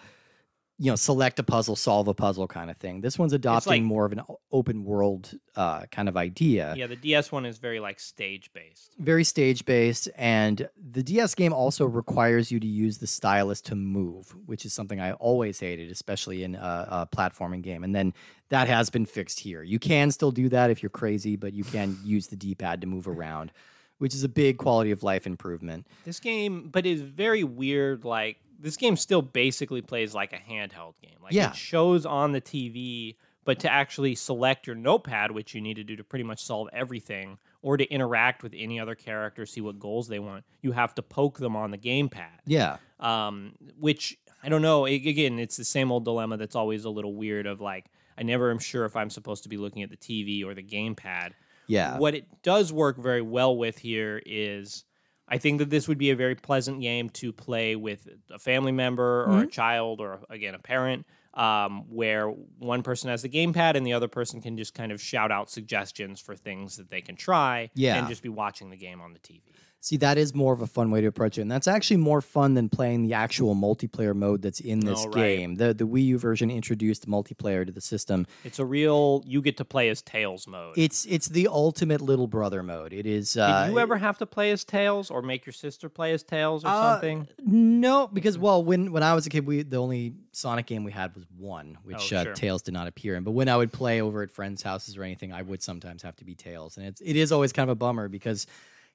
you 0.79 0.89
know, 0.89 0.95
select 0.95 1.37
a 1.37 1.43
puzzle, 1.43 1.75
solve 1.75 2.07
a 2.07 2.13
puzzle 2.13 2.47
kind 2.47 2.71
of 2.71 2.77
thing. 2.77 3.01
This 3.01 3.19
one's 3.19 3.33
adopting 3.33 3.71
like- 3.71 3.83
more 3.83 4.05
of 4.05 4.11
an 4.11 4.21
open 4.51 4.83
world 4.83 5.31
uh, 5.55 5.85
kind 5.91 6.09
of 6.09 6.17
idea. 6.17 6.73
Yeah, 6.75 6.87
the 6.87 6.95
DS 6.95 7.31
one 7.31 7.45
is 7.45 7.59
very 7.59 7.79
like 7.79 7.99
stage 7.99 8.51
based. 8.53 8.95
Very 8.97 9.23
stage 9.23 9.65
based, 9.65 10.09
and 10.15 10.67
the 10.91 11.03
DS 11.03 11.35
game 11.35 11.53
also 11.53 11.85
requires 11.85 12.51
you 12.51 12.59
to 12.59 12.67
use 12.67 12.97
the 12.97 13.07
stylus 13.07 13.61
to 13.61 13.75
move, 13.75 14.35
which 14.45 14.65
is 14.65 14.73
something 14.73 14.99
I 14.99 15.13
always 15.13 15.59
hated, 15.59 15.91
especially 15.91 16.43
in 16.43 16.55
a, 16.55 16.87
a 17.11 17.15
platforming 17.15 17.61
game. 17.61 17.83
And 17.83 17.93
then 17.93 18.13
that 18.49 18.67
has 18.67 18.89
been 18.89 19.05
fixed 19.05 19.39
here. 19.41 19.61
You 19.63 19.79
can 19.79 20.09
still 20.11 20.31
do 20.31 20.49
that 20.49 20.69
if 20.71 20.81
you're 20.81 20.89
crazy, 20.89 21.35
but 21.35 21.53
you 21.53 21.63
can 21.63 21.97
use 22.03 22.27
the 22.27 22.35
D 22.35 22.55
pad 22.55 22.81
to 22.81 22.87
move 22.87 23.07
around, 23.07 23.51
which 23.99 24.15
is 24.15 24.23
a 24.23 24.29
big 24.29 24.57
quality 24.57 24.91
of 24.91 25.03
life 25.03 25.27
improvement. 25.27 25.87
This 26.03 26.19
game, 26.19 26.69
but 26.71 26.85
is 26.85 27.01
very 27.01 27.43
weird. 27.43 28.03
Like 28.05 28.37
this 28.63 28.77
game 28.77 28.95
still 28.95 29.21
basically 29.21 29.81
plays 29.81 30.13
like 30.15 30.33
a 30.33 30.37
handheld 30.37 30.93
game. 31.01 31.17
Like 31.21 31.33
Yeah. 31.33 31.49
it 31.51 31.55
shows 31.55 32.05
on 32.05 32.31
the 32.31 32.41
TV, 32.41 33.15
but 33.45 33.59
to 33.59 33.71
actually 33.71 34.15
select 34.15 34.65
your 34.65 34.75
notepad, 34.75 35.31
which 35.31 35.53
you 35.53 35.61
need 35.61 35.75
to 35.75 35.83
do 35.83 35.95
to 35.97 36.03
pretty 36.03 36.23
much 36.23 36.43
solve 36.43 36.69
everything, 36.73 37.37
or 37.61 37.77
to 37.77 37.85
interact 37.91 38.41
with 38.41 38.53
any 38.57 38.79
other 38.79 38.95
character, 38.95 39.45
see 39.45 39.61
what 39.61 39.77
goals 39.79 40.07
they 40.07 40.19
want, 40.19 40.43
you 40.61 40.71
have 40.71 40.95
to 40.95 41.01
poke 41.01 41.37
them 41.39 41.55
on 41.55 41.71
the 41.71 41.77
gamepad. 41.77 42.39
Yeah. 42.45 42.77
um, 42.99 43.53
which 43.77 44.17
I 44.41 44.49
don't 44.49 44.61
know. 44.61 44.85
Again, 44.85 45.39
it's 45.39 45.55
the 45.57 45.63
same 45.65 45.91
old 45.91 46.03
dilemma 46.05 46.37
that's 46.37 46.55
always 46.55 46.83
a 46.85 46.89
little 46.89 47.13
weird. 47.15 47.45
Of 47.45 47.61
like, 47.61 47.85
I 48.17 48.23
never 48.23 48.49
am 48.51 48.59
sure 48.59 48.83
if 48.85 48.95
I'm 48.95 49.09
supposed 49.09 49.43
to 49.43 49.49
be 49.49 49.57
looking 49.57 49.83
at 49.83 49.89
the 49.89 49.97
TV 49.97 50.43
or 50.45 50.53
the 50.53 50.63
gamepad. 50.63 51.31
Yeah. 51.67 51.97
What 51.97 52.13
it 52.15 52.27
does 52.43 52.73
work 52.73 52.97
very 52.97 53.21
well 53.21 53.55
with 53.57 53.77
here 53.77 54.21
is, 54.25 54.83
I 55.27 55.37
think 55.37 55.59
that 55.59 55.69
this 55.69 55.87
would 55.87 55.97
be 55.97 56.11
a 56.11 56.15
very 56.15 56.35
pleasant 56.35 56.81
game 56.81 57.09
to 57.11 57.31
play 57.31 57.75
with 57.75 58.07
a 58.31 58.37
family 58.39 58.71
member 58.73 59.23
or 59.25 59.43
a 59.43 59.47
child 59.47 59.99
or 60.01 60.19
again 60.29 60.53
a 60.55 60.59
parent. 60.59 61.05
Um, 61.35 61.85
where 61.89 62.27
one 62.27 62.83
person 62.83 63.09
has 63.09 63.23
the 63.23 63.29
gamepad 63.29 63.73
and 63.75 63.83
the 63.87 63.93
other 63.93 64.07
person 64.07 64.39
can 64.39 64.55
just 64.55 64.75
kind 64.75 64.91
of 64.91 65.01
shout 65.01 65.31
out 65.31 65.49
suggestions 65.49 66.19
for 66.19 66.35
things 66.35 66.77
that 66.77 66.91
they 66.91 67.01
can 67.01 67.15
try, 67.15 67.71
Yeah. 67.73 67.97
and 67.97 68.07
just 68.07 68.21
be 68.21 68.29
watching 68.29 68.69
the 68.69 68.77
game 68.77 69.01
on 69.01 69.13
the 69.13 69.19
TV. 69.19 69.41
See, 69.85 69.97
that 69.97 70.17
is 70.17 70.33
more 70.33 70.53
of 70.53 70.61
a 70.61 70.65
fun 70.65 70.91
way 70.91 71.01
to 71.01 71.07
approach 71.07 71.37
it. 71.37 71.41
And 71.41 71.51
that's 71.51 71.67
actually 71.67 71.97
more 71.97 72.21
fun 72.21 72.53
than 72.53 72.69
playing 72.69 73.01
the 73.01 73.15
actual 73.15 73.53
multiplayer 73.53 74.15
mode 74.15 74.41
that's 74.41 74.61
in 74.61 74.79
this 74.79 75.03
Oh, 75.05 75.09
right. 75.09 75.15
game. 75.39 75.55
The 75.55 75.73
the 75.73 75.85
Wii 75.85 76.05
U 76.05 76.17
version 76.17 76.49
introduced 76.49 77.05
multiplayer 77.05 77.65
to 77.65 77.71
the 77.73 77.81
system. 77.81 78.25
It's 78.45 78.59
a 78.59 78.65
real 78.65 79.25
you 79.27 79.41
get 79.41 79.57
to 79.57 79.65
play 79.65 79.89
as 79.89 80.01
Tails 80.01 80.47
mode. 80.47 80.77
It's 80.77 81.03
it's 81.07 81.27
the 81.27 81.49
ultimate 81.49 81.99
little 81.99 82.27
brother 82.27 82.63
mode. 82.63 82.93
It 82.93 83.05
is 83.05 83.35
uh 83.35 83.65
Did 83.65 83.73
you 83.73 83.79
ever 83.79 83.97
have 83.97 84.17
to 84.19 84.25
play 84.25 84.51
as 84.51 84.63
Tails 84.63 85.11
or 85.11 85.21
make 85.21 85.45
your 85.45 85.51
sister 85.51 85.89
play 85.89 86.13
as 86.13 86.23
Tails 86.23 86.63
or 86.63 86.69
Uh, 86.69 86.79
something? 86.93 87.27
No, 87.45 88.07
because 88.07 88.37
well, 88.37 88.63
when 88.63 88.93
when 88.93 89.03
I 89.03 89.13
was 89.13 89.25
a 89.25 89.29
kid, 89.29 89.45
we 89.45 89.63
the 89.63 89.75
only 89.81 90.13
Sonic 90.31 90.65
game 90.65 90.85
we 90.85 90.93
had 90.93 91.13
was 91.13 91.25
one, 91.37 91.77
which 91.83 92.13
Oh, 92.13 92.15
uh, 92.19 92.23
sure. 92.23 92.33
Tails 92.35 92.61
did 92.61 92.73
not 92.73 92.87
appear 92.87 93.17
in. 93.17 93.25
But 93.25 93.31
when 93.31 93.49
I 93.49 93.57
would 93.57 93.73
play 93.73 94.01
over 94.01 94.23
at 94.23 94.31
friends' 94.31 94.63
houses 94.63 94.95
or 94.95 95.03
anything, 95.03 95.33
I 95.33 95.41
would 95.41 95.61
sometimes 95.61 96.03
have 96.03 96.15
to 96.15 96.23
be 96.23 96.35
Tails, 96.35 96.77
and 96.77 96.85
it's 96.87 97.01
it 97.01 97.17
is 97.17 97.33
always 97.33 97.51
kind 97.51 97.69
of 97.69 97.73
a 97.73 97.75
bummer 97.75 98.07
because, 98.07 98.47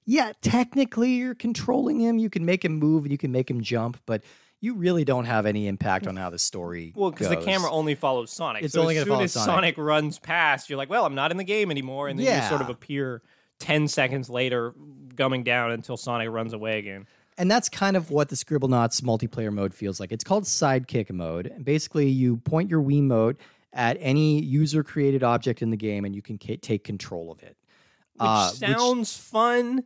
yeah, 0.05 0.33
technically 0.41 1.13
you're 1.13 1.35
controlling 1.35 2.01
him. 2.01 2.19
You 2.19 2.31
can 2.31 2.45
make 2.45 2.65
him 2.65 2.79
move 2.79 3.05
and 3.05 3.13
you 3.13 3.19
can 3.19 3.33
make 3.33 3.51
him 3.51 3.61
jump, 3.61 4.01
but 4.07 4.23
you 4.61 4.75
really 4.75 5.05
don't 5.05 5.27
have 5.27 5.47
any 5.47 5.69
impact 5.69 6.07
on 6.07 6.17
how 6.17 6.31
the 6.31 6.39
story. 6.39 6.93
Well, 6.97 7.11
because 7.11 7.29
the 7.29 7.37
camera 7.37 7.71
only 7.71 7.95
follows 7.95 8.33
Sonic. 8.33 8.65
It's 8.65 8.75
so 8.75 8.81
only 8.81 8.97
as 8.97 9.05
soon 9.05 9.13
follow 9.13 9.25
as 9.25 9.33
Sonic. 9.33 9.47
Sonic 9.47 9.79
runs 9.79 10.19
past, 10.19 10.69
you're 10.69 10.77
like, 10.79 10.91
well, 10.91 11.05
I'm 11.05 11.15
not 11.15 11.31
in 11.31 11.37
the 11.37 11.45
game 11.45 11.71
anymore, 11.71 12.09
and 12.09 12.19
then 12.19 12.43
you 12.43 12.49
sort 12.49 12.61
of 12.61 12.69
appear 12.69 13.23
ten 13.61 13.87
seconds 13.89 14.29
later, 14.29 14.75
gumming 15.15 15.45
down 15.45 15.71
until 15.71 15.97
Sonic 15.97 16.29
runs 16.31 16.53
away 16.53 16.79
again. 16.79 17.07
And 17.37 17.49
that's 17.49 17.69
kind 17.69 17.97
of 17.97 18.11
what 18.11 18.31
the 18.31 18.37
Scribblenauts 18.37 19.01
multiplayer 19.01 19.53
mode 19.53 19.73
feels 19.73 20.01
like. 20.01 20.11
It's 20.11 20.25
called 20.25 20.43
Sidekick 20.43 21.11
mode. 21.13 21.47
And 21.47 21.65
basically, 21.65 22.09
you 22.09 22.39
point 22.39 22.69
your 22.69 22.83
Wii 22.83 23.03
Wiimote 23.03 23.37
at 23.73 23.97
any 24.01 24.43
user 24.43 24.83
created 24.83 25.23
object 25.23 25.63
in 25.63 25.71
the 25.71 25.77
game 25.77 26.05
and 26.05 26.17
you 26.17 26.23
can 26.23 26.37
ca- 26.37 26.57
take 26.57 26.83
control 26.83 27.31
of 27.31 27.41
it. 27.45 27.57
Which 28.21 28.29
Uh, 28.29 28.51
sounds 28.51 29.17
fun, 29.17 29.85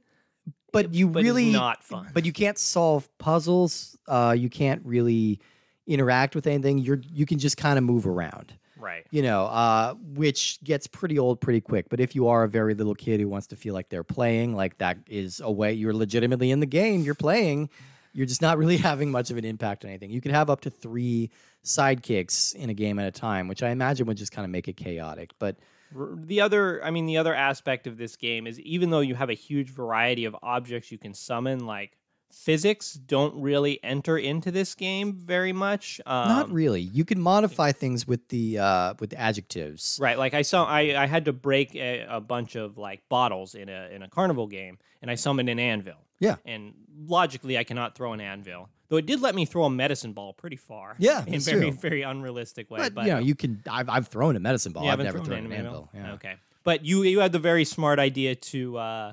but 0.72 0.94
you 0.94 1.08
but 1.08 1.22
really 1.22 1.50
not 1.52 1.82
fun. 1.84 2.08
But 2.14 2.24
you 2.24 2.32
can't 2.32 2.58
solve 2.58 3.08
puzzles. 3.18 3.96
Uh, 4.08 4.34
you 4.38 4.48
can't 4.48 4.80
really 4.84 5.40
interact 5.86 6.34
with 6.34 6.46
anything. 6.46 6.78
You're 6.78 7.00
you 7.12 7.26
can 7.26 7.38
just 7.38 7.56
kind 7.56 7.78
of 7.78 7.84
move 7.84 8.06
around. 8.06 8.54
right? 8.78 9.06
You 9.10 9.22
know, 9.22 9.44
uh, 9.46 9.94
which 10.14 10.58
gets 10.64 10.86
pretty 10.86 11.18
old 11.18 11.40
pretty 11.40 11.60
quick. 11.60 11.88
But 11.88 12.00
if 12.00 12.14
you 12.14 12.28
are 12.28 12.42
a 12.44 12.48
very 12.48 12.74
little 12.74 12.94
kid 12.94 13.20
who 13.20 13.28
wants 13.28 13.46
to 13.48 13.56
feel 13.56 13.74
like 13.74 13.88
they're 13.90 14.02
playing, 14.04 14.54
like 14.56 14.78
that 14.78 14.98
is 15.08 15.40
a 15.40 15.50
way 15.50 15.72
you're 15.72 15.94
legitimately 15.94 16.50
in 16.50 16.60
the 16.60 16.66
game, 16.66 17.02
you're 17.02 17.14
playing, 17.14 17.68
you're 18.12 18.26
just 18.26 18.42
not 18.42 18.58
really 18.62 18.76
having 18.78 19.10
much 19.10 19.30
of 19.30 19.36
an 19.36 19.44
impact 19.44 19.84
on 19.84 19.90
anything. 19.90 20.10
You 20.10 20.20
can 20.20 20.32
have 20.32 20.48
up 20.50 20.62
to 20.62 20.70
three 20.70 21.30
sidekicks 21.64 22.54
in 22.54 22.70
a 22.70 22.74
game 22.74 22.98
at 22.98 23.06
a 23.06 23.12
time, 23.12 23.48
which 23.48 23.62
I 23.62 23.70
imagine 23.70 24.06
would 24.06 24.16
just 24.16 24.32
kind 24.32 24.44
of 24.44 24.50
make 24.50 24.68
it 24.68 24.76
chaotic. 24.76 25.30
But 25.38 25.56
The 25.94 26.40
other, 26.40 26.84
I 26.84 26.90
mean, 26.90 27.06
the 27.06 27.18
other 27.18 27.34
aspect 27.34 27.86
of 27.86 27.96
this 27.96 28.16
game 28.16 28.46
is 28.46 28.60
even 28.60 28.90
though 28.90 29.00
you 29.00 29.14
have 29.14 29.30
a 29.30 29.34
huge 29.34 29.70
variety 29.70 30.24
of 30.24 30.36
objects 30.42 30.90
you 30.90 30.98
can 30.98 31.14
summon, 31.14 31.66
like 31.66 31.98
physics 32.32 32.94
don't 32.94 33.40
really 33.40 33.82
enter 33.84 34.16
into 34.16 34.50
this 34.50 34.74
game 34.74 35.12
very 35.12 35.52
much. 35.52 36.00
Um, 36.06 36.28
not 36.28 36.50
really. 36.50 36.80
You 36.80 37.04
can 37.04 37.20
modify 37.20 37.72
things 37.72 38.06
with 38.06 38.28
the 38.28 38.58
uh, 38.58 38.94
with 38.98 39.10
the 39.10 39.20
adjectives. 39.20 39.98
Right, 40.00 40.18
like 40.18 40.34
I 40.34 40.42
saw, 40.42 40.64
I, 40.64 41.02
I 41.02 41.06
had 41.06 41.26
to 41.26 41.32
break 41.32 41.74
a, 41.74 42.06
a 42.08 42.20
bunch 42.20 42.56
of 42.56 42.78
like 42.78 43.08
bottles 43.08 43.54
in 43.54 43.68
a 43.68 43.88
in 43.92 44.02
a 44.02 44.08
carnival 44.08 44.46
game, 44.46 44.78
and 45.00 45.10
I 45.10 45.14
summoned 45.14 45.48
an 45.48 45.58
anvil. 45.58 45.96
Yeah. 46.18 46.36
and 46.44 46.74
logically, 46.96 47.58
I 47.58 47.64
cannot 47.64 47.96
throw 47.96 48.12
an 48.12 48.20
anvil, 48.20 48.68
though 48.92 48.98
it 48.98 49.06
did 49.06 49.22
let 49.22 49.34
me 49.34 49.46
throw 49.46 49.64
a 49.64 49.70
medicine 49.70 50.12
ball 50.12 50.34
pretty 50.34 50.56
far. 50.56 50.94
Yeah, 50.98 51.24
in 51.26 51.40
very 51.40 51.70
true. 51.70 51.72
very 51.72 52.02
unrealistic 52.02 52.70
way. 52.70 52.80
But, 52.80 52.94
But, 52.94 53.06
you 53.06 53.12
know, 53.12 53.18
you 53.18 53.34
can. 53.34 53.62
I've, 53.68 53.88
I've 53.88 54.08
thrown 54.08 54.36
a 54.36 54.40
medicine 54.40 54.72
ball. 54.72 54.84
you 54.84 54.90
I've 54.90 54.98
never 54.98 55.18
thrown 55.18 55.24
thrown 55.26 55.46
an 55.46 55.52
anvil. 55.52 55.88
Yeah. 55.94 56.12
Okay, 56.12 56.34
but 56.62 56.84
you 56.84 57.02
you 57.02 57.20
had 57.20 57.32
the 57.32 57.38
very 57.38 57.64
smart 57.64 57.98
idea 57.98 58.34
to 58.34 58.76
uh, 58.76 59.12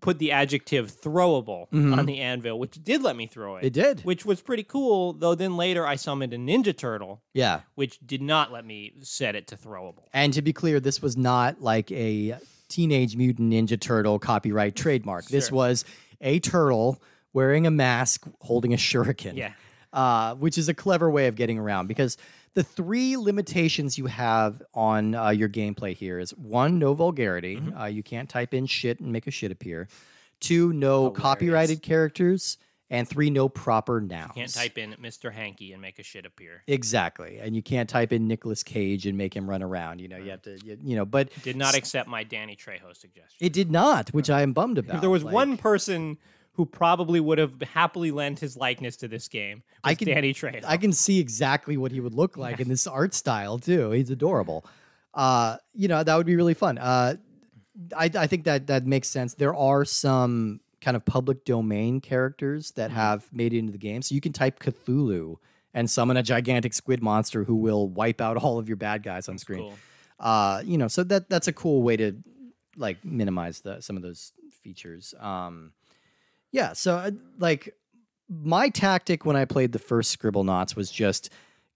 put 0.00 0.20
the 0.20 0.30
adjective 0.30 0.92
throwable 0.92 1.66
on 1.72 2.06
the 2.06 2.20
anvil, 2.20 2.56
which 2.60 2.78
did 2.84 3.02
let 3.02 3.16
me 3.16 3.26
throw 3.26 3.56
it. 3.56 3.58
Mm-hmm. 3.58 3.66
It 3.66 3.72
did. 3.72 4.00
which 4.04 4.24
was 4.24 4.40
pretty 4.40 4.62
cool. 4.62 5.12
Though 5.12 5.34
then 5.34 5.56
later 5.56 5.84
I 5.84 5.96
summoned 5.96 6.32
a 6.32 6.38
ninja 6.38 6.76
turtle, 6.76 7.20
Yeah. 7.34 7.62
which 7.74 7.98
did 8.06 8.22
not 8.22 8.52
let 8.52 8.64
me 8.64 8.92
set 9.02 9.34
it 9.34 9.48
to 9.48 9.56
throwable. 9.56 10.04
And 10.12 10.32
to 10.34 10.42
be 10.42 10.52
clear, 10.52 10.78
this 10.78 11.02
was 11.02 11.16
not 11.16 11.60
like 11.60 11.90
a 11.90 12.38
Teenage 12.68 13.16
Mutant 13.16 13.52
Ninja 13.52 13.78
Turtle 13.80 14.20
copyright 14.20 14.76
trademark. 14.76 15.24
This 15.26 15.50
was 15.50 15.84
a 16.20 16.38
turtle 16.38 17.02
wearing 17.32 17.66
a 17.66 17.70
mask 17.70 18.26
holding 18.40 18.72
a 18.74 18.76
shuriken. 18.76 19.36
Yeah. 19.36 19.52
Uh, 19.92 20.36
which 20.36 20.56
is 20.56 20.68
a 20.68 20.74
clever 20.74 21.10
way 21.10 21.26
of 21.26 21.34
getting 21.34 21.58
around 21.58 21.88
because 21.88 22.16
the 22.54 22.62
three 22.62 23.16
limitations 23.16 23.98
you 23.98 24.06
have 24.06 24.62
on 24.72 25.16
uh, 25.16 25.30
your 25.30 25.48
gameplay 25.48 25.96
here 25.96 26.20
is 26.20 26.30
one, 26.36 26.78
no 26.78 26.94
vulgarity. 26.94 27.56
Mm-hmm. 27.56 27.76
Uh, 27.76 27.86
you 27.86 28.04
can't 28.04 28.28
type 28.28 28.54
in 28.54 28.66
shit 28.66 29.00
and 29.00 29.12
make 29.12 29.26
a 29.26 29.32
shit 29.32 29.50
appear. 29.50 29.88
Two, 30.38 30.72
no 30.72 31.04
Hilarious. 31.06 31.20
copyrighted 31.20 31.82
characters. 31.82 32.56
And 32.92 33.08
three, 33.08 33.30
no 33.30 33.48
proper 33.48 34.00
nouns. 34.00 34.32
You 34.34 34.42
can't 34.42 34.52
type 34.52 34.76
in 34.78 34.94
Mr. 34.94 35.32
Hanky 35.32 35.72
and 35.72 35.80
make 35.80 36.00
a 36.00 36.02
shit 36.02 36.26
appear. 36.26 36.64
Exactly. 36.66 37.38
And 37.38 37.54
you 37.54 37.62
can't 37.62 37.88
type 37.88 38.12
in 38.12 38.26
Nicolas 38.26 38.64
Cage 38.64 39.06
and 39.06 39.16
make 39.16 39.32
him 39.34 39.48
run 39.48 39.62
around. 39.62 40.00
You 40.00 40.08
know, 40.08 40.16
you 40.16 40.30
have 40.30 40.42
to, 40.42 40.58
you, 40.64 40.76
you 40.82 40.96
know, 40.96 41.04
but 41.04 41.30
Did 41.44 41.54
not 41.54 41.76
accept 41.76 42.08
my 42.08 42.24
Danny 42.24 42.56
Trejo 42.56 42.96
suggestion. 42.96 43.36
it 43.38 43.52
did 43.52 43.70
not, 43.70 44.08
which 44.10 44.28
I 44.28 44.42
am 44.42 44.52
bummed 44.52 44.76
about. 44.78 44.96
If 44.96 45.00
there 45.02 45.10
was 45.10 45.22
Like, 45.22 45.32
one 45.32 45.56
person 45.56 46.18
who 46.52 46.66
probably 46.66 47.20
would 47.20 47.38
have 47.38 47.60
happily 47.62 48.10
lent 48.10 48.38
his 48.40 48.56
likeness 48.56 48.96
to 48.98 49.08
this 49.08 49.28
game, 49.28 49.62
I 49.84 49.94
can- 49.94 50.08
Danny 50.08 50.34
Trejo. 50.34 50.62
I 50.66 50.76
can 50.76 50.92
see 50.92 51.18
exactly 51.18 51.76
what 51.76 51.92
he 51.92 52.00
would 52.00 52.14
look 52.14 52.36
like 52.36 52.60
in 52.60 52.68
this 52.68 52.86
art 52.86 53.14
style 53.14 53.58
too. 53.58 53.90
He's 53.92 54.10
adorable. 54.10 54.64
Uh, 55.14 55.56
you 55.74 55.88
know, 55.88 56.02
that 56.02 56.16
would 56.16 56.26
be 56.26 56.36
really 56.36 56.54
fun. 56.54 56.78
Uh, 56.78 57.14
I, 57.96 58.10
I 58.14 58.26
think 58.26 58.44
that 58.44 58.66
that 58.66 58.86
makes 58.86 59.08
sense. 59.08 59.34
There 59.34 59.54
are 59.54 59.84
some 59.84 60.60
kind 60.80 60.96
of 60.96 61.04
public 61.04 61.44
domain 61.44 62.00
characters 62.00 62.72
that 62.72 62.90
have 62.90 63.28
made 63.32 63.52
it 63.52 63.58
into 63.58 63.72
the 63.72 63.78
game, 63.78 64.02
so 64.02 64.14
you 64.14 64.20
can 64.20 64.32
type 64.32 64.60
Cthulhu 64.60 65.36
and 65.72 65.88
summon 65.88 66.16
a 66.16 66.22
gigantic 66.22 66.74
squid 66.74 67.02
monster 67.02 67.44
who 67.44 67.54
will 67.56 67.88
wipe 67.88 68.20
out 68.20 68.36
all 68.36 68.58
of 68.58 68.68
your 68.68 68.76
bad 68.76 69.02
guys 69.02 69.28
on 69.28 69.38
screen. 69.38 69.60
cool. 69.60 69.74
Uh, 70.18 70.62
you 70.64 70.76
know, 70.76 70.88
so 70.88 71.02
that 71.04 71.30
that's 71.30 71.48
a 71.48 71.52
cool 71.52 71.82
way 71.82 71.96
to 71.96 72.12
like 72.76 73.02
minimize 73.04 73.60
the 73.60 73.80
some 73.80 73.96
of 73.96 74.02
those 74.02 74.32
features. 74.62 75.14
Um, 75.18 75.72
yeah, 76.52 76.72
so 76.72 76.96
uh, 76.96 77.10
like 77.38 77.74
my 78.28 78.68
tactic 78.68 79.24
when 79.24 79.36
I 79.36 79.44
played 79.44 79.72
the 79.72 79.78
first 79.78 80.16
Scribblenauts 80.18 80.76
was 80.76 80.90
just 80.90 81.30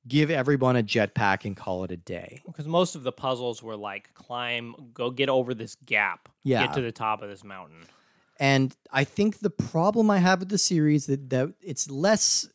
give 0.07 0.31
everyone 0.31 0.77
a 0.77 0.83
jetpack 0.83 1.45
and 1.45 1.57
call 1.57 1.85
it 1.85 1.91
a 1.91 1.97
day. 1.97 2.41
Because 2.47 2.67
most 2.69 2.95
of 2.95 3.03
the 3.03 3.13
puzzles 3.13 3.63
were 3.63 3.77
like 3.77 4.13
climb, 4.15 4.75
go 4.93 5.11
get 5.11 5.29
over 5.29 5.55
this 5.55 5.77
gap, 5.87 6.29
Yeah. 6.43 6.67
get 6.67 6.75
to 6.75 6.83
the 6.83 6.93
top 6.93 7.23
of 7.23 7.29
this 7.29 7.43
mountain. 7.43 7.87
And 8.39 8.77
I 8.93 9.05
think 9.05 9.39
the 9.39 9.51
problem 9.51 10.11
I 10.11 10.19
have 10.19 10.41
with 10.41 10.49
the 10.49 10.59
series 10.59 11.07
that 11.07 11.31
that 11.31 11.55
it's 11.63 11.91
less. 11.91 12.49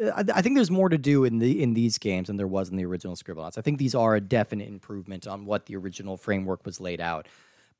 I, 0.00 0.24
I 0.32 0.42
think 0.42 0.54
there's 0.54 0.70
more 0.70 0.88
to 0.88 0.96
do 0.98 1.24
in 1.24 1.40
the 1.40 1.60
in 1.60 1.74
these 1.74 1.98
games 1.98 2.28
than 2.28 2.36
there 2.36 2.46
was 2.46 2.68
in 2.70 2.76
the 2.76 2.84
original 2.84 3.16
Scribblenauts. 3.16 3.58
I 3.58 3.62
think 3.62 3.78
these 3.78 3.96
are 3.96 4.14
a 4.14 4.20
definite 4.20 4.68
improvement 4.68 5.26
on 5.26 5.44
what 5.44 5.66
the 5.66 5.74
original 5.76 6.16
framework 6.16 6.64
was 6.64 6.80
laid 6.80 7.00
out. 7.00 7.26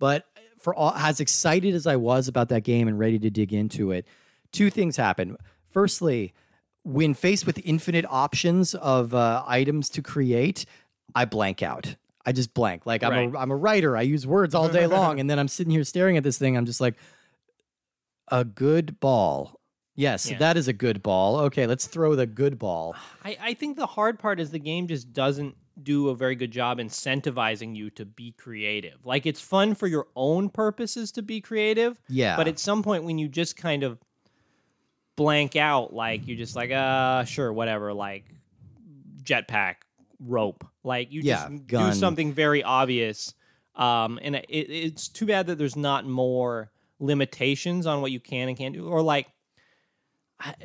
But 0.01 0.27
for 0.59 0.75
all, 0.75 0.93
as 0.95 1.21
excited 1.21 1.75
as 1.75 1.87
I 1.87 1.97
was 1.97 2.29
about 2.29 2.49
that 2.51 2.63
game 2.65 2.89
and 2.89 2.99
ready 2.99 3.19
to 3.19 3.31
dig 3.31 3.53
into 3.53 3.91
it, 3.93 4.07
two 4.53 4.71
things 4.71 4.97
happened. 4.97 5.37
Firstly, 5.71 6.33
when 6.85 7.15
faced 7.15 7.47
with 7.47 7.61
infinite 7.65 8.05
options 8.09 8.75
of 8.75 9.15
uh, 9.15 9.43
items 9.47 9.89
to 9.91 10.03
create, 10.03 10.65
I 11.15 11.25
blank 11.25 11.63
out. 11.63 11.97
I 12.27 12.33
just 12.33 12.53
blank. 12.55 12.85
Like 12.87 13.03
I'm 13.03 13.13
Right. 13.13 13.35
a 13.35 13.39
I'm 13.39 13.51
a 13.51 13.57
writer. 13.57 13.97
I 13.97 14.03
use 14.03 14.27
words 14.27 14.55
all 14.55 14.69
day 14.69 14.87
long, 14.87 15.19
and 15.21 15.29
then 15.31 15.39
I'm 15.39 15.49
sitting 15.49 15.71
here 15.71 15.85
staring 15.85 16.17
at 16.17 16.23
this 16.25 16.39
thing. 16.39 16.57
I'm 16.57 16.67
just 16.67 16.81
like, 16.81 16.95
a 18.31 18.45
good 18.45 19.01
ball. 19.01 19.59
Yes, 19.95 20.31
Yeah. 20.31 20.39
that 20.39 20.57
is 20.57 20.69
a 20.69 20.73
good 20.73 21.03
ball. 21.03 21.41
Okay, 21.47 21.67
let's 21.67 21.87
throw 21.87 22.15
the 22.15 22.27
good 22.27 22.59
ball. 22.59 22.95
I, 23.25 23.37
I 23.41 23.55
think 23.55 23.77
the 23.77 23.87
hard 23.87 24.19
part 24.19 24.39
is 24.39 24.51
the 24.51 24.59
game 24.59 24.87
just 24.87 25.13
doesn't 25.13 25.57
do 25.83 26.09
a 26.09 26.15
very 26.15 26.35
good 26.35 26.51
job 26.51 26.79
incentivizing 26.79 27.77
you 27.77 27.91
to 27.91 28.05
be 28.05 28.33
creative. 28.33 29.05
Like 29.05 29.27
it's 29.27 29.41
fun 29.41 29.75
for 29.75 29.87
your 29.87 30.09
own 30.17 30.51
purposes 30.51 31.13
to 31.13 31.23
be 31.23 31.41
creative, 31.41 32.01
Yeah, 32.09 32.37
but 32.37 32.49
at 32.49 32.59
some 32.59 32.83
point 32.83 33.05
when 33.05 33.19
you 33.19 33.29
just 33.29 33.57
kind 33.57 33.83
of 33.83 33.99
blank 35.17 35.57
out, 35.57 35.93
like 35.93 36.27
you're 36.27 36.37
just 36.37 36.57
like, 36.57 36.71
uh, 36.71 37.25
sure, 37.25 37.53
whatever, 37.53 37.93
like 37.93 38.25
jetpack, 39.23 39.77
rope, 40.21 40.65
like 40.85 41.13
you 41.13 41.23
Yeah, 41.23 41.49
just 41.49 41.67
gun. 41.67 41.91
do 41.93 41.99
something 41.99 42.33
very 42.33 42.63
obvious. 42.63 43.35
Um, 43.75 44.19
and 44.23 44.37
it, 44.37 44.45
it's 44.49 45.09
too 45.09 45.27
bad 45.27 45.47
that 45.47 45.59
there's 45.59 45.77
not 45.77 46.05
more 46.05 46.71
limitations 46.99 47.87
on 47.87 48.01
what 48.01 48.11
you 48.11 48.21
can 48.21 48.49
and 48.49 48.57
can't 48.57 48.75
do, 48.75 48.89
or 48.89 49.03
like 49.03 49.29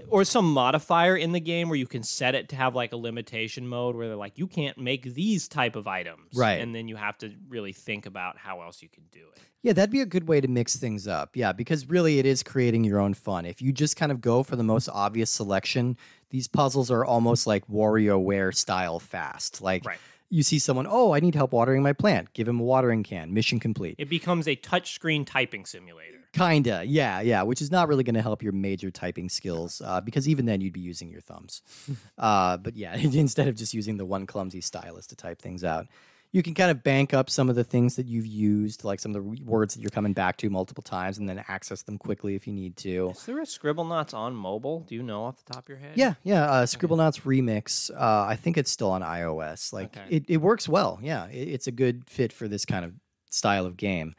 or 0.07 0.23
some 0.23 0.51
modifier 0.53 1.15
in 1.17 1.31
the 1.31 1.39
game 1.39 1.67
where 1.69 1.77
you 1.77 1.87
can 1.87 2.03
set 2.03 2.35
it 2.35 2.49
to 2.49 2.55
have 2.55 2.75
like 2.75 2.93
a 2.93 2.97
limitation 2.97 3.67
mode 3.67 3.95
where 3.95 4.07
they're 4.07 4.15
like 4.15 4.37
you 4.37 4.45
can't 4.47 4.77
make 4.77 5.03
these 5.15 5.47
type 5.47 5.75
of 5.75 5.87
items 5.87 6.35
Right. 6.35 6.61
and 6.61 6.75
then 6.75 6.87
you 6.87 6.95
have 6.95 7.17
to 7.19 7.31
really 7.49 7.73
think 7.73 8.05
about 8.05 8.37
how 8.37 8.61
else 8.61 8.81
you 8.83 8.89
can 8.89 9.03
do 9.11 9.21
it 9.35 9.41
Yeah, 9.63 9.73
that'd 9.73 9.89
be 9.89 10.01
a 10.01 10.05
good 10.05 10.27
way 10.27 10.41
to 10.41 10.47
mix 10.47 10.75
things 10.75 11.07
up. 11.07 11.31
Yeah, 11.35 11.53
because 11.53 11.87
really 11.89 12.19
it 12.19 12.25
is 12.25 12.43
creating 12.43 12.83
your 12.83 12.99
own 12.99 13.13
fun. 13.13 13.45
If 13.45 13.61
you 13.61 13.71
just 13.71 13.95
kind 13.95 14.11
of 14.11 14.19
go 14.21 14.43
for 14.43 14.55
the 14.57 14.63
most 14.63 14.89
obvious 14.89 15.31
selection, 15.31 15.97
these 16.31 16.47
puzzles 16.49 16.91
are 16.91 17.05
almost 17.05 17.47
like 17.47 17.65
WarioWare 17.67 18.53
style 18.53 18.99
fast. 18.99 19.61
Like 19.61 19.85
Right. 19.85 19.97
you 20.29 20.43
see 20.43 20.59
someone, 20.59 20.85
oh, 20.89 21.13
I 21.13 21.19
need 21.21 21.33
help 21.33 21.51
watering 21.53 21.81
my 21.81 21.93
plant. 21.93 22.33
Give 22.33 22.47
him 22.47 22.59
a 22.59 22.63
watering 22.63 23.03
can. 23.03 23.33
Mission 23.33 23.59
complete. 23.59 23.95
it 23.97 24.09
becomes 24.09 24.47
a 24.47 24.55
touchscreen 24.57 25.25
typing 25.25 25.65
simulator 25.65 26.19
Kinda, 26.33 26.83
yeah, 26.85 27.21
yeah, 27.21 27.43
which 27.43 27.61
is 27.61 27.69
not 27.71 27.87
really 27.87 28.03
going 28.03 28.15
to 28.15 28.21
help 28.21 28.41
your 28.41 28.53
major 28.53 28.89
typing 28.89 29.29
skills 29.29 29.81
uh, 29.85 30.01
because 30.01 30.27
even 30.27 30.45
then 30.45 30.61
you'd 30.61 30.73
be 30.73 30.79
using 30.79 31.09
your 31.09 31.21
thumbs. 31.21 31.61
uh, 32.17 32.57
but 32.57 32.75
yeah, 32.75 32.95
instead 32.97 33.47
of 33.47 33.55
just 33.55 33.73
using 33.73 33.97
the 33.97 34.05
one 34.05 34.25
clumsy 34.25 34.59
stylus 34.59 35.05
to 35.07 35.15
type 35.15 35.39
things 35.41 35.63
out, 35.63 35.87
you 36.31 36.41
can 36.41 36.55
kind 36.55 36.71
of 36.71 36.81
bank 36.81 37.13
up 37.13 37.29
some 37.29 37.47
of 37.47 37.55
the 37.55 37.63
things 37.63 37.95
that 37.97 38.07
you've 38.07 38.25
used, 38.25 38.83
like 38.83 38.99
some 38.99 39.15
of 39.15 39.23
the 39.23 39.43
words 39.43 39.75
that 39.75 39.81
you're 39.81 39.91
coming 39.91 40.13
back 40.13 40.37
to 40.37 40.49
multiple 40.49 40.81
times, 40.81 41.19
and 41.19 41.29
then 41.29 41.43
access 41.47 41.83
them 41.83 41.99
quickly 41.99 42.33
if 42.33 42.47
you 42.47 42.53
need 42.53 42.75
to. 42.77 43.11
is 43.11 43.23
there 43.27 43.37
a 43.37 43.43
Scribblenauts 43.43 44.15
on 44.15 44.35
mobile 44.35 44.79
do 44.89 44.95
you 44.95 45.03
know 45.03 45.25
off 45.25 45.37
the 45.45 45.53
top 45.53 45.65
of 45.65 45.69
your 45.69 45.77
head 45.77 45.91
Yeah, 45.93 46.15
yeah. 46.23 46.45
Uh, 46.45 46.65
Scribblenauts 46.65 47.21
Remix. 47.21 47.91
Uh, 47.91 48.25
I 48.27 48.35
think 48.35 48.57
it's 48.57 48.71
still 48.71 48.89
on 48.89 49.03
iOS. 49.03 49.71
Like 49.71 49.95
Okay. 49.95 50.15
it, 50.15 50.25
it 50.27 50.37
works 50.37 50.67
well. 50.67 50.97
Yeah, 51.03 51.27
it, 51.27 51.49
it's 51.49 51.67
a 51.67 51.71
good 51.71 52.09
fit 52.09 52.33
for 52.33 52.47
this 52.47 52.65
kind 52.65 52.83
of 52.83 52.93
style 53.29 53.67
of 53.67 53.77
game. 53.77 54.15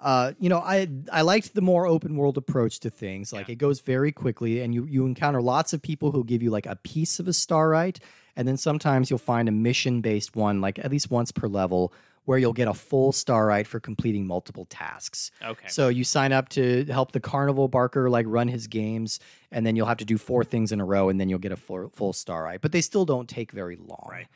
Uh, 0.00 0.32
you 0.38 0.48
know, 0.48 0.58
I 0.58 0.88
I 1.12 1.22
liked 1.22 1.54
the 1.54 1.60
more 1.62 1.86
open 1.86 2.16
world 2.16 2.36
approach 2.36 2.80
to 2.80 2.90
things. 2.90 3.32
Like 3.32 3.48
Yeah. 3.48 3.52
it 3.52 3.56
goes 3.58 3.80
very 3.80 4.12
quickly, 4.12 4.60
and 4.60 4.74
you 4.74 4.84
you 4.84 5.06
encounter 5.06 5.40
lots 5.40 5.72
of 5.72 5.80
people 5.82 6.10
who 6.10 6.24
give 6.24 6.42
you 6.42 6.50
like 6.50 6.66
a 6.66 6.76
piece 6.76 7.20
of 7.20 7.28
a 7.28 7.32
starite, 7.32 7.98
and 8.36 8.46
then 8.46 8.56
sometimes 8.56 9.08
you'll 9.10 9.18
find 9.18 9.48
a 9.48 9.52
mission 9.52 10.00
based 10.00 10.34
one, 10.36 10.60
like 10.60 10.78
at 10.78 10.90
least 10.90 11.10
once 11.10 11.30
per 11.32 11.46
level, 11.46 11.92
where 12.24 12.38
you'll 12.38 12.52
get 12.52 12.66
a 12.68 12.74
full 12.74 13.12
starite 13.12 13.66
for 13.66 13.78
completing 13.80 14.26
multiple 14.26 14.64
tasks. 14.68 15.30
okay 15.42 15.68
So 15.68 15.88
you 15.88 16.02
sign 16.04 16.32
up 16.32 16.48
to 16.50 16.84
help 16.86 17.12
the 17.12 17.20
carnival 17.20 17.68
barker 17.68 18.10
like 18.10 18.26
run 18.28 18.48
his 18.48 18.66
games, 18.66 19.20
and 19.52 19.64
then 19.64 19.76
you'll 19.76 19.86
have 19.86 19.98
to 19.98 20.04
do 20.04 20.18
four 20.18 20.42
things 20.44 20.72
in 20.72 20.80
a 20.80 20.84
row, 20.84 21.08
and 21.08 21.20
then 21.20 21.28
you'll 21.28 21.38
get 21.38 21.52
a 21.52 21.56
full, 21.56 21.88
full 21.94 22.12
starite. 22.12 22.60
But 22.62 22.72
they 22.72 22.80
still 22.80 23.04
don't 23.04 23.28
take 23.28 23.52
very 23.52 23.76
long. 23.76 24.08
Right. 24.10 24.26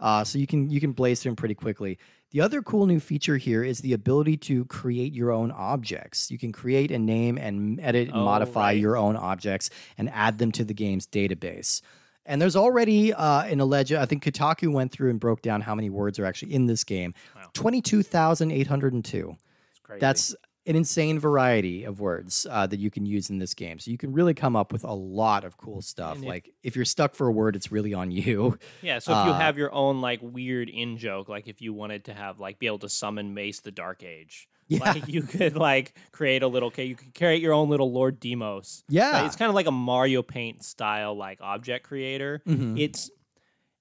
Uh, 0.00 0.24
so 0.24 0.38
you 0.38 0.46
can 0.48 0.70
you 0.70 0.80
can 0.80 0.90
blaze 0.92 1.22
through 1.22 1.30
them 1.30 1.36
pretty 1.36 1.54
quickly. 1.54 1.98
The 2.34 2.40
other 2.40 2.62
cool 2.62 2.86
new 2.86 2.98
feature 2.98 3.36
here 3.36 3.62
is 3.62 3.78
the 3.78 3.92
ability 3.92 4.36
to 4.38 4.64
create 4.64 5.12
your 5.12 5.30
own 5.30 5.52
objects. 5.52 6.32
You 6.32 6.38
can 6.38 6.50
create 6.50 6.90
and 6.90 7.06
name 7.06 7.38
and 7.38 7.78
edit 7.80 8.08
and 8.08 8.16
Oh, 8.16 8.24
modify 8.24 8.60
right. 8.70 8.76
your 8.76 8.96
own 8.96 9.14
objects 9.14 9.70
and 9.96 10.10
add 10.10 10.38
them 10.38 10.50
to 10.50 10.64
the 10.64 10.74
game's 10.74 11.06
database. 11.06 11.80
And 12.26 12.42
there's 12.42 12.56
already 12.56 13.14
uh, 13.14 13.44
an 13.44 13.60
alleged, 13.60 13.92
I 13.92 14.04
think 14.04 14.24
Kotaku 14.24 14.72
went 14.72 14.90
through 14.90 15.10
and 15.10 15.20
broke 15.20 15.42
down 15.42 15.60
how 15.60 15.76
many 15.76 15.90
words 15.90 16.18
are 16.18 16.24
actually 16.24 16.54
in 16.54 16.66
this 16.66 16.82
game. 16.82 17.14
Wow. 17.36 17.50
22,802. 17.52 19.36
It's 19.70 19.78
crazy. 19.84 20.00
That's 20.00 20.34
an 20.66 20.76
insane 20.76 21.18
variety 21.18 21.84
of 21.84 22.00
words 22.00 22.46
uh, 22.50 22.66
that 22.66 22.78
you 22.80 22.90
can 22.90 23.04
use 23.04 23.28
in 23.30 23.38
this 23.38 23.52
game. 23.54 23.78
So 23.78 23.90
you 23.90 23.98
can 23.98 24.12
really 24.12 24.32
come 24.34 24.56
up 24.56 24.72
with 24.72 24.82
a 24.84 24.92
lot 24.94 25.44
of 25.44 25.56
cool 25.58 25.82
stuff. 25.82 26.16
And 26.16 26.24
like 26.24 26.50
if 26.62 26.74
you're 26.76 26.84
stuck 26.86 27.14
for 27.14 27.26
a 27.26 27.32
word, 27.32 27.54
it's 27.56 27.70
really 27.70 27.92
on 27.94 28.10
you. 28.10 28.58
yeah 28.82 28.98
so 28.98 29.12
if 29.12 29.26
you 29.26 29.32
uh, 29.32 29.38
have 29.38 29.58
your 29.58 29.72
own 29.74 30.00
like 30.00 30.20
weird 30.22 30.68
in 30.70 30.96
joke 30.96 31.28
like 31.28 31.48
if 31.48 31.60
you 31.60 31.72
wanted 31.74 32.04
to 32.06 32.14
have 32.14 32.40
like 32.40 32.58
be 32.58 32.66
able 32.66 32.78
to 32.78 32.88
summon 32.88 33.34
mace 33.34 33.60
the 33.60 33.70
dark 33.70 34.02
age 34.02 34.48
Yeah. 34.68 34.80
like 34.80 35.06
you 35.16 35.22
could 35.22 35.56
like 35.56 35.94
create 36.12 36.42
a 36.42 36.48
little 36.48 36.72
you 36.76 36.94
could 36.96 37.14
create 37.14 37.42
your 37.42 37.52
own 37.52 37.68
little 37.68 37.92
lord 37.92 38.18
demos 38.20 38.84
Yeah. 38.88 39.10
Like, 39.10 39.26
it's 39.26 39.36
kind 39.36 39.48
of 39.50 39.54
like 39.54 39.66
a 39.66 39.70
Mario 39.72 40.22
Paint 40.22 40.64
style 40.64 41.14
like 41.16 41.40
object 41.42 41.86
creator. 41.86 42.40
Mhm. 42.46 42.78
It's 42.80 43.10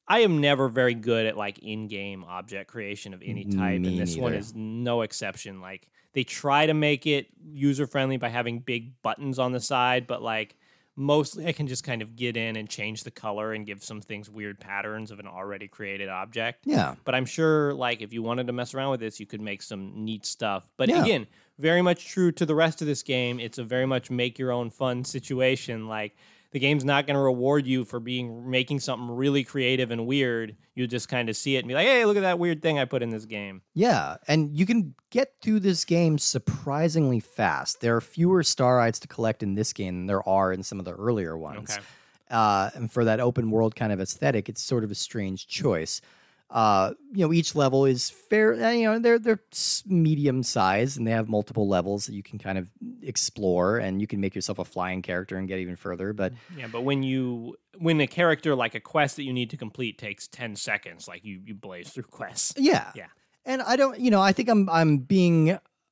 I 0.07 0.19
am 0.21 0.41
never 0.41 0.67
very 0.69 0.93
good 0.93 1.25
at 1.25 1.37
like 1.37 1.59
in-game 1.59 2.23
object 2.25 2.69
creation 2.69 3.13
of 3.13 3.21
any 3.23 3.45
type, 3.45 3.81
Me 3.81 3.87
and 3.89 3.97
this 3.99 4.17
one 4.17 4.33
is 4.33 4.53
no 4.55 5.01
exception. 5.01 5.61
Like 5.61 5.87
they 6.13 6.23
try 6.23 6.65
to 6.65 6.73
make 6.73 7.07
it 7.07 7.27
user 7.43 7.87
friendly 7.87 8.17
by 8.17 8.29
having 8.29 8.59
big 8.59 9.01
buttons 9.01 9.39
on 9.39 9.51
the 9.51 9.59
side, 9.61 10.05
but 10.07 10.21
like 10.21 10.55
mostly 10.95 11.47
I 11.47 11.53
can 11.53 11.65
just 11.67 11.83
kind 11.83 12.01
of 12.03 12.15
get 12.15 12.37
in 12.37 12.55
and 12.55 12.69
change 12.69 13.03
the 13.03 13.09
color 13.11 13.53
and 13.53 13.65
give 13.65 13.83
some 13.83 13.99
things 14.01 14.29
weird 14.29 14.59
patterns 14.59 15.09
of 15.09 15.19
an 15.19 15.25
already 15.27 15.67
created 15.67 16.09
object. 16.09 16.65
yeah. 16.67 16.93
But 17.03 17.15
I'm 17.15 17.25
sure, 17.25 17.73
like, 17.73 18.01
if 18.03 18.13
you 18.13 18.21
wanted 18.21 18.45
to 18.45 18.53
mess 18.53 18.75
around 18.75 18.91
with 18.91 18.99
this, 18.99 19.19
you 19.19 19.25
could 19.25 19.41
make 19.41 19.63
some 19.63 20.05
neat 20.05 20.23
stuff. 20.23 20.67
But 20.77 20.89
Yeah. 20.89 21.01
again, 21.03 21.25
very 21.57 21.81
much 21.81 22.05
true 22.09 22.31
to 22.33 22.45
the 22.45 22.53
rest 22.53 22.81
of 22.81 22.87
this 22.87 23.01
game. 23.01 23.39
It's 23.39 23.57
a 23.57 23.63
very 23.63 23.87
much 23.87 24.11
make 24.11 24.37
your 24.37 24.51
own 24.51 24.69
fun 24.69 25.03
situation. 25.03 25.87
Like, 25.87 26.15
the 26.53 26.59
game's 26.59 26.85
not 26.85 27.07
going 27.07 27.15
to 27.15 27.19
reward 27.19 27.65
you 27.65 27.83
for 27.83 27.99
being 27.99 28.49
making 28.49 28.79
something 28.79 29.09
really 29.09 29.43
creative 29.43 29.89
and 29.89 30.05
weird. 30.05 30.55
You 30.75 30.87
just 30.87 31.09
kind 31.09 31.27
of 31.27 31.35
see 31.35 31.55
it 31.55 31.59
and 31.59 31.67
be 31.67 31.73
like, 31.73 31.87
"Hey, 31.87 32.05
look 32.05 32.15
at 32.15 32.21
that 32.21 32.39
weird 32.39 32.61
thing 32.61 32.79
I 32.79 32.85
put 32.85 33.01
in 33.01 33.09
this 33.09 33.25
game." 33.25 33.63
Yeah, 33.73 34.17
and 34.27 34.55
you 34.55 34.65
can 34.65 34.93
get 35.09 35.33
through 35.41 35.61
this 35.61 35.83
game 35.83 36.17
surprisingly 36.19 37.19
fast. 37.19 37.81
There 37.81 37.95
are 37.95 38.01
fewer 38.01 38.43
starites 38.43 38.99
to 39.01 39.07
collect 39.07 39.43
in 39.43 39.55
this 39.55 39.73
game 39.73 39.97
than 39.97 40.05
there 40.05 40.27
are 40.29 40.53
in 40.53 40.63
some 40.63 40.79
of 40.79 40.85
the 40.85 40.93
earlier 40.93 41.35
ones. 41.35 41.73
Okay. 41.73 41.83
Uh, 42.29 42.69
and 42.75 42.91
for 42.91 43.03
that 43.03 43.19
open 43.19 43.51
world 43.51 43.75
kind 43.75 43.91
of 43.91 43.99
aesthetic, 43.99 44.47
it's 44.47 44.61
sort 44.61 44.83
of 44.83 44.91
a 44.91 44.95
strange 44.95 45.47
choice. 45.47 46.01
Uh, 46.53 46.93
you 47.11 47.25
know, 47.25 47.33
each 47.33 47.55
level 47.55 47.83
is 47.83 48.11
fair. 48.11 48.53
uh, 48.53 48.69
You 48.69 48.83
know, 48.85 48.99
they're 48.99 49.17
they're 49.17 49.41
medium 49.87 50.43
size, 50.43 50.97
and 50.97 51.07
they 51.07 51.11
have 51.11 51.27
multiple 51.27 51.67
levels 51.67 52.05
that 52.05 52.13
you 52.13 52.21
can 52.21 52.37
kind 52.37 52.59
of 52.59 52.67
explore, 53.01 53.79
and 53.79 53.99
you 53.99 54.05
can 54.05 54.21
make 54.21 54.35
yourself 54.35 54.59
a 54.59 54.65
flying 54.65 55.01
character 55.01 55.35
and 55.35 55.47
get 55.47 55.57
even 55.59 55.75
further. 55.75 56.13
But 56.13 56.33
Yeah, 56.55 56.67
but 56.71 56.83
when 56.83 57.01
you 57.01 57.55
when 57.79 57.99
a 58.01 58.07
character 58.07 58.53
like 58.55 58.75
a 58.75 58.79
quest 58.79 59.15
that 59.15 59.23
you 59.23 59.33
need 59.33 59.49
to 59.49 59.57
complete 59.57 59.97
takes 59.97 60.27
ten 60.27 60.55
seconds, 60.55 61.07
like 61.07 61.25
you 61.25 61.41
you 61.43 61.55
blaze 61.55 61.89
through 61.89 62.03
quests. 62.03 62.53
Yeah. 62.59 62.91
Yeah. 62.95 63.07
And 63.45 63.61
I 63.63 63.75
don't, 63.75 63.99
you 63.99 64.09
know, 64.11 64.21
I 64.21 64.31
think 64.31 64.47
I'm 64.47 64.69
I'm 64.69 64.99
being 64.99 65.49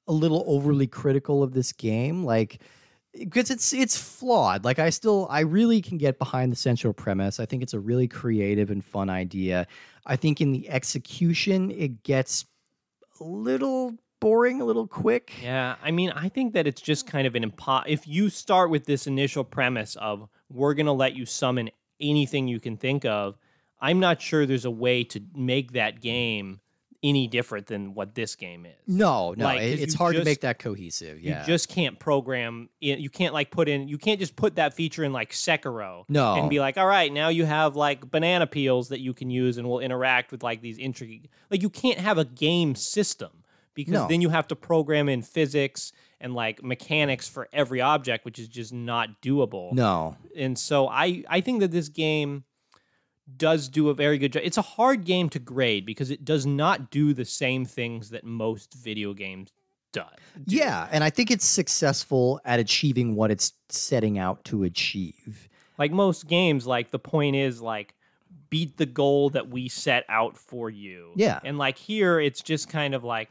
a 0.08 0.14
little 0.14 0.44
overly 0.48 0.88
critical 0.88 1.42
of 1.44 1.54
this 1.54 1.72
game 1.74 2.24
like 2.24 2.62
because 3.14 3.52
it's 3.52 3.74
it's 3.74 3.98
flawed. 3.98 4.64
Like 4.64 4.80
I 4.80 4.90
still 4.90 5.28
I 5.30 5.42
really 5.42 5.82
can 5.82 5.98
get 5.98 6.20
behind 6.20 6.52
the 6.52 6.56
central 6.56 6.94
premise. 6.94 7.40
I 7.40 7.46
think 7.46 7.64
it's 7.64 7.74
a 7.74 7.80
really 7.80 8.08
creative 8.08 8.72
and 8.72 8.84
fun 8.84 9.10
idea. 9.10 9.68
I 10.06 10.16
think 10.16 10.42
in 10.42 10.52
the 10.52 10.70
execution 10.70 11.72
it 11.72 12.04
gets 12.04 12.46
a 13.20 13.24
little 13.24 13.96
boring, 14.20 14.62
a 14.62 14.66
little 14.66 14.88
quick. 14.88 15.34
Yeah, 15.42 15.76
I 15.84 15.92
mean, 15.92 16.12
I 16.12 16.30
think 16.30 16.54
that 16.54 16.68
it's 16.68 16.82
just 16.82 17.08
kind 17.08 17.28
of 17.28 17.36
an 17.36 17.50
impo. 17.50 17.84
If 17.86 18.08
you 18.08 18.30
start 18.30 18.70
with 18.70 18.86
this 18.86 19.08
initial 19.08 19.44
premise 19.44 19.96
of 19.98 20.28
we're 20.50 20.74
gonna 20.74 20.94
let 20.94 21.16
you 21.16 21.26
summon 21.26 21.70
anything 22.00 22.48
you 22.48 22.60
can 22.60 22.78
think 22.78 23.04
of, 23.06 23.38
I'm 23.80 24.00
not 24.00 24.22
sure 24.22 24.46
there's 24.46 24.66
a 24.66 24.72
way 24.72 25.04
to 25.06 25.22
make 25.36 25.74
that 25.74 26.02
game 26.02 26.61
any 27.04 27.28
different 27.28 27.66
than 27.66 27.96
what 27.96 28.14
this 28.14 28.36
game 28.36 28.66
is. 28.66 28.76
No, 28.88 29.34
no, 29.36 29.46
Like, 29.46 29.62
it- 29.62 29.80
it's 29.80 29.96
hard 29.96 30.16
to 30.16 30.24
make 30.24 30.42
that 30.42 30.60
cohesive. 30.60 31.20
Yeah. 31.20 31.40
You 31.42 31.48
just 31.48 31.68
can't 31.68 31.98
program. 31.98 32.70
In, 32.80 33.00
you 33.00 33.10
can't 33.10 33.34
like 33.34 33.50
put 33.50 33.68
in. 33.68 33.88
You 33.88 33.98
can't 33.98 34.20
just 34.20 34.36
put 34.36 34.56
that 34.58 34.74
feature 34.76 35.04
in 35.04 35.12
like 35.12 35.32
Sekiro. 35.32 36.04
No. 36.10 36.36
and 36.36 36.50
be 36.50 36.60
like, 36.60 36.78
all 36.78 36.86
right, 36.86 37.12
now 37.12 37.30
you 37.30 37.46
have 37.46 37.76
like 37.76 38.10
banana 38.12 38.46
peels 38.46 38.90
that 38.90 39.00
you 39.00 39.14
can 39.14 39.30
use 39.32 39.58
and 39.58 39.68
will 39.68 39.80
interact 39.80 40.32
with 40.32 40.44
like 40.44 40.62
these 40.62 40.78
intricate. 40.78 41.28
Like 41.50 41.62
you 41.64 41.70
can't 41.72 41.98
have 41.98 42.18
a 42.20 42.26
game 42.26 42.76
system 42.76 43.32
because 43.74 43.94
No. 43.94 44.08
then 44.08 44.22
you 44.22 44.30
have 44.30 44.48
to 44.50 44.56
program 44.56 45.10
in 45.10 45.22
physics 45.24 45.92
and 46.20 46.36
like 46.36 46.62
mechanics 46.64 47.28
for 47.28 47.48
every 47.52 47.82
object, 47.82 48.26
which 48.26 48.38
is 48.38 48.48
just 48.48 48.72
not 48.74 49.22
doable. 49.24 49.74
no. 49.74 50.18
And 50.36 50.56
so 50.60 50.88
I 50.88 51.24
I 51.28 51.42
think 51.42 51.62
that 51.62 51.72
this 51.72 51.90
game 51.90 52.44
does 53.38 53.70
do 53.70 53.90
a 53.90 53.94
very 53.94 54.18
good 54.18 54.34
job. 54.34 54.44
It's 54.46 54.58
a 54.58 54.64
hard 54.64 55.06
game 55.06 55.30
to 55.30 55.40
grade 55.40 55.86
because 55.86 56.12
it 56.12 56.26
does 56.26 56.46
not 56.46 56.92
do 56.92 57.14
the 57.14 57.26
same 57.26 57.66
things 57.66 58.10
that 58.10 58.24
most 58.24 58.74
video 58.74 59.14
games 59.14 59.52
do. 59.92 60.02
do. 60.46 60.56
Yeah, 60.56 60.88
and 60.92 61.04
I 61.04 61.10
think 61.10 61.32
it's 61.32 61.46
successful 61.46 62.40
at 62.46 62.60
achieving 62.60 63.16
what 63.16 63.32
it's 63.32 63.54
setting 63.70 64.18
out 64.18 64.44
to 64.46 64.64
achieve. 64.64 65.50
like 65.78 65.92
most 65.92 66.28
games, 66.28 66.68
like 66.68 66.92
the 66.92 67.00
point 67.00 67.36
is 67.36 67.62
like 67.62 67.96
beat 68.50 68.78
the 68.78 68.86
goal 68.86 69.30
that 69.32 69.50
we 69.50 69.68
set 69.68 70.06
out 70.10 70.38
for 70.38 70.70
you. 70.70 71.12
Yeah. 71.16 71.40
And 71.44 71.58
like 71.58 71.78
here, 71.78 72.20
it's 72.20 72.42
just 72.42 72.70
kind 72.70 72.94
of 72.94 73.04
like 73.04 73.30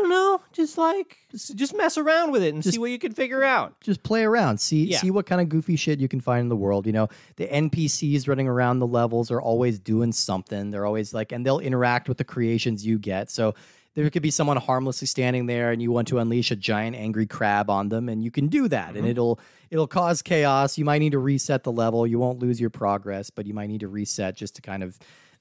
don't 0.00 0.08
know, 0.10 0.40
just 0.52 0.76
like 0.78 1.16
just, 1.30 1.54
just 1.56 1.76
mess 1.76 1.96
around 1.98 2.30
with 2.32 2.42
it 2.42 2.52
and 2.54 2.64
see 2.64 2.78
what 2.78 2.90
you 2.90 2.98
can 2.98 3.12
figure 3.12 3.42
out. 3.44 3.80
just 3.80 4.02
play 4.02 4.24
around 4.24 4.58
see 4.58 4.84
Yeah. 4.84 4.98
see 4.98 5.10
what 5.10 5.26
kind 5.26 5.40
of 5.40 5.48
goofy 5.48 5.76
shit 5.76 6.00
you 6.00 6.08
can 6.08 6.20
find 6.20 6.40
in 6.42 6.48
the 6.48 6.56
world 6.56 6.86
you 6.86 6.92
know 6.92 7.08
the 7.36 7.46
npcs 7.46 8.28
running 8.28 8.48
around 8.48 8.78
the 8.78 8.86
levels 8.86 9.30
are 9.30 9.40
always 9.40 9.78
doing 9.78 10.12
something 10.12 10.70
they're 10.70 10.86
always 10.86 11.12
like 11.14 11.32
and 11.32 11.44
they'll 11.46 11.58
interact 11.58 12.08
with 12.08 12.18
the 12.18 12.24
creations 12.24 12.84
you 12.86 12.98
get 12.98 13.30
so 13.30 13.54
there 13.94 14.08
could 14.10 14.22
be 14.22 14.30
someone 14.30 14.58
harmlessly 14.58 15.06
standing 15.06 15.46
there 15.46 15.70
and 15.72 15.80
you 15.80 15.90
want 15.90 16.06
to 16.08 16.18
unleash 16.18 16.50
a 16.50 16.56
giant 16.56 16.94
angry 16.96 17.26
crab 17.26 17.70
on 17.70 17.88
them 17.88 18.08
and 18.10 18.22
you 18.22 18.30
can 18.30 18.46
do 18.48 18.68
that 18.68 18.88
Mm-hmm. 18.88 18.98
and 18.98 19.06
it'll 19.08 19.40
it'll 19.70 19.86
cause 19.86 20.22
chaos 20.22 20.76
you 20.78 20.84
might 20.84 20.98
need 20.98 21.12
to 21.12 21.18
reset 21.18 21.64
the 21.64 21.72
level 21.72 22.06
you 22.06 22.18
won't 22.18 22.38
lose 22.38 22.60
your 22.60 22.70
progress 22.70 23.30
but 23.30 23.46
you 23.46 23.54
might 23.54 23.68
need 23.68 23.80
to 23.80 23.88
reset 23.88 24.36
just 24.36 24.54
to 24.56 24.62
kind 24.62 24.82
of 24.82 24.98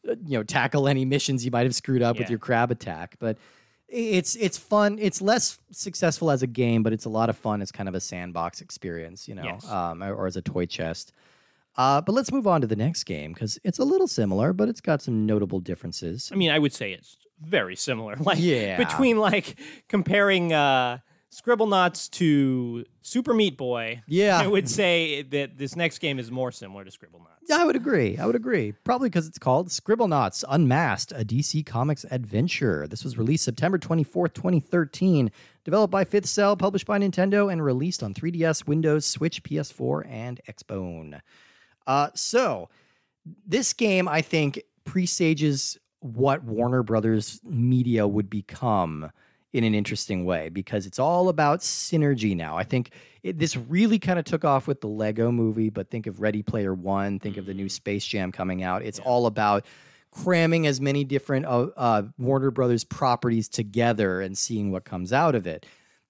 uh, 0.09 0.15
you 0.25 0.37
know 0.37 0.43
tackle 0.43 0.87
any 0.87 1.03
missions 1.05 1.43
you 1.45 1.51
might 1.51 1.63
have 1.65 1.75
screwed 1.75 2.01
up 2.01 2.17
with 2.17 2.29
your 2.29 2.39
crab 2.39 2.71
attack 2.71 3.15
but 3.19 3.37
it's 3.87 4.35
it's 4.35 4.57
fun. 4.57 4.97
It's 4.99 5.21
less 5.21 5.59
successful 5.71 6.31
as 6.31 6.41
a 6.43 6.47
game, 6.47 6.83
but 6.83 6.93
it's 6.93 7.05
a 7.05 7.09
lot 7.09 7.29
of 7.29 7.37
fun 7.37 7.61
as 7.61 7.71
kind 7.71 7.87
of 7.89 7.95
a 7.95 7.99
sandbox 7.99 8.61
experience, 8.61 9.27
you 9.27 9.35
know, 9.35 9.43
Yes. 9.45 9.69
um, 9.69 10.03
or, 10.03 10.13
or 10.13 10.27
as 10.27 10.35
a 10.35 10.41
toy 10.41 10.65
chest. 10.65 11.11
Uh, 11.77 11.99
but 12.01 12.13
let's 12.13 12.31
move 12.31 12.47
on 12.47 12.61
to 12.61 12.67
the 12.67 12.75
next 12.75 13.03
game 13.03 13.33
because 13.33 13.59
it's 13.63 13.79
a 13.79 13.83
little 13.83 14.07
similar, 14.07 14.53
but 14.53 14.69
it's 14.69 14.81
got 14.81 15.01
some 15.01 15.25
notable 15.25 15.59
differences. 15.59 16.29
I 16.31 16.35
mean, 16.35 16.49
I 16.49 16.57
would 16.57 16.73
say 16.73 16.93
it's 16.93 17.17
very 17.41 17.75
similar. 17.75 18.15
Like 18.19 18.39
Yeah. 18.39 18.77
between 18.77 19.17
like 19.17 19.59
comparing 19.89 20.53
uh 20.53 20.99
Scribblenauts 21.35 22.09
to 22.11 22.85
Super 23.01 23.33
Meat 23.33 23.57
Boy. 23.57 24.01
Yeah. 24.07 24.39
I 24.39 24.47
would 24.47 24.69
say 24.69 25.21
that 25.21 25.57
this 25.57 25.75
next 25.75 25.99
game 25.99 26.17
is 26.17 26.31
more 26.31 26.51
similar 26.51 26.85
to 26.85 26.91
Scribble 26.91 27.19
Scribblenauts. 27.19 27.49
Yeah, 27.49 27.57
I 27.57 27.65
would 27.65 27.75
agree. 27.75 28.17
I 28.17 28.25
would 28.25 28.35
agree. 28.35 28.71
Probably 28.71 29.09
because 29.09 29.27
it's 29.27 29.37
called 29.37 29.67
Scribblenauts 29.67 30.45
Unmasked, 30.47 31.11
a 31.11 31.25
DC 31.25 31.65
Comics 31.65 32.05
adventure. 32.09 32.87
This 32.87 33.03
was 33.03 33.17
released 33.17 33.43
September 33.43 33.77
24th, 33.77 34.33
2013. 34.33 35.29
Developed 35.65 35.91
by 35.91 36.05
5th 36.05 36.27
Cell, 36.27 36.55
published 36.55 36.85
by 36.85 36.99
Nintendo, 36.99 37.51
and 37.51 37.63
released 37.63 38.01
on 38.01 38.13
3DS, 38.13 38.65
Windows, 38.65 39.05
Switch, 39.05 39.43
PS4, 39.43 40.07
and 40.07 40.39
Xbone. 40.47 41.19
Uh, 41.85 42.09
so, 42.13 42.69
this 43.45 43.73
game, 43.73 44.07
I 44.07 44.21
think, 44.21 44.61
presages 44.85 45.77
what 45.99 46.43
Warner 46.43 46.83
Brothers 46.83 47.41
media 47.43 48.07
would 48.07 48.29
become 48.29 49.11
in 49.55 49.63
an 49.63 49.73
interesting 49.73 50.25
way 50.25 50.49
because 50.49 50.85
it's 50.85 50.99
all 50.99 51.29
about 51.29 51.61
synergy 51.61 52.35
now. 52.35 52.57
I 52.57 52.65
think 52.65 52.91
it, 53.23 53.39
this 53.39 53.55
really 53.55 53.99
kind 53.99 54.19
of 54.19 54.25
took 54.25 54.43
off 54.43 54.67
with 54.67 54.81
the 54.81 54.89
Lego 54.89 55.31
movie, 55.31 55.69
but 55.69 55.89
think 55.89 56.07
of 56.07 56.19
Ready 56.19 56.43
Player 56.43 56.73
One, 56.73 57.19
think 57.19 57.37
of 57.37 57.45
the 57.45 57.53
new 57.53 57.69
Space 57.69 58.05
Jam 58.05 58.33
coming 58.33 58.63
out. 58.63 58.83
It's 58.83 58.99
all 58.99 59.27
about 59.27 59.65
cramming 60.11 60.67
as 60.67 60.81
many 60.81 61.05
different 61.05 61.45
uh, 61.45 61.67
uh, 61.77 62.03
Warner 62.17 62.51
Brothers 62.51 62.83
properties 62.83 63.47
together 63.47 64.19
and 64.19 64.37
seeing 64.37 64.71
what 64.71 64.83
comes 64.83 65.13
out 65.13 65.35
of 65.35 65.47
it. 65.47 65.65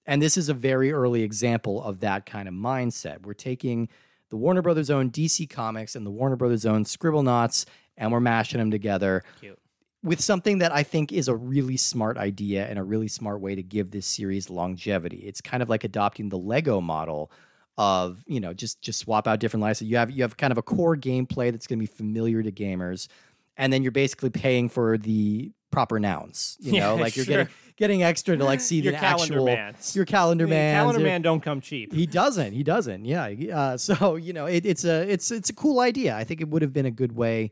And 0.06 0.20
this 0.20 0.36
is 0.36 0.48
a 0.48 0.54
very 0.54 0.90
early 0.90 1.22
example 1.22 1.80
of 1.80 2.00
that 2.00 2.26
kind 2.26 2.48
of 2.48 2.54
mindset. 2.54 3.22
We're 3.22 3.34
taking 3.34 3.88
the 4.30 4.36
Warner 4.36 4.62
Brothers 4.62 4.90
own 4.90 5.12
DC 5.12 5.48
Comics 5.48 5.94
and 5.94 6.04
the 6.04 6.10
Warner 6.10 6.36
Brothers 6.36 6.66
own 6.66 6.82
Scribblenauts, 6.84 7.64
and 7.96 8.10
we're 8.10 8.18
mashing 8.18 8.58
them 8.58 8.72
together 8.72 9.22
Cute. 9.40 9.58
With 10.06 10.20
something 10.20 10.58
that 10.58 10.72
I 10.72 10.84
think 10.84 11.12
is 11.12 11.26
a 11.28 11.34
really 11.34 11.76
smart 11.76 12.16
idea 12.16 12.66
and 12.66 12.78
a 12.78 12.82
really 12.84 13.08
smart 13.08 13.40
way 13.40 13.56
to 13.56 13.62
give 13.62 13.90
this 13.90 14.06
series 14.06 14.48
longevity. 14.48 15.16
It's 15.18 15.40
kind 15.40 15.62
of 15.62 15.68
like 15.68 15.82
adopting 15.82 16.28
the 16.28 16.38
Lego 16.38 16.80
model 16.80 17.30
of, 17.76 18.22
you 18.26 18.38
know, 18.40 18.54
just 18.54 18.80
just 18.80 19.00
swap 19.00 19.26
out 19.26 19.40
different 19.40 19.62
licenses. 19.62 19.90
You 19.90 19.96
have 19.96 20.10
you 20.10 20.22
have 20.22 20.36
kind 20.36 20.52
of 20.52 20.58
a 20.58 20.62
core 20.62 20.96
gameplay 20.96 21.50
that's 21.50 21.66
going 21.66 21.78
to 21.78 21.82
be 21.82 21.86
familiar 21.92 22.42
to 22.42 22.52
gamers, 22.52 23.08
and 23.56 23.72
then 23.72 23.82
you're 23.82 23.92
basically 23.92 24.30
paying 24.30 24.68
for 24.68 24.96
the 24.96 25.50
proper 25.72 25.98
nouns. 25.98 26.56
You 26.60 26.74
Yeah, 26.74 26.80
know, 26.86 26.96
like 26.96 27.16
you're 27.16 27.24
sure. 27.26 27.34
getting 27.36 27.52
getting 27.76 28.02
extra 28.02 28.36
to 28.36 28.44
like 28.44 28.60
see 28.60 28.80
Your 28.80 28.92
the 28.92 28.98
calendar 28.98 29.34
actual 29.34 29.44
mans. 29.46 29.94
your 29.96 30.04
calendar 30.06 30.46
man. 30.46 30.74
Calendar 30.76 31.00
Man 31.04 31.20
don't 31.20 31.42
come 31.42 31.60
cheap. 31.60 31.92
He 31.92 32.06
doesn't. 32.06 32.52
He 32.52 32.62
doesn't. 32.62 33.04
Yeah. 33.04 33.26
Uh, 33.52 33.76
so 33.88 34.14
you 34.16 34.32
know, 34.32 34.46
it, 34.46 34.64
it's 34.64 34.84
a 34.84 35.02
it's 35.10 35.30
it's 35.32 35.50
a 35.50 35.54
cool 35.54 35.80
idea. 35.80 36.14
I 36.16 36.22
think 36.24 36.40
it 36.40 36.48
would 36.48 36.62
have 36.62 36.72
been 36.72 36.86
a 36.86 36.90
good 36.92 37.12
way 37.12 37.50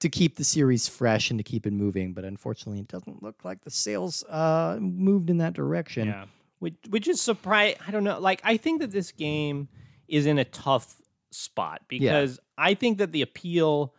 to 0.00 0.08
keep 0.08 0.36
the 0.36 0.44
series 0.44 0.86
fresh 0.88 1.30
and 1.30 1.38
to 1.38 1.42
keep 1.44 1.66
it 1.66 1.72
moving. 1.72 2.12
But 2.14 2.24
unfortunately, 2.24 2.80
it 2.80 2.88
doesn't 2.88 3.22
look 3.22 3.44
like 3.44 3.64
the 3.64 3.70
sales 3.70 4.22
uh, 4.24 4.78
moved 4.80 5.30
in 5.30 5.38
that 5.38 5.54
direction. 5.54 6.08
Yeah. 6.08 6.26
Which 6.60 6.74
which 6.90 7.06
is 7.08 7.20
surprise 7.20 7.76
I 7.86 7.90
don't 7.90 8.04
know. 8.04 8.18
Like 8.18 8.40
I 8.44 8.56
think 8.56 8.80
that 8.80 8.90
this 8.90 9.12
game 9.12 9.68
is 10.08 10.26
in 10.26 10.38
a 10.38 10.44
tough 10.44 11.00
spot 11.30 11.82
because 11.88 12.40
I 12.56 12.74
think 12.74 12.98
that 12.98 13.12
the 13.12 13.22
appeal 13.22 13.94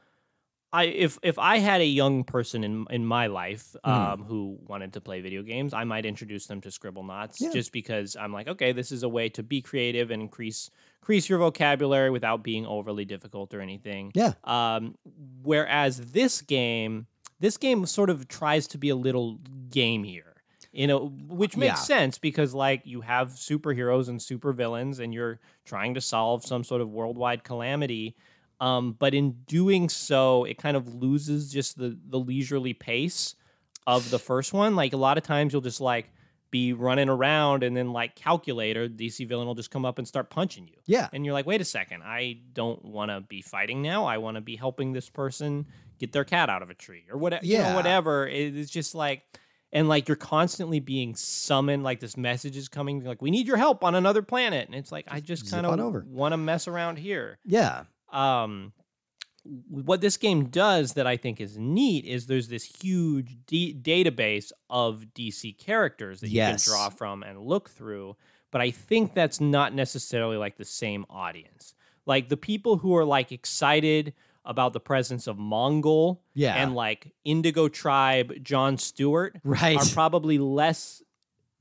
I 0.74 0.84
if 0.86 1.18
if 1.24 1.40
I 1.40 1.58
had 1.60 1.80
a 1.82 1.86
young 1.86 2.24
person 2.26 2.64
in 2.64 2.86
in 2.90 3.06
my 3.06 3.28
life 3.28 3.76
Hmm. 3.86 3.92
um, 3.92 4.24
who 4.24 4.58
wanted 4.68 4.94
to 4.94 5.02
play 5.02 5.22
video 5.22 5.42
games, 5.42 5.74
I 5.74 5.84
might 5.86 6.06
introduce 6.06 6.48
them 6.48 6.60
to 6.62 6.70
Scribblenauts 6.70 7.38
Yeah. 7.40 7.52
just 7.54 7.72
because 7.72 8.16
I'm 8.16 8.34
like, 8.34 8.48
okay, 8.50 8.72
this 8.74 8.92
is 8.92 9.04
a 9.04 9.10
way 9.10 9.30
to 9.30 9.42
be 9.44 9.62
creative 9.62 10.12
and 10.12 10.22
increase 10.22 10.70
increase 11.02 11.30
your 11.30 11.40
vocabulary 11.40 12.10
without 12.10 12.44
being 12.44 12.66
overly 12.66 13.06
difficult 13.06 13.54
or 13.54 13.62
anything. 13.62 14.12
Yeah. 14.14 14.34
Um, 14.44 14.96
whereas 15.44 16.12
this 16.12 16.42
game, 16.42 17.08
this 17.40 17.58
game 17.58 17.86
sort 17.86 18.10
of 18.10 18.28
tries 18.28 18.68
to 18.68 18.78
be 18.78 18.90
a 18.90 18.96
little 18.96 19.38
gamier, 19.70 20.34
you 20.72 20.88
know, 20.88 21.08
which 21.28 21.56
makes 21.58 21.80
Yeah. 21.80 21.86
sense 21.86 22.18
because 22.18 22.54
like 22.54 22.82
you 22.86 23.02
have 23.02 23.30
superheroes 23.30 24.10
and 24.10 24.20
supervillains, 24.20 25.00
and 25.00 25.14
you're 25.14 25.40
trying 25.66 25.94
to 25.96 26.02
solve 26.02 26.46
some 26.46 26.64
sort 26.64 26.82
of 26.82 26.90
worldwide 26.90 27.44
calamity. 27.44 28.16
Um, 28.62 28.92
but 29.00 29.14
in 29.14 29.32
doing 29.48 29.88
so, 29.88 30.44
it 30.44 30.58
kind 30.58 30.76
of 30.76 30.94
loses 30.94 31.52
just 31.52 31.78
the 31.78 31.98
the 32.10 32.20
leisurely 32.20 32.74
pace 32.74 33.36
of 33.88 34.10
the 34.12 34.20
first 34.20 34.52
one. 34.54 34.76
Like 34.76 34.92
a 34.94 34.98
lot 34.98 35.18
of 35.18 35.24
times, 35.24 35.54
you'll 35.54 35.62
just 35.62 35.80
like 35.82 36.12
be 36.52 36.74
running 36.74 37.10
around, 37.10 37.64
and 37.64 37.76
then 37.78 37.92
like 37.94 38.16
calculator, 38.16 38.88
DC 38.90 39.28
villain 39.28 39.48
will 39.48 39.56
just 39.56 39.72
come 39.72 39.86
up 39.86 39.98
and 40.00 40.08
start 40.08 40.30
punching 40.30 40.68
you 40.68 40.78
Yeah. 40.86 41.08
and 41.14 41.24
you're 41.26 41.34
like, 41.34 41.46
wait 41.46 41.62
a 41.62 41.66
second, 41.66 42.02
I 42.04 42.40
don't 42.54 42.84
want 42.86 43.12
to 43.12 43.22
be 43.22 43.42
fighting 43.42 43.82
now. 43.82 44.06
I 44.06 44.18
want 44.18 44.36
to 44.36 44.42
be 44.42 44.56
helping 44.56 44.94
this 44.94 45.10
person 45.10 45.66
get 46.00 46.12
their 46.12 46.24
cat 46.24 46.50
out 46.50 46.62
of 46.62 46.70
a 46.70 46.74
tree 46.74 47.06
or 47.12 47.18
whatever. 47.18 47.46
You 47.46 47.58
Yeah. 47.58 47.70
know, 47.70 47.76
whatever. 47.76 48.28
It's 48.28 48.72
just 48.72 48.96
like, 48.96 49.24
and 49.72 49.88
like 49.88 50.08
you're 50.08 50.18
constantly 50.18 50.80
being 50.80 51.14
summoned. 51.16 51.84
Like 51.84 52.00
this 52.00 52.18
message 52.18 52.58
is 52.58 52.68
coming, 52.68 53.04
like 53.04 53.22
we 53.22 53.30
need 53.30 53.46
your 53.46 53.58
help 53.58 53.84
on 53.84 53.94
another 53.94 54.24
planet, 54.24 54.66
and 54.68 54.74
it's 54.76 54.92
like 54.92 55.06
I 55.08 55.20
just 55.20 55.52
kind 55.52 55.66
of 55.66 56.06
want 56.08 56.34
to 56.34 56.38
mess 56.38 56.68
around 56.68 56.98
here. 56.98 57.38
Yeah. 57.46 57.84
Um, 58.12 58.74
what 59.68 60.02
this 60.02 60.18
game 60.18 60.46
does 60.46 60.94
that 60.94 61.08
I 61.08 61.18
think 61.18 61.42
is 61.42 61.58
neat 61.58 62.06
is 62.06 62.28
there's 62.28 62.48
this 62.50 62.64
huge 62.64 63.38
d- 63.48 63.74
database 63.80 64.52
of 64.70 65.06
DC 65.16 65.58
characters 65.58 66.22
that 66.22 66.30
Yes. 66.30 66.68
you 66.68 66.72
can 66.74 66.78
draw 66.78 66.90
from 66.90 67.24
and 67.24 67.40
look 67.42 67.70
through. 67.70 68.16
But 68.52 68.62
I 68.62 68.72
think 68.72 69.14
that's 69.14 69.40
not 69.42 69.74
necessarily 69.74 70.38
like 70.38 70.58
the 70.58 70.66
same 70.66 71.06
audience. 71.10 71.74
Like 72.06 72.30
the 72.30 72.38
people 72.38 72.78
who 72.78 72.96
are 72.96 73.06
like 73.06 73.32
excited 73.32 74.14
about 74.46 74.74
the 74.74 74.80
presence 74.80 75.28
of 75.28 75.38
Mongul 75.38 76.20
Yeah. 76.34 76.56
and 76.56 76.74
like 76.74 77.12
Indigo 77.24 77.68
Tribe 77.68 78.44
John 78.44 78.78
Stewart 78.78 79.40
Right. 79.44 79.78
are 79.78 79.86
probably 79.94 80.38
less 80.40 81.04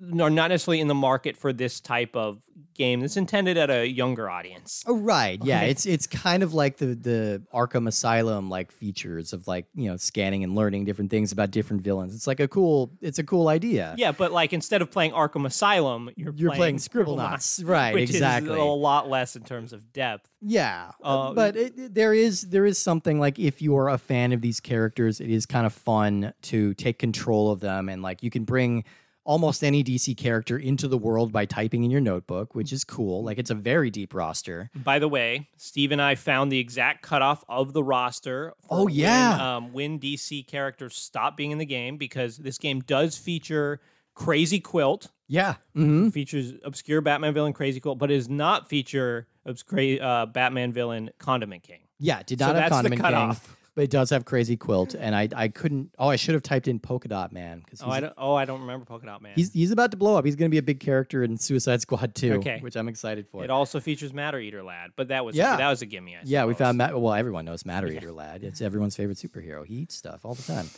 or 0.00 0.30
not 0.30 0.48
necessarily 0.48 0.80
in 0.80 0.88
the 0.88 0.94
market 0.94 1.36
for 1.36 1.52
this 1.52 1.80
type 1.80 2.14
of 2.14 2.40
game 2.74 3.00
that's 3.00 3.16
intended 3.16 3.56
at 3.56 3.70
a 3.70 3.86
younger 3.88 4.28
audience. 4.30 4.84
Oh, 4.86 4.96
right. 4.96 5.38
Yeah, 5.42 5.62
it's 5.62 5.86
it's 5.86 6.06
kind 6.06 6.42
of 6.42 6.54
like 6.54 6.76
the 6.76 6.86
the 6.94 7.42
Arkham 7.52 7.88
Asylum 7.88 8.48
like 8.48 8.70
features 8.72 9.32
of 9.32 9.46
like 9.48 9.66
you 9.74 9.90
know 9.90 9.96
scanning 9.96 10.44
and 10.44 10.54
learning 10.54 10.84
different 10.84 11.10
things 11.10 11.32
about 11.32 11.50
different 11.50 11.82
villains. 11.82 12.14
It's 12.14 12.26
like 12.26 12.40
a 12.40 12.46
cool. 12.48 12.92
It's 13.00 13.18
a 13.18 13.24
cool 13.24 13.48
idea. 13.48 13.94
Yeah, 13.98 14.12
but 14.12 14.30
like 14.32 14.52
instead 14.52 14.82
of 14.82 14.90
playing 14.90 15.12
Arkham 15.12 15.44
Asylum, 15.46 16.10
you're, 16.16 16.32
You're 16.34 16.52
playing 16.52 16.76
Scribblenauts, 16.76 17.60
Scribblenauts, 17.60 17.68
right? 17.68 17.94
which 17.94 18.10
exactly. 18.10 18.52
is 18.52 18.58
a 18.58 18.62
lot 18.62 19.08
less 19.08 19.34
in 19.36 19.42
terms 19.42 19.72
of 19.72 19.92
depth. 19.92 20.28
Yeah, 20.40 20.92
Uh, 21.02 21.32
but 21.32 21.56
it, 21.56 21.76
it- 21.76 21.94
there 21.94 22.14
is 22.14 22.42
there 22.42 22.64
is 22.66 22.78
something 22.78 23.18
like 23.18 23.38
if 23.38 23.60
you 23.60 23.76
are 23.76 23.88
a 23.88 23.98
fan 23.98 24.32
of 24.32 24.40
these 24.40 24.60
characters, 24.60 25.20
it 25.20 25.30
is 25.30 25.46
kind 25.46 25.66
of 25.66 25.72
fun 25.72 26.32
to 26.42 26.74
take 26.74 26.98
control 27.00 27.50
of 27.50 27.58
them 27.60 27.88
and 27.88 28.02
like 28.02 28.22
you 28.22 28.30
can 28.30 28.44
bring 28.44 28.84
almost 29.28 29.62
any 29.62 29.84
DC 29.84 30.16
character 30.16 30.56
into 30.56 30.88
the 30.88 30.96
world 30.96 31.30
by 31.30 31.44
typing 31.44 31.84
in 31.84 31.90
your 31.90 32.00
notebook, 32.00 32.54
which 32.54 32.72
is 32.72 32.82
cool. 32.82 33.22
Like 33.22 33.36
it's 33.38 33.50
a 33.50 33.54
very 33.54 33.90
deep 33.90 34.14
roster. 34.14 34.70
By 34.74 34.98
the 34.98 35.06
way, 35.06 35.50
Steve 35.58 35.92
and 35.92 36.00
I 36.00 36.14
found 36.14 36.50
the 36.50 36.58
exact 36.58 37.02
cutoff 37.02 37.44
of 37.46 37.74
the 37.74 37.84
roster. 37.84 38.54
for 38.62 38.66
Oh, 38.70 38.84
when, 38.86 38.94
yeah. 38.94 39.56
um, 39.56 39.74
when 39.74 40.00
DC 40.00 40.46
characters 40.46 40.96
stop 40.96 41.36
being 41.36 41.50
in 41.50 41.58
the 41.58 41.66
game 41.66 41.98
because 41.98 42.38
this 42.38 42.56
game 42.56 42.80
does 42.80 43.18
feature 43.18 43.80
Crazy 44.14 44.60
Quilt, 44.60 45.08
Yeah. 45.28 45.56
hmm 45.74 46.08
features 46.08 46.54
obscure 46.64 47.02
Batman 47.02 47.34
villain 47.34 47.52
Crazy 47.52 47.80
Quilt, 47.80 47.98
but 47.98 48.10
it 48.10 48.14
does 48.16 48.30
not 48.30 48.66
feature 48.68 49.28
obscure 49.44 50.02
uh, 50.02 50.24
Batman 50.24 50.72
villain 50.72 51.10
Condiment 51.18 51.62
King. 51.62 51.80
Yeah. 52.00 52.22
Did 52.24 52.38
So 52.38 52.46
not 52.46 52.56
have 52.56 52.70
that's 52.70 52.82
the 52.82 52.96
Condiment 52.96 53.02
King. 53.02 53.52
But 53.78 53.84
it 53.84 53.90
does 53.92 54.10
have 54.10 54.24
Crazy 54.24 54.56
Quilt, 54.56 54.96
and 54.98 55.14
I 55.14 55.28
I 55.36 55.46
couldn't. 55.46 55.94
Oh, 56.00 56.08
I 56.08 56.16
should 56.16 56.34
have 56.34 56.42
typed 56.42 56.66
in 56.66 56.80
Polka 56.80 57.06
Dot 57.06 57.32
Man 57.32 57.60
because 57.64 57.80
Oh, 57.80 57.88
I 57.88 58.00
don't. 58.00 58.12
Oh, 58.18 58.34
I 58.34 58.44
don't 58.44 58.62
remember 58.62 58.84
Polka 58.84 59.06
Dot 59.06 59.22
Man. 59.22 59.34
he's 59.36 59.52
he's 59.52 59.70
about 59.70 59.92
to 59.92 59.96
blow 59.96 60.16
up. 60.16 60.24
He's 60.24 60.34
going 60.34 60.50
to 60.50 60.52
be 60.52 60.58
a 60.58 60.62
big 60.62 60.80
character 60.80 61.22
in 61.22 61.36
Suicide 61.36 61.80
Squad 61.80 62.12
2, 62.16 62.32
Okay. 62.34 62.58
which 62.60 62.76
I'm 62.76 62.88
excited 62.88 63.28
for. 63.28 63.44
it 63.44 63.50
also 63.50 63.78
features 63.78 64.12
Matter 64.12 64.40
Eater 64.40 64.64
Lad, 64.64 64.90
but 64.96 65.06
that 65.08 65.24
was 65.24 65.36
Yeah. 65.36 65.56
that 65.56 65.70
was 65.70 65.80
a 65.80 65.86
gimme. 65.86 66.16
I 66.16 66.20
yeah, 66.24 66.44
we 66.44 66.54
found 66.54 66.76
Matt. 66.76 67.00
Well, 67.00 67.14
everyone 67.14 67.44
knows 67.44 67.64
Matter 67.64 67.86
Eater 67.86 68.10
Lad. 68.10 68.42
It's 68.42 68.60
everyone's 68.60 68.96
favorite 68.96 69.18
superhero. 69.18 69.64
He 69.64 69.74
eats 69.76 69.94
stuff 69.94 70.24
all 70.24 70.34
the 70.34 70.42
time. 70.42 70.68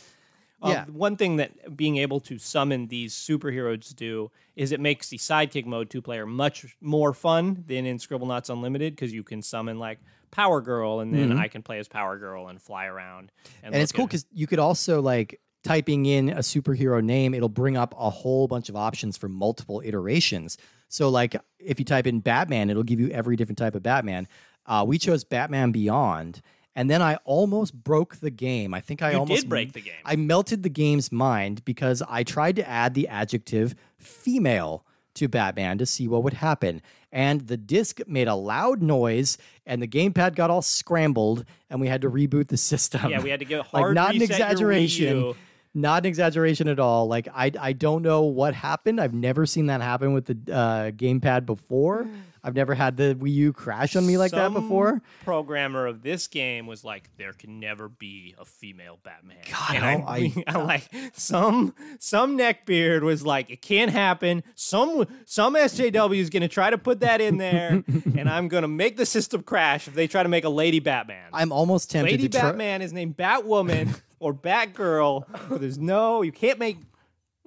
Um, 0.61 0.71
yeah. 0.71 0.85
One 0.85 1.15
thing 1.17 1.37
that 1.37 1.75
being 1.75 1.97
able 1.97 2.19
to 2.21 2.37
summon 2.37 2.87
these 2.87 3.13
superheroes 3.15 3.95
do 3.95 4.31
is 4.55 4.71
it 4.71 4.79
makes 4.79 5.09
the 5.09 5.17
sidekick 5.17 5.65
mode 5.65 5.89
two 5.89 6.01
player 6.01 6.25
much 6.25 6.75
more 6.81 7.13
fun 7.13 7.63
than 7.67 7.85
in 7.85 7.97
Scribble 7.99 8.27
Scribblenauts 8.27 8.49
Unlimited 8.49 8.95
because 8.95 9.11
you 9.13 9.23
can 9.23 9.41
summon 9.41 9.79
like 9.79 9.99
Power 10.29 10.61
Girl 10.61 10.99
and 10.99 11.13
then 11.13 11.37
I 11.37 11.47
can 11.47 11.61
play 11.63 11.79
as 11.79 11.87
Power 11.87 12.17
Girl 12.17 12.47
and 12.47 12.61
fly 12.61 12.85
around. 12.85 13.31
And, 13.31 13.49
Mm-hmm. 13.53 13.73
and 13.73 13.75
it's 13.83 13.91
cool 13.91 14.05
because 14.07 14.25
you 14.31 14.47
could 14.47 14.59
also 14.59 15.01
like 15.01 15.39
typing 15.63 16.05
in 16.05 16.29
a 16.29 16.37
superhero 16.39 17.03
name 17.03 17.33
it'll 17.35 17.47
bring 17.49 17.77
up 17.77 17.93
a 17.97 18.09
whole 18.09 18.47
bunch 18.47 18.67
of 18.69 18.75
options 18.75 19.15
for 19.15 19.29
multiple 19.29 19.79
iterations 19.85 20.57
so 20.87 21.07
like 21.07 21.35
if 21.59 21.77
you 21.77 21.85
type 21.85 22.07
in 22.07 22.19
batman 22.19 22.71
it'll 22.71 22.81
give 22.81 22.99
you 22.99 23.09
every 23.09 23.35
different 23.35 23.59
type 23.59 23.75
of 23.75 23.83
batman 23.83 24.27
uh, 24.65 24.83
we 24.87 24.97
chose 24.97 25.23
batman 25.23 25.71
beyond 25.71 26.41
and 26.75 26.89
then 26.89 27.01
i 27.01 27.15
almost 27.25 27.73
broke 27.73 28.15
the 28.17 28.29
game. 28.31 28.73
I 28.73 28.79
think 28.81 29.01
i 29.01 29.11
You 29.11 29.19
almost 29.19 29.41
did 29.41 29.49
break 29.49 29.73
the 29.73 29.81
game. 29.81 29.93
i 30.05 30.15
melted 30.15 30.63
the 30.63 30.69
game's 30.69 31.11
mind 31.11 31.63
because 31.65 32.01
i 32.07 32.23
tried 32.23 32.55
to 32.57 32.67
add 32.67 32.93
the 32.93 33.07
adjective 33.07 33.75
female 33.97 34.85
to 35.13 35.27
batman 35.27 35.77
to 35.77 35.85
see 35.85 36.07
what 36.07 36.23
would 36.23 36.33
happen. 36.33 36.81
And 37.11 37.41
the 37.47 37.57
disc 37.57 37.99
made 38.07 38.29
a 38.29 38.35
loud 38.35 38.81
noise 38.81 39.37
and 39.65 39.81
the 39.81 39.87
gamepad 39.87 40.35
got 40.35 40.49
all 40.49 40.61
scrambled 40.61 41.43
and 41.69 41.81
we 41.81 41.87
had 41.89 42.01
to 42.03 42.09
reboot 42.09 42.47
the 42.47 42.55
system. 42.55 43.11
Yeah, 43.11 43.21
we 43.21 43.29
had 43.29 43.39
to 43.39 43.45
get 43.45 43.55
a 43.59 43.63
like 43.73 43.81
hard 43.83 43.95
not 43.95 44.13
an 44.15 44.21
reset 44.21 44.37
your 44.59 44.69
Wii 44.69 44.83
exaggeration. 44.83 45.17
U. 45.17 45.35
not 45.73 46.03
an 46.03 46.05
exaggeration 46.07 46.69
at 46.69 46.79
all. 46.79 47.07
Like 47.07 47.27
i 47.35 47.51
i 47.59 47.73
don't 47.73 48.01
know 48.03 48.21
what 48.21 48.53
happened. 48.55 49.01
I've 49.01 49.13
never 49.13 49.45
seen 49.45 49.65
that 49.65 49.81
happen 49.81 50.13
with 50.13 50.25
the 50.27 50.53
uh, 50.53 50.91
gamepad 50.91 51.45
before 51.45 52.07
i've 52.43 52.55
never 52.55 52.73
had 52.73 52.97
the 52.97 53.15
wii 53.19 53.31
u 53.33 53.53
crash 53.53 53.95
on 53.95 54.05
me 54.05 54.17
like 54.17 54.31
that 54.31 54.45
Some 54.45 54.53
before 54.53 55.01
Programmer 55.23 55.87
of 55.87 56.01
this 56.01 56.27
game 56.27 56.65
was 56.67 56.83
like, 56.83 57.09
there 57.17 57.33
can 57.33 57.59
never 57.59 57.87
be 57.87 58.35
a 58.39 58.45
female 58.45 58.99
Batman. 59.03 59.37
God, 59.49 59.75
and 59.75 60.03
how 60.03 60.07
I, 60.07 60.33
I 60.47 60.57
like 60.63 60.89
some 61.13 61.73
some 61.99 62.37
neckbeard 62.37 63.01
was 63.01 63.23
like, 63.25 63.49
it 63.49 63.61
can't 63.61 63.91
happen. 63.91 64.43
Some 64.55 65.05
some 65.25 65.55
SJW 65.55 66.17
is 66.17 66.29
gonna 66.29 66.47
try 66.47 66.69
to 66.69 66.77
put 66.77 67.01
that 67.01 67.21
in 67.21 67.37
there, 67.37 67.83
and 68.17 68.29
I'm 68.29 68.47
gonna 68.47 68.67
make 68.67 68.97
the 68.97 69.05
system 69.05 69.43
crash 69.43 69.87
if 69.87 69.93
they 69.93 70.07
try 70.07 70.23
to 70.23 70.29
make 70.29 70.43
a 70.43 70.49
lady 70.49 70.79
Batman. 70.79 71.29
i'm 71.33 71.51
almost 71.51 71.91
tempted 71.91 72.11
lady 72.11 72.27
try 72.29 72.41
Batman 72.41 72.81
is 72.81 72.91
named 72.93 73.15
Batwoman 73.17 73.99
or 74.19 74.33
Batgirl, 74.33 75.25
but 75.49 75.61
there's 75.61 75.77
no 75.77 76.21
you 76.23 76.31
can't 76.31 76.59
make 76.59 76.77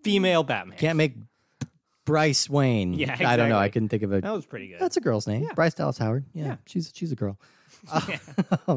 female 0.02 0.42
Batman. 0.44 0.78
can't 0.78 0.96
make 0.96 1.14
bryce 2.04 2.48
wayne 2.50 2.92
Yeah, 2.94 3.16
i 3.26 3.36
don't 3.36 3.48
know 3.48 3.58
i 3.58 3.68
couldn't 3.68 3.88
think 3.88 4.02
of 4.02 4.12
a 4.12 4.20
that 4.20 4.32
was 4.32 4.44
pretty 4.46 4.68
good. 4.68 4.78
that's 4.80 4.96
a 4.96 5.00
girl's 5.00 5.26
name 5.26 5.48
bryce 5.54 5.74
dallas 5.74 5.96
howard 5.98 6.24
yeah, 6.34 6.44
Yeah. 6.44 6.56
she's 6.66 6.92
she's 6.94 7.12
a 7.12 7.16
girl 7.16 7.38
Yeah, 8.08 8.18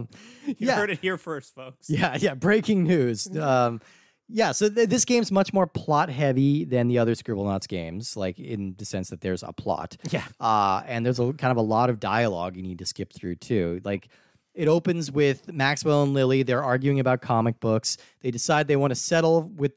you 0.46 0.56
yeah. 0.58 0.76
heard 0.76 0.90
it 0.90 1.00
here 1.00 1.18
first, 1.18 1.56
folks. 1.56 1.90
Yeah, 1.90 2.18
yeah. 2.20 2.34
Breaking 2.34 2.84
news. 2.84 3.28
Um, 3.40 3.80
yeah, 4.28 4.52
so 4.52 4.68
th- 4.68 4.90
this 4.90 5.06
game's 5.06 5.32
much 5.32 5.54
more 5.54 5.66
plot 5.68 6.10
heavy 6.10 6.66
than 6.66 6.90
the 6.90 6.98
other 6.98 7.14
Scribblenauts 7.14 7.66
games, 7.70 8.18
like 8.18 8.38
in 8.40 8.76
the 8.78 8.84
sense 8.84 9.10
that 9.10 9.22
there's 9.22 9.44
a 9.44 9.54
plot. 9.54 9.96
Yeah. 10.10 10.26
Uh, 10.42 10.82
and 10.86 11.06
there's 11.06 11.20
a 11.20 11.32
kind 11.34 11.52
of 11.52 11.58
a 11.58 11.62
lot 11.62 11.90
of 11.90 12.02
dialogue 12.02 12.58
you 12.58 12.64
need 12.64 12.80
to 12.80 12.86
skip 12.86 13.14
through 13.14 13.36
too. 13.36 13.80
Like 13.86 14.10
it 14.58 14.68
opens 14.68 15.12
with 15.12 15.52
Maxwell 15.54 16.04
and 16.04 16.14
Lily. 16.14 16.44
They're 16.44 16.64
arguing 16.64 17.00
about 17.00 17.22
comic 17.22 17.60
books. 17.60 17.98
They 18.22 18.32
decide 18.32 18.68
they 18.68 18.76
want 18.76 18.92
to 18.92 18.96
settle 18.96 19.44
with 19.44 19.74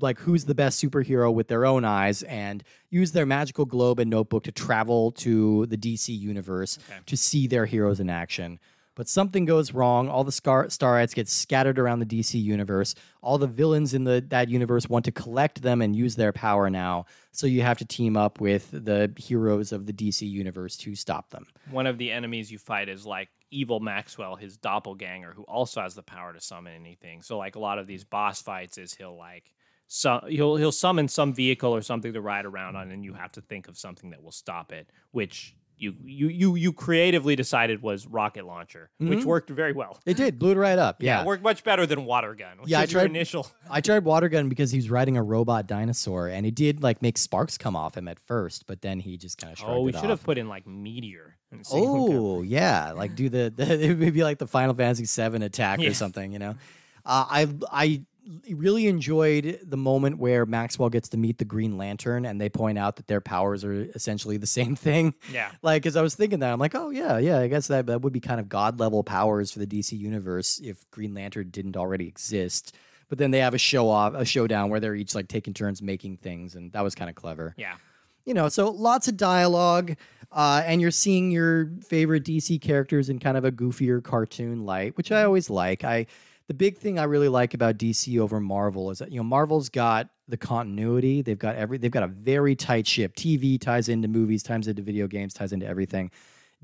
like 0.00 0.18
who's 0.18 0.44
the 0.44 0.54
best 0.54 0.82
superhero 0.82 1.32
with 1.32 1.48
their 1.48 1.64
own 1.64 1.84
eyes 1.84 2.22
and 2.24 2.62
use 2.90 3.12
their 3.12 3.24
magical 3.24 3.64
globe 3.64 3.98
and 3.98 4.10
notebook 4.10 4.42
to 4.44 4.52
travel 4.52 5.12
to 5.12 5.64
the 5.66 5.76
DC 5.78 6.08
universe 6.18 6.78
Okay. 6.90 6.98
to 7.06 7.16
see 7.16 7.46
their 7.46 7.64
heroes 7.64 7.98
in 8.00 8.10
action. 8.10 8.58
But 8.94 9.08
something 9.08 9.44
goes 9.44 9.72
wrong. 9.72 10.08
All 10.08 10.24
the 10.24 10.32
star 10.32 10.64
Starites 10.66 11.14
get 11.14 11.28
scattered 11.28 11.78
around 11.78 12.00
the 12.00 12.06
DC 12.06 12.42
universe. 12.42 12.94
All 13.22 13.36
the 13.38 13.46
villains 13.46 13.92
in 13.94 14.04
the 14.04 14.24
that 14.28 14.48
universe 14.48 14.88
want 14.88 15.04
to 15.04 15.12
collect 15.12 15.60
them 15.62 15.82
and 15.82 15.94
use 15.94 16.16
their 16.16 16.32
power 16.32 16.68
now. 16.70 17.04
So 17.30 17.46
you 17.46 17.60
have 17.62 17.76
to 17.78 17.84
team 17.84 18.16
up 18.16 18.40
with 18.40 18.70
the 18.72 19.12
heroes 19.18 19.70
of 19.72 19.84
the 19.86 19.92
DC 19.92 20.22
universe 20.28 20.76
to 20.78 20.94
stop 20.94 21.28
them. 21.30 21.46
one 21.70 21.86
of 21.86 21.98
the 21.98 22.10
enemies 22.10 22.50
you 22.50 22.58
fight 22.58 22.88
is 22.88 23.04
like 23.04 23.28
evil 23.50 23.80
Maxwell, 23.80 24.36
his 24.36 24.56
doppelganger, 24.56 25.32
who 25.32 25.42
also 25.44 25.80
has 25.80 25.94
the 25.94 26.02
power 26.02 26.32
to 26.32 26.40
summon 26.40 26.74
anything. 26.74 27.22
So 27.22 27.38
like 27.38 27.56
a 27.56 27.60
lot 27.60 27.78
of 27.78 27.86
these 27.86 28.04
mm. 28.04 28.10
boss 28.10 28.42
fights 28.42 28.78
is 28.78 28.94
he'll 28.94 29.16
like 29.16 29.52
so 29.88 30.20
he'll 30.28 30.56
he'll 30.56 30.72
summon 30.72 31.08
some 31.08 31.32
vehicle 31.32 31.74
or 31.74 31.82
something 31.82 32.12
to 32.12 32.20
ride 32.20 32.44
around 32.44 32.76
on, 32.76 32.90
and 32.90 33.04
you 33.04 33.14
have 33.14 33.32
to 33.32 33.40
think 33.40 33.68
of 33.68 33.78
something 33.78 34.10
that 34.10 34.22
will 34.22 34.32
stop 34.32 34.72
it, 34.72 34.90
which 35.12 35.54
you 35.78 35.94
you 36.02 36.28
you 36.28 36.54
you 36.54 36.72
creatively 36.72 37.36
decided 37.36 37.82
was 37.82 38.06
rocket 38.06 38.46
launcher, 38.46 38.90
which 38.98 39.24
worked 39.24 39.50
very 39.50 39.72
well. 39.72 39.98
It 40.06 40.16
did, 40.16 40.38
blew 40.38 40.52
it 40.52 40.56
right 40.56 40.78
up. 40.78 41.02
Yeah, 41.02 41.16
Yeah. 41.18 41.22
it 41.22 41.26
worked 41.26 41.42
much 41.42 41.64
better 41.64 41.84
than 41.86 42.04
water 42.06 42.34
gun. 42.34 42.58
Which 42.60 42.70
Yeah, 42.70 42.80
I 42.80 42.86
tried- 42.86 43.06
initial. 43.06 43.46
I 43.70 43.80
tried 43.80 44.04
water 44.04 44.28
gun 44.28 44.48
because 44.48 44.70
he 44.70 44.78
was 44.78 44.90
riding 44.90 45.16
a 45.16 45.22
robot 45.22 45.66
dinosaur 45.66 46.28
and 46.28 46.46
it 46.46 46.54
did 46.54 46.82
like 46.82 47.02
make 47.02 47.18
sparks 47.18 47.58
come 47.58 47.76
off 47.76 47.96
him 47.96 48.08
at 48.08 48.18
first, 48.18 48.66
but 48.66 48.80
then 48.82 49.00
he 49.00 49.16
just 49.18 49.38
kind 49.38 49.52
of 49.52 49.58
shrugged 49.58 49.72
Oh, 49.72 49.82
we 49.82 49.92
should 49.92 50.10
have 50.10 50.22
put 50.22 50.38
in 50.38 50.48
like 50.48 50.66
meteor. 50.66 51.36
and 51.52 51.66
see 51.66 51.76
what 51.78 51.86
Oh 52.12 52.42
yeah, 52.42 52.92
like 52.92 53.14
do 53.14 53.28
the, 53.28 53.52
the 53.54 53.84
it 53.90 53.98
would 53.98 54.14
be 54.14 54.22
like 54.24 54.38
the 54.38 54.46
Final 54.46 54.74
Fantasy 54.74 55.04
VII 55.04 55.44
attack 55.44 55.80
Yeah. 55.80 55.90
or 55.90 55.94
something, 55.94 56.32
you 56.32 56.38
know. 56.38 56.54
Uh, 57.04 57.24
I 57.28 57.48
I 57.70 58.02
really 58.50 58.86
enjoyed 58.88 59.60
the 59.62 59.76
moment 59.76 60.18
where 60.18 60.46
Maxwell 60.46 60.88
gets 60.88 61.08
to 61.10 61.16
meet 61.16 61.38
the 61.38 61.44
Green 61.44 61.76
Lantern 61.78 62.24
and 62.26 62.40
they 62.40 62.48
point 62.48 62.78
out 62.78 62.96
that 62.96 63.06
their 63.06 63.20
powers 63.20 63.64
are 63.64 63.72
essentially 63.94 64.36
the 64.36 64.46
same 64.58 64.74
thing. 64.76 65.14
yeah. 65.32 65.50
Like, 65.62 65.86
as 65.86 65.96
I 65.96 66.02
was 66.02 66.14
thinking 66.14 66.40
that, 66.40 66.52
I'm 66.52 66.58
like, 66.58 66.74
oh 66.74 66.90
yeah, 66.90 67.18
yeah, 67.18 67.38
I 67.38 67.48
guess 67.48 67.68
that 67.68 67.86
that 67.86 68.02
would 68.02 68.12
be 68.12 68.20
kind 68.20 68.40
of 68.40 68.48
god 68.48 68.80
level 68.80 69.02
powers 69.04 69.52
for 69.52 69.58
the 69.60 69.66
DC 69.66 69.98
universe 69.98 70.60
if 70.62 70.88
Green 70.90 71.14
Lantern 71.14 71.50
didn't 71.50 71.76
already 71.76 72.08
exist. 72.08 72.74
But 73.08 73.18
then 73.18 73.30
they 73.30 73.38
have 73.38 73.54
a 73.54 73.58
show 73.58 73.88
off, 73.88 74.14
a 74.14 74.24
showdown 74.24 74.68
where 74.70 74.80
they're 74.80 74.96
each 74.96 75.14
like 75.14 75.28
taking 75.28 75.54
turns 75.54 75.80
making 75.80 76.16
things, 76.16 76.56
and 76.56 76.72
that 76.72 76.82
was 76.82 76.94
kind 76.96 77.08
of 77.08 77.14
clever 77.14 77.54
Yeah. 77.56 77.74
you 78.24 78.34
know, 78.34 78.48
so 78.48 78.68
lots 78.70 79.06
of 79.06 79.16
dialogue, 79.16 79.94
uh, 80.32 80.62
and 80.66 80.80
you're 80.80 80.90
seeing 80.90 81.30
your 81.30 81.70
favorite 81.86 82.24
DC 82.24 82.60
characters 82.60 83.08
in 83.08 83.20
kind 83.20 83.36
of 83.36 83.44
a 83.44 83.52
goofier 83.52 84.02
cartoon 84.02 84.64
light, 84.66 84.96
which 84.96 85.12
I 85.12 85.22
always 85.22 85.48
like. 85.48 85.84
I 85.84 86.06
the 86.48 86.54
big 86.54 86.78
thing 86.78 86.98
I 86.98 87.04
really 87.04 87.28
like 87.28 87.54
about 87.54 87.76
DC 87.76 88.18
over 88.20 88.40
Marvel 88.40 88.90
is 88.90 88.98
that 88.98 89.10
you 89.10 89.18
know 89.18 89.24
Marvel's 89.24 89.68
got 89.68 90.08
the 90.28 90.36
continuity. 90.36 91.22
They've 91.22 91.38
got 91.38 91.56
every 91.56 91.78
they've 91.78 91.90
got 91.90 92.02
a 92.02 92.08
very 92.08 92.54
tight 92.54 92.86
ship. 92.86 93.14
TV 93.14 93.60
ties 93.60 93.88
into 93.88 94.08
movies, 94.08 94.42
ties 94.42 94.68
into 94.68 94.82
video 94.82 95.06
games, 95.06 95.34
ties 95.34 95.52
into 95.52 95.66
everything. 95.66 96.10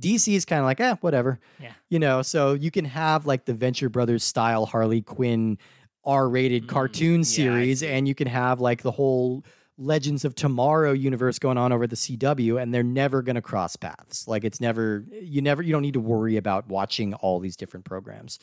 DC 0.01 0.35
is 0.35 0.45
kind 0.45 0.61
of 0.61 0.65
like, 0.65 0.81
eh, 0.81 0.97
whatever. 1.01 1.39
Yeah. 1.61 1.73
You 1.91 1.99
know, 1.99 2.23
so 2.23 2.55
you 2.55 2.71
can 2.71 2.85
have 2.87 3.27
like 3.27 3.45
the 3.45 3.55
Venture 3.55 3.89
Brothers 3.89 4.25
style 4.25 4.67
Harley 4.67 5.03
Quinn 5.03 5.59
R-rated 6.05 6.67
cartoon 6.67 7.21
yeah, 7.21 7.25
series, 7.25 7.83
and 7.83 8.09
you 8.09 8.15
can 8.15 8.27
have 8.27 8.61
like 8.61 8.83
the 8.83 8.91
whole 8.91 9.45
Legends 9.79 10.25
of 10.25 10.35
Tomorrow 10.35 10.93
universe 10.93 11.39
going 11.39 11.59
on 11.59 11.73
over 11.73 11.87
the 11.87 11.97
CW, 11.97 12.61
and 12.61 12.75
they're 12.75 12.83
never 12.83 13.23
going 13.23 13.37
to 13.37 13.43
cross 13.43 13.77
paths. 13.77 14.27
Like 14.27 14.45
it's 14.45 14.61
never, 14.61 15.05
you 15.13 15.43
never, 15.43 15.63
you 15.63 15.73
don't 15.73 15.83
need 15.83 15.95
to 15.95 16.01
worry 16.01 16.37
about 16.37 16.69
watching 16.69 17.15
all 17.15 17.39
these 17.39 17.57
different 17.57 17.85
programs. 17.85 18.39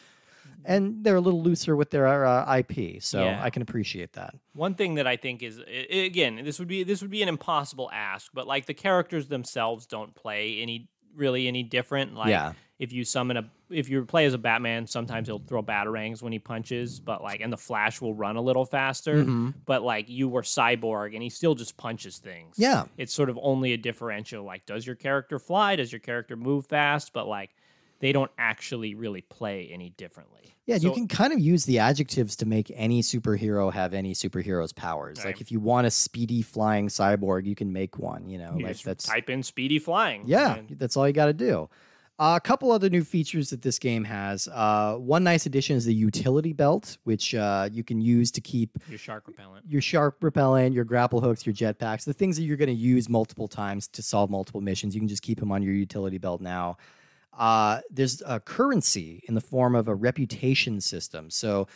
And 0.65 1.03
they're 1.03 1.15
a 1.15 1.21
little 1.21 1.41
looser 1.41 1.75
with 1.75 1.89
their 1.89 2.25
uh, 2.25 2.57
IP, 2.57 3.01
so 3.01 3.23
Yeah. 3.23 3.39
I 3.43 3.49
can 3.49 3.61
appreciate 3.61 4.13
that. 4.13 4.35
One 4.53 4.75
thing 4.75 4.95
that 4.95 5.07
I 5.07 5.15
think 5.15 5.41
is 5.43 5.61
again, 5.89 6.41
this 6.43 6.59
would 6.59 6.67
be 6.67 6.83
this 6.83 7.01
would 7.01 7.11
be 7.11 7.21
an 7.21 7.29
impossible 7.29 7.89
ask, 7.93 8.31
but 8.33 8.45
like 8.47 8.65
the 8.65 8.73
characters 8.73 9.27
themselves 9.27 9.85
don't 9.85 10.13
play 10.15 10.59
any 10.61 10.89
really 11.15 11.47
any 11.47 11.63
different. 11.63 12.13
Like 12.15 12.29
Yeah. 12.29 12.53
if 12.77 12.91
you 12.93 13.03
summon 13.03 13.37
a 13.37 13.49
if 13.69 13.87
you 13.87 14.03
play 14.03 14.25
as 14.25 14.33
a 14.33 14.37
Batman, 14.39 14.87
sometimes 14.87 15.27
he'll 15.27 15.37
throw 15.39 15.61
batarangs 15.61 16.21
when 16.23 16.33
he 16.33 16.39
punches, 16.39 16.99
but 16.99 17.21
like 17.21 17.39
and 17.39 17.53
the 17.53 17.57
Flash 17.57 18.01
will 18.01 18.13
run 18.15 18.35
a 18.35 18.41
little 18.41 18.65
faster. 18.65 19.15
Mm-hmm. 19.17 19.49
But 19.65 19.83
like 19.83 20.09
you 20.09 20.27
were 20.27 20.41
Cyborg 20.41 21.13
and 21.13 21.21
he 21.23 21.29
still 21.29 21.55
just 21.55 21.77
punches 21.77 22.17
things. 22.17 22.55
Yeah. 22.57 22.85
It's 22.97 23.13
sort 23.13 23.29
of 23.29 23.37
only 23.41 23.73
a 23.73 23.77
differential. 23.77 24.43
Like, 24.43 24.65
does 24.65 24.85
your 24.85 24.95
character 24.95 25.39
fly? 25.39 25.75
Does 25.77 25.91
your 25.91 25.99
character 25.99 26.35
move 26.35 26.65
fast? 26.65 27.13
But 27.13 27.27
like 27.27 27.51
they 27.99 28.11
don't 28.11 28.31
actually 28.37 28.95
really 28.95 29.21
play 29.21 29.69
any 29.71 29.89
differently. 29.91 30.55
Yeah, 30.65 30.75
you 30.75 30.91
can 30.91 31.07
kind 31.07 31.33
of 31.33 31.39
use 31.39 31.65
the 31.65 31.79
adjectives 31.79 32.35
to 32.37 32.45
make 32.45 32.71
any 32.75 33.01
superhero 33.01 33.73
have 33.73 33.93
any 33.95 34.13
superhero's 34.13 34.71
powers. 34.71 35.17
Right. 35.17 35.27
Like 35.27 35.41
if 35.41 35.51
you 35.51 35.59
want 35.59 35.87
a 35.87 35.91
speedy 35.91 36.43
flying 36.43 36.89
cyborg, 36.89 37.45
you 37.45 37.55
can 37.55 37.73
make 37.73 37.97
one. 37.97 38.29
You 38.29 38.37
know, 38.37 38.53
You 38.55 38.65
like 38.65 38.73
just 38.73 38.85
that's 38.85 39.05
type 39.05 39.29
in 39.31 39.41
speedy 39.41 39.79
flying. 39.79 40.23
Yeah, 40.25 40.57
and- 40.57 40.69
that's 40.77 40.95
all 40.95 41.07
you 41.07 41.13
got 41.13 41.25
to 41.25 41.33
do. 41.33 41.69
Uh, 42.19 42.35
a 42.35 42.41
couple 42.41 42.69
other 42.71 42.89
new 42.89 43.01
features 43.03 43.49
that 43.49 43.61
this 43.61 43.79
game 43.79 44.03
has. 44.03 44.47
Uh, 44.49 44.95
one 44.95 45.23
nice 45.23 45.45
addition 45.45 45.77
is 45.77 45.85
the 45.85 45.93
utility 45.93 46.51
belt, 46.51 46.97
which 47.05 47.33
uh, 47.33 47.69
you 47.71 47.81
can 47.81 48.01
use 48.01 48.29
to 48.29 48.41
keep 48.41 48.77
your 48.89 48.97
shark 48.99 49.25
repellent. 49.25 49.63
your 49.69 49.81
shark 49.81 50.17
repellent, 50.21 50.75
your 50.75 50.83
grapple 50.83 51.21
hooks, 51.21 51.45
your 51.45 51.55
jetpacks, 51.55 52.03
the 52.03 52.11
things 52.13 52.35
that 52.35 52.43
you're 52.43 52.57
going 52.57 52.67
to 52.67 52.73
use 52.75 53.07
multiple 53.07 53.47
times 53.47 53.87
to 53.87 54.01
solve 54.03 54.29
multiple 54.29 54.59
missions. 54.59 54.93
You 54.93 54.99
can 54.99 55.07
just 55.07 55.21
keep 55.23 55.39
them 55.39 55.49
on 55.49 55.63
your 55.63 55.73
utility 55.73 56.17
belt 56.17 56.41
now. 56.41 56.75
Uh, 57.39 57.79
there's 57.89 58.21
a 58.25 58.39
currency 58.39 59.23
in 59.27 59.33
the 59.33 59.41
form 59.41 59.73
of 59.73 59.87
a 59.87 59.95
reputation 59.95 60.81
system. 60.81 61.31
So, 61.31 61.67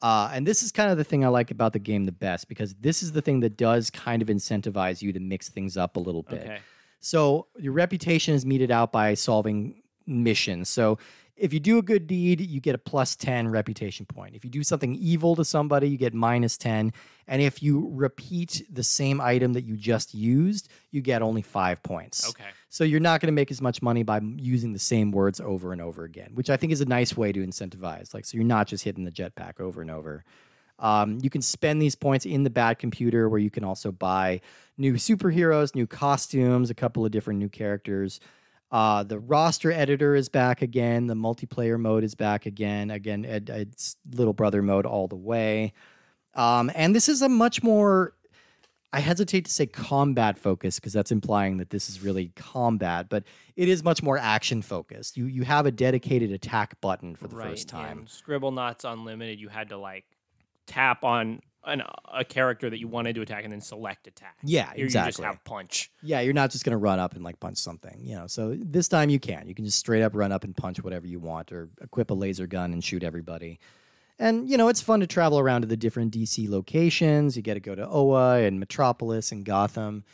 uh, 0.00 0.30
and 0.32 0.46
this 0.46 0.62
is 0.62 0.70
kind 0.70 0.92
of 0.92 0.96
the 0.96 1.02
thing 1.02 1.24
I 1.24 1.28
like 1.28 1.50
about 1.50 1.72
the 1.72 1.80
game 1.80 2.04
the 2.04 2.12
best 2.12 2.48
because 2.48 2.72
this 2.74 3.02
is 3.02 3.10
the 3.10 3.20
thing 3.20 3.40
that 3.40 3.56
does 3.56 3.90
kind 3.90 4.22
of 4.22 4.28
incentivize 4.28 5.02
you 5.02 5.12
to 5.12 5.18
mix 5.18 5.48
things 5.48 5.76
up 5.76 5.96
a 5.96 6.00
little 6.00 6.22
bit. 6.22 6.44
Okay. 6.44 6.58
So 7.00 7.48
your 7.58 7.72
reputation 7.72 8.34
is 8.34 8.46
meted 8.46 8.70
out 8.70 8.92
by 8.92 9.14
solving 9.14 9.82
missions. 10.06 10.68
So 10.68 10.98
if 11.38 11.52
you 11.52 11.60
do 11.60 11.78
a 11.78 11.82
good 11.82 12.06
deed, 12.06 12.40
you 12.40 12.60
get 12.60 12.74
a 12.74 12.78
plus 12.78 13.16
10 13.16 13.48
reputation 13.48 14.04
point. 14.04 14.34
If 14.34 14.44
you 14.44 14.50
do 14.50 14.62
something 14.62 14.94
evil 14.94 15.36
to 15.36 15.44
somebody, 15.44 15.88
you 15.88 15.96
get 15.96 16.12
minus 16.12 16.56
10. 16.58 16.92
And 17.26 17.42
if 17.42 17.62
you 17.62 17.90
repeat 17.92 18.66
the 18.70 18.82
same 18.82 19.20
item 19.20 19.52
that 19.52 19.64
you 19.64 19.76
just 19.76 20.14
used, 20.14 20.68
you 20.90 21.00
get 21.00 21.22
only 21.22 21.42
five 21.42 21.82
points. 21.82 22.28
Okay. 22.28 22.48
So 22.68 22.84
you're 22.84 23.00
not 23.00 23.20
going 23.20 23.28
to 23.28 23.32
make 23.32 23.50
as 23.50 23.62
much 23.62 23.80
money 23.82 24.02
by 24.02 24.20
using 24.36 24.72
the 24.72 24.78
same 24.78 25.12
words 25.12 25.40
over 25.40 25.72
and 25.72 25.80
over 25.80 26.04
again, 26.04 26.30
which 26.34 26.50
I 26.50 26.56
think 26.56 26.72
is 26.72 26.80
a 26.80 26.86
nice 26.86 27.16
way 27.16 27.32
to 27.32 27.46
incentivize. 27.46 28.12
Like, 28.12 28.24
so 28.24 28.36
you're 28.36 28.44
not 28.44 28.66
just 28.66 28.84
hitting 28.84 29.04
the 29.04 29.12
jetpack 29.12 29.60
over 29.60 29.80
and 29.80 29.90
over. 29.90 30.24
Um, 30.78 31.18
you 31.22 31.30
can 31.30 31.42
spend 31.42 31.82
these 31.82 31.94
points 31.94 32.24
in 32.24 32.44
the 32.44 32.50
Bat 32.50 32.78
Computer 32.78 33.28
where 33.28 33.40
you 33.40 33.50
can 33.50 33.64
also 33.64 33.90
buy 33.90 34.40
new 34.76 34.94
superheroes, 34.94 35.74
new 35.74 35.86
costumes, 35.86 36.70
a 36.70 36.74
couple 36.74 37.04
of 37.04 37.10
different 37.10 37.38
new 37.38 37.48
characters. 37.48 38.20
Uh, 38.70 39.02
the 39.02 39.18
roster 39.18 39.72
editor 39.72 40.14
is 40.14 40.28
back 40.28 40.60
again. 40.60 41.06
The 41.06 41.14
multiplayer 41.14 41.80
mode 41.80 42.04
is 42.04 42.14
back 42.14 42.46
again. 42.46 42.90
Again, 42.90 43.24
it, 43.24 43.48
it's 43.48 43.96
little 44.12 44.34
brother 44.34 44.62
mode 44.62 44.84
all 44.84 45.08
the 45.08 45.16
way. 45.16 45.72
Um, 46.34 46.70
and 46.74 46.94
this 46.94 47.08
is 47.08 47.22
a 47.22 47.28
much 47.28 47.62
more, 47.62 48.14
I 48.92 49.00
hesitate 49.00 49.46
to 49.46 49.50
say 49.50 49.66
combat 49.66 50.38
focused 50.38 50.80
because 50.80 50.92
that's 50.92 51.10
implying 51.10 51.56
that 51.56 51.70
this 51.70 51.88
is 51.88 52.02
really 52.02 52.30
combat, 52.36 53.08
but 53.08 53.24
it 53.56 53.68
is 53.68 53.82
much 53.82 54.02
more 54.02 54.18
action 54.18 54.62
focused. 54.62 55.16
You 55.16 55.26
you 55.26 55.42
have 55.42 55.66
a 55.66 55.70
dedicated 55.70 56.30
attack 56.30 56.80
button 56.80 57.16
for 57.16 57.26
the 57.26 57.36
first 57.36 57.68
time. 57.68 58.06
Scribblenauts 58.06 58.90
Unlimited, 58.90 59.40
you 59.40 59.48
had 59.48 59.70
to 59.70 59.78
like 59.78 60.04
tap 60.66 61.04
on 61.04 61.40
an, 61.68 61.82
a 62.12 62.24
character 62.24 62.70
that 62.70 62.78
you 62.78 62.88
wanted 62.88 63.14
to 63.14 63.22
attack 63.22 63.44
and 63.44 63.52
then 63.52 63.60
select 63.60 64.06
attack. 64.06 64.36
Yeah, 64.42 64.72
Here 64.74 64.86
you 64.86 64.90
just 64.90 65.08
exactly. 65.08 65.24
have 65.24 65.44
punch. 65.44 65.90
Yeah, 66.02 66.20
you're 66.20 66.34
not 66.34 66.50
just 66.50 66.64
going 66.64 66.72
to 66.72 66.78
run 66.78 66.98
up 66.98 67.14
and 67.14 67.22
like 67.22 67.38
punch 67.40 67.58
something, 67.58 67.98
you 68.00 68.16
know. 68.16 68.26
So 68.26 68.56
this 68.58 68.88
time 68.88 69.10
you 69.10 69.20
can. 69.20 69.46
You 69.46 69.54
can 69.54 69.64
just 69.64 69.78
straight 69.78 70.02
up 70.02 70.14
run 70.14 70.32
up 70.32 70.44
and 70.44 70.56
punch 70.56 70.82
whatever 70.82 71.06
you 71.06 71.20
want 71.20 71.52
or 71.52 71.68
equip 71.80 72.10
a 72.10 72.14
laser 72.14 72.46
gun 72.46 72.72
and 72.72 72.82
shoot 72.82 73.02
everybody. 73.04 73.60
And 74.18 74.50
you 74.50 74.56
know, 74.56 74.68
it's 74.68 74.80
fun 74.80 75.00
to 75.00 75.06
travel 75.06 75.38
around 75.38 75.60
to 75.60 75.68
the 75.68 75.76
different 75.76 76.12
DC 76.12 76.48
locations. 76.48 77.36
You 77.36 77.42
get 77.42 77.54
to 77.54 77.60
go 77.60 77.74
to 77.74 77.86
Oa 77.88 78.40
and 78.40 78.58
Metropolis 78.58 79.30
and 79.30 79.44
Gotham. 79.44 80.04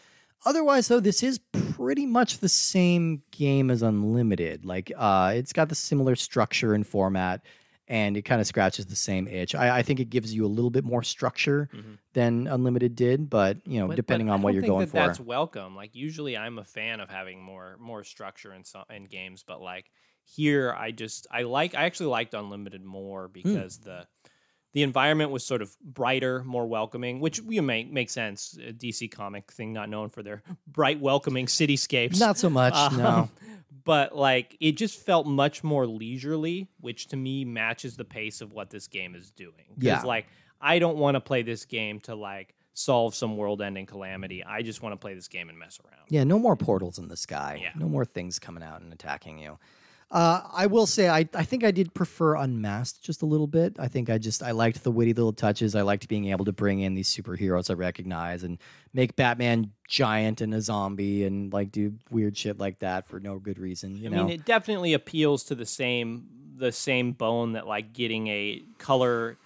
Otherwise, 0.46 0.88
though, 0.88 1.00
this 1.00 1.22
is 1.22 1.40
pretty 1.52 2.04
much 2.04 2.38
the 2.38 2.50
same 2.50 3.22
game 3.30 3.70
as 3.70 3.82
Unlimited. 3.82 4.66
Like, 4.66 4.92
uh, 4.94 5.32
it's 5.34 5.54
got 5.54 5.70
the 5.70 5.74
similar 5.74 6.16
structure 6.16 6.74
and 6.74 6.86
format, 6.86 7.40
and 7.88 8.16
it 8.16 8.22
kind 8.22 8.40
of 8.40 8.46
scratches 8.46 8.86
the 8.86 8.96
same 8.96 9.28
itch. 9.28 9.54
I, 9.54 9.78
I 9.78 9.82
think 9.82 10.00
it 10.00 10.10
gives 10.10 10.34
you 10.34 10.46
a 10.46 10.48
little 10.48 10.70
bit 10.70 10.84
more 10.84 11.02
structure 11.02 11.68
Mhm. 11.74 11.98
than 12.14 12.46
Unlimited 12.46 12.94
did, 12.96 13.28
but 13.28 13.58
you 13.66 13.78
know, 13.80 13.88
But- 13.88 13.96
depending 13.96 14.28
but 14.28 14.34
on 14.34 14.42
what 14.42 14.54
you're 14.54 14.62
going 14.62 14.86
that 14.86 14.90
for. 14.90 14.96
That's 15.06 15.20
welcome. 15.20 15.76
Like 15.76 15.94
usually, 15.94 16.36
I'm 16.36 16.58
a 16.58 16.64
fan 16.64 17.00
of 17.00 17.10
having 17.10 17.42
more 17.42 17.76
more 17.80 18.04
structure 18.04 18.52
in 18.54 18.62
in 18.94 19.04
games, 19.04 19.44
but 19.46 19.60
like 19.60 19.90
here, 20.24 20.72
I 20.72 20.90
just 20.90 21.26
I 21.30 21.42
like 21.42 21.74
I 21.74 21.84
actually 21.84 22.06
liked 22.06 22.32
Unlimited 22.34 22.80
Hmm. 22.82 22.86
more 22.88 23.28
because 23.28 23.78
the 23.78 24.06
the 24.72 24.82
environment 24.82 25.30
was 25.30 25.44
sort 25.44 25.62
of 25.62 25.76
brighter, 25.80 26.42
more 26.42 26.66
welcoming, 26.66 27.20
which 27.20 27.38
you 27.48 27.62
may 27.62 27.84
make 27.84 28.10
sense. 28.10 28.58
A 28.60 28.72
DC 28.72 29.06
comic 29.08 29.52
thing, 29.52 29.72
not 29.72 29.88
known 29.88 30.10
for 30.10 30.20
their 30.24 30.42
bright, 30.66 30.98
welcoming 30.98 31.46
cityscapes. 31.46 32.18
Not 32.18 32.38
so 32.38 32.50
much, 32.50 32.74
Um, 32.76 32.96
no. 32.96 33.30
But 33.84 34.16
like 34.16 34.56
it 34.60 34.72
just 34.72 34.98
felt 35.00 35.26
much 35.26 35.62
more 35.62 35.86
leisurely, 35.86 36.68
which 36.80 37.08
to 37.08 37.16
me 37.16 37.44
matches 37.44 37.96
the 37.96 38.04
pace 38.04 38.40
of 38.40 38.52
what 38.52 38.70
this 38.70 38.86
game 38.86 39.14
is 39.14 39.30
doing. 39.30 39.74
Yeah. 39.78 40.02
like 40.02 40.26
I 40.60 40.78
don't 40.78 40.96
want 40.96 41.16
to 41.16 41.20
play 41.20 41.42
this 41.42 41.64
game 41.64 42.00
to 42.00 42.14
like 42.14 42.54
solve 42.72 43.14
some 43.14 43.36
world-ending 43.36 43.86
calamity. 43.86 44.42
I 44.42 44.62
just 44.62 44.82
want 44.82 44.94
to 44.94 44.96
play 44.96 45.14
this 45.14 45.28
game 45.28 45.48
and 45.48 45.58
mess 45.58 45.78
around. 45.84 46.06
Yeah, 46.08 46.24
no 46.24 46.38
more 46.38 46.56
portals 46.56 46.98
in 46.98 47.08
the 47.08 47.16
sky. 47.16 47.60
Yeah. 47.62 47.70
No 47.76 47.88
more 47.88 48.04
things 48.04 48.38
coming 48.38 48.62
out 48.64 48.80
and 48.80 48.92
attacking 48.92 49.38
you. 49.38 49.58
Uh, 50.14 50.42
I 50.52 50.66
will 50.66 50.86
say, 50.86 51.08
I, 51.08 51.28
I 51.34 51.42
think 51.42 51.64
I 51.64 51.72
did 51.72 51.92
prefer 51.92 52.36
Unmasked 52.36 53.02
just 53.02 53.22
a 53.22 53.26
little 53.26 53.48
bit. 53.48 53.74
I 53.80 53.88
think 53.88 54.08
I 54.08 54.18
just 54.18 54.44
I 54.44 54.52
liked 54.52 54.84
the 54.84 54.92
witty 54.92 55.12
little 55.12 55.32
touches. 55.32 55.74
I 55.74 55.82
liked 55.82 56.06
being 56.06 56.26
able 56.26 56.44
to 56.44 56.52
bring 56.52 56.78
in 56.78 56.94
these 56.94 57.12
superheroes 57.12 57.68
I 57.68 57.74
recognize 57.74 58.44
and 58.44 58.58
make 58.92 59.16
Batman 59.16 59.72
giant 59.88 60.40
and 60.40 60.54
a 60.54 60.60
zombie 60.60 61.24
and 61.24 61.52
like 61.52 61.72
do 61.72 61.94
weird 62.12 62.36
shit 62.36 62.60
like 62.60 62.78
that 62.78 63.08
for 63.08 63.18
no 63.18 63.40
good 63.40 63.58
reason. 63.58 63.96
You 63.96 64.06
I 64.06 64.12
know, 64.12 64.24
mean, 64.26 64.34
it 64.34 64.44
definitely 64.44 64.92
appeals 64.92 65.42
to 65.44 65.56
the 65.56 65.66
same 65.66 66.28
the 66.56 66.70
same 66.70 67.10
bone 67.10 67.54
that 67.54 67.66
like 67.66 67.92
getting 67.92 68.28
a 68.28 68.62
color 68.78 69.36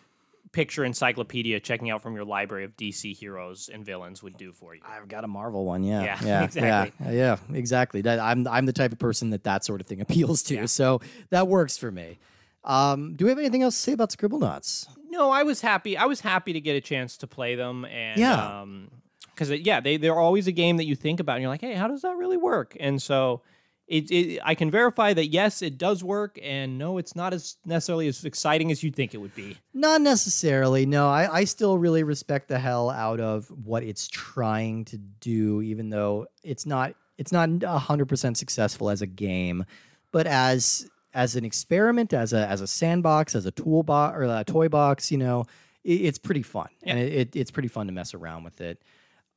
picture 0.53 0.85
encyclopedia 0.85 1.61
checking 1.61 1.91
out 1.91 2.03
from 2.03 2.15
your 2.15 2.25
library 2.25 2.65
of 2.65 2.77
DC 2.77 3.17
heroes 3.17 3.69
and 3.73 3.85
villains 3.85 4.23
would 4.23 4.37
do 4.37 4.53
for 4.53 4.75
you. 4.75 4.81
I've 4.87 5.09
got 5.09 5.25
a 5.25 5.29
Marvel 5.29 5.65
one. 5.65 5.83
Yeah, 5.85 6.03
Yeah, 6.03 6.19
yeah, 6.25 6.45
exactly. 6.45 7.07
yeah, 7.07 7.13
yeah, 7.51 7.57
exactly. 7.57 8.01
That, 8.03 8.19
I'm 8.21 8.47
I'm 8.49 8.67
the 8.67 8.73
type 8.73 8.93
of 8.93 8.99
person 8.99 9.31
that 9.31 9.45
that 9.45 9.65
sort 9.65 9.81
of 9.81 9.87
thing 9.87 10.01
appeals 10.07 10.43
to. 10.45 10.55
Yeah. 10.55 10.67
So 10.67 11.01
that 11.31 11.49
works 11.49 11.77
for 11.77 11.91
me. 11.91 12.19
Um, 12.65 13.15
do 13.15 13.25
we 13.25 13.31
have 13.31 13.39
anything 13.39 13.63
else 13.63 13.77
to 13.77 13.81
say 13.83 13.93
about 13.93 14.11
Scribblenauts? 14.11 14.87
No, 15.11 15.31
I 15.31 15.43
was 15.43 15.61
happy. 15.61 15.97
I 15.97 16.05
was 16.05 16.21
happy 16.21 16.53
to 16.53 16.61
get 16.61 16.75
a 16.77 16.81
chance 16.81 17.17
to 17.19 17.27
play 17.27 17.55
them, 17.55 17.85
and 17.87 18.21
Yeah. 18.21 18.61
um, 18.63 18.91
because 19.35 19.51
yeah, 19.51 19.81
they 19.81 19.97
they're 19.97 20.19
always 20.19 20.47
a 20.49 20.53
game 20.53 20.77
that 20.79 20.85
you 20.85 20.95
think 20.97 21.21
about, 21.21 21.35
and 21.37 21.43
you're 21.43 21.51
like, 21.51 21.61
hey, 21.61 21.75
how 21.75 21.89
does 21.89 22.03
that 22.03 22.17
really 22.17 22.37
work? 22.37 22.77
And 22.81 23.01
so. 23.01 23.43
It, 23.89 24.11
it, 24.11 24.41
I 24.45 24.55
can 24.55 24.71
verify 24.71 25.15
that 25.15 25.29
yes, 25.29 25.63
it 25.63 25.79
does 25.79 26.05
work, 26.05 26.39
and 26.43 26.77
no, 26.77 26.99
it's 26.99 27.17
not 27.17 27.33
as 27.33 27.57
necessarily 27.65 28.07
as 28.07 28.23
exciting 28.23 28.71
as 28.71 28.83
you'd 28.83 28.95
think 28.95 29.15
it 29.15 29.19
would 29.19 29.35
be. 29.35 29.57
Not 29.73 30.03
necessarily. 30.03 30.85
No, 30.85 31.09
I, 31.09 31.39
I 31.39 31.45
still 31.45 31.79
really 31.79 32.03
respect 32.03 32.49
the 32.49 32.59
hell 32.59 32.91
out 32.91 33.19
of 33.19 33.47
what 33.65 33.83
it's 33.83 34.07
trying 34.09 34.85
to 34.87 34.99
do, 34.99 35.63
even 35.63 35.89
though 35.89 36.27
it's 36.43 36.67
not 36.67 36.95
it's 37.17 37.33
not 37.33 37.63
hundred 37.63 38.07
percent 38.07 38.37
successful 38.37 38.91
as 38.91 39.01
a 39.01 39.07
game, 39.07 39.65
but 40.13 40.27
as 40.27 40.87
as 41.15 41.35
an 41.35 41.47
experiment, 41.47 42.13
as 42.13 42.35
a 42.35 42.47
as 42.47 42.61
a 42.61 42.67
sandbox, 42.67 43.35
as 43.35 43.47
a 43.47 43.51
toolbox 43.51 44.17
or 44.19 44.25
a 44.25 44.45
toy 44.45 44.69
box, 44.69 45.11
you 45.11 45.17
know, 45.17 45.47
it, 45.83 46.03
it's 46.03 46.19
pretty 46.19 46.43
fun, 46.43 46.69
and 46.83 46.99
it, 46.99 47.13
it, 47.13 47.37
it's 47.37 47.51
pretty 47.51 47.69
fun 47.69 47.87
to 47.87 47.93
mess 47.93 48.13
around 48.13 48.45
with 48.45 48.61
it. 48.61 48.83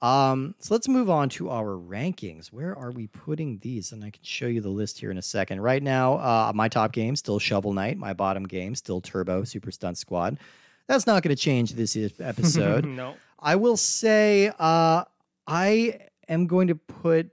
Um, 0.02 0.56
so 0.60 0.74
let's 0.74 0.88
move 0.88 1.10
on 1.10 1.30
to 1.30 1.50
our 1.50 1.78
rankings. 1.78 2.48
Where 2.48 2.76
are 2.78 2.92
we 2.92 3.08
putting 3.08 3.60
these? 3.60 3.92
And 3.92 4.04
I 4.04 4.10
can 4.10 4.24
show 4.24 4.48
you 4.48 4.60
the 4.62 4.70
list 4.70 5.00
here 5.00 5.12
in 5.12 5.18
a 5.18 5.22
second. 5.22 5.62
Right 5.62 5.84
now, 5.84 6.14
uh, 6.16 6.52
my 6.56 6.68
top 6.70 6.92
game 6.92 7.16
still 7.16 7.38
Shovel 7.38 7.74
Knight. 7.74 7.98
My 7.98 8.14
bottom 8.14 8.46
game 8.48 8.74
still 8.76 9.00
Turbo 9.02 9.44
Super 9.44 9.70
Stunt 9.72 9.98
Squad. 9.98 10.40
That's 10.88 11.06
not 11.06 11.22
going 11.24 11.36
to 11.36 11.42
change 11.42 11.74
this 11.74 11.96
episode. 12.20 12.86
no, 12.86 13.16
I 13.40 13.56
will 13.56 13.78
say 13.78 14.52
uh, 14.60 15.04
I 15.48 16.00
am 16.28 16.48
going 16.48 16.68
to 16.70 16.76
put 16.76 17.30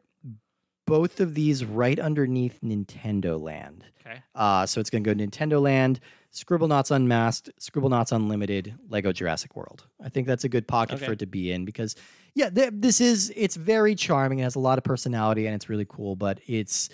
both 0.87 1.21
of 1.21 1.35
these 1.35 1.64
right 1.64 1.99
underneath 1.99 2.61
Nintendo 2.62 3.41
Land. 3.41 3.85
okay, 4.07 4.21
Uh, 4.35 4.64
so 4.66 4.81
it's 4.81 4.91
going 4.91 5.05
to 5.05 5.14
go 5.14 5.25
Nintendo 5.27 5.61
Land, 5.61 6.01
Scribblenauts 6.33 6.91
Unmasked, 6.91 7.51
Scribblenauts 7.61 8.12
Unlimited, 8.12 8.74
Lego 8.89 9.12
Jurassic 9.12 9.57
World. 9.57 9.87
I 10.03 10.09
think 10.09 10.26
that's 10.26 10.45
a 10.45 10.49
good 10.49 10.68
pocket 10.68 10.97
Okay. 10.97 11.07
for 11.07 11.12
it 11.12 11.18
to 11.20 11.26
be 11.26 11.51
in 11.53 11.64
because, 11.64 11.97
yeah, 12.35 12.51
th- 12.51 12.70
this 12.74 13.01
is 13.01 13.33
it's 13.35 13.57
very 13.57 13.95
charming. 13.95 14.41
It 14.41 14.43
has 14.43 14.55
a 14.55 14.61
lot 14.61 14.79
of 14.79 14.85
personality 14.85 15.47
and 15.47 15.55
it's 15.55 15.68
really 15.68 15.87
cool, 15.89 16.16
but 16.16 16.41
it's 16.47 16.91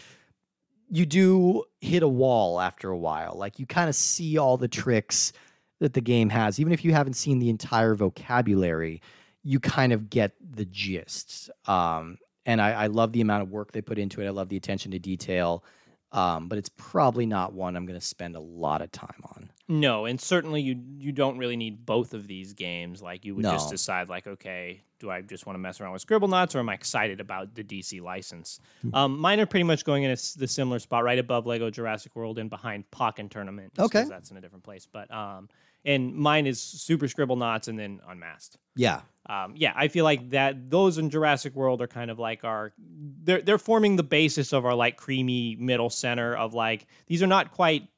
you 0.88 1.04
do 1.04 1.64
hit 1.80 2.02
a 2.02 2.08
wall 2.08 2.60
after 2.60 2.90
a 2.90 2.96
while. 2.98 3.34
Like 3.36 3.58
you 3.58 3.66
kind 3.66 3.88
of 3.88 3.94
see 3.96 4.38
all 4.38 4.56
the 4.56 4.68
tricks 4.68 5.32
that 5.80 5.94
the 5.94 6.00
game 6.00 6.30
has, 6.30 6.60
even 6.60 6.72
if 6.72 6.84
you 6.84 6.92
haven't 6.92 7.14
seen 7.14 7.38
the 7.40 7.50
entire 7.50 7.94
vocabulary. 7.94 9.02
You 9.46 9.60
kind 9.60 9.92
of 9.92 10.08
get 10.08 10.32
the 10.40 10.64
gist. 10.64 11.50
Um, 11.66 12.16
and 12.46 12.62
I, 12.62 12.84
I 12.84 12.86
love 12.86 13.12
the 13.12 13.20
amount 13.20 13.42
of 13.42 13.50
work 13.50 13.72
they 13.72 13.82
put 13.82 13.98
into 13.98 14.22
it. 14.22 14.26
I 14.26 14.30
love 14.30 14.48
the 14.48 14.56
attention 14.56 14.92
to 14.92 14.98
detail. 14.98 15.64
Um, 16.14 16.48
but 16.48 16.58
it's 16.58 16.68
probably 16.68 17.26
not 17.26 17.52
one 17.52 17.76
I'm 17.76 17.86
going 17.86 17.98
to 17.98 18.06
spend 18.06 18.36
a 18.36 18.40
lot 18.40 18.80
of 18.82 18.92
time 18.92 19.20
on. 19.24 19.50
no, 19.68 20.04
and 20.04 20.20
certainly 20.20 20.62
you 20.62 20.80
you 20.96 21.10
don't 21.10 21.38
really 21.38 21.56
need 21.56 21.84
both 21.84 22.14
of 22.14 22.28
these 22.28 22.52
games. 22.52 23.02
Like 23.02 23.24
you 23.24 23.34
would 23.34 23.44
just 23.44 23.68
decide, 23.68 24.08
like, 24.08 24.26
okay, 24.28 24.82
do 25.00 25.10
I 25.10 25.22
just 25.22 25.44
want 25.44 25.56
to 25.56 25.58
mess 25.58 25.80
around 25.80 25.92
with 25.92 26.06
Scribblenauts, 26.06 26.54
or 26.54 26.60
am 26.60 26.68
I 26.68 26.74
excited 26.74 27.20
about 27.20 27.54
the 27.56 27.64
DC 27.64 28.00
license? 28.00 28.60
Hmm. 28.82 28.94
Um, 28.94 29.18
mine 29.18 29.40
are 29.40 29.46
pretty 29.46 29.64
much 29.64 29.84
going 29.84 30.04
in 30.04 30.12
a 30.12 30.16
the 30.36 30.46
similar 30.46 30.78
spot, 30.78 31.02
right 31.02 31.18
above 31.18 31.46
Lego 31.46 31.68
Jurassic 31.68 32.14
World 32.14 32.38
and 32.38 32.48
behind 32.48 32.84
Pokken 32.92 33.28
Tournament. 33.28 33.72
Okay. 33.76 34.04
that's 34.04 34.30
in 34.30 34.36
a 34.36 34.40
different 34.40 34.64
place. 34.64 34.86
But 34.90 35.12
um, 35.12 35.48
and 35.84 36.14
mine 36.14 36.46
is 36.46 36.60
Super 36.60 37.06
Scribblenauts 37.06 37.68
and 37.68 37.78
then 37.78 38.00
Unmasked. 38.08 38.58
Yeah. 38.76 39.02
um, 39.28 39.54
yeah, 39.56 39.72
I 39.76 39.88
feel 39.88 40.04
like 40.04 40.30
that 40.30 40.70
those 40.70 40.98
in 40.98 41.10
Jurassic 41.10 41.54
World 41.54 41.80
are 41.80 41.86
kind 41.86 42.10
of 42.10 42.18
like 42.18 42.44
our 42.44 42.72
they're 43.22 43.40
they're 43.42 43.58
forming 43.58 43.96
the 43.96 44.02
basis 44.02 44.52
of 44.52 44.64
our 44.66 44.74
like 44.74 44.96
creamy 44.96 45.56
middle 45.56 45.90
center 45.90 46.36
of 46.36 46.54
like 46.54 46.86
these 47.06 47.22
are 47.22 47.26
not 47.26 47.52
quite 47.52 47.88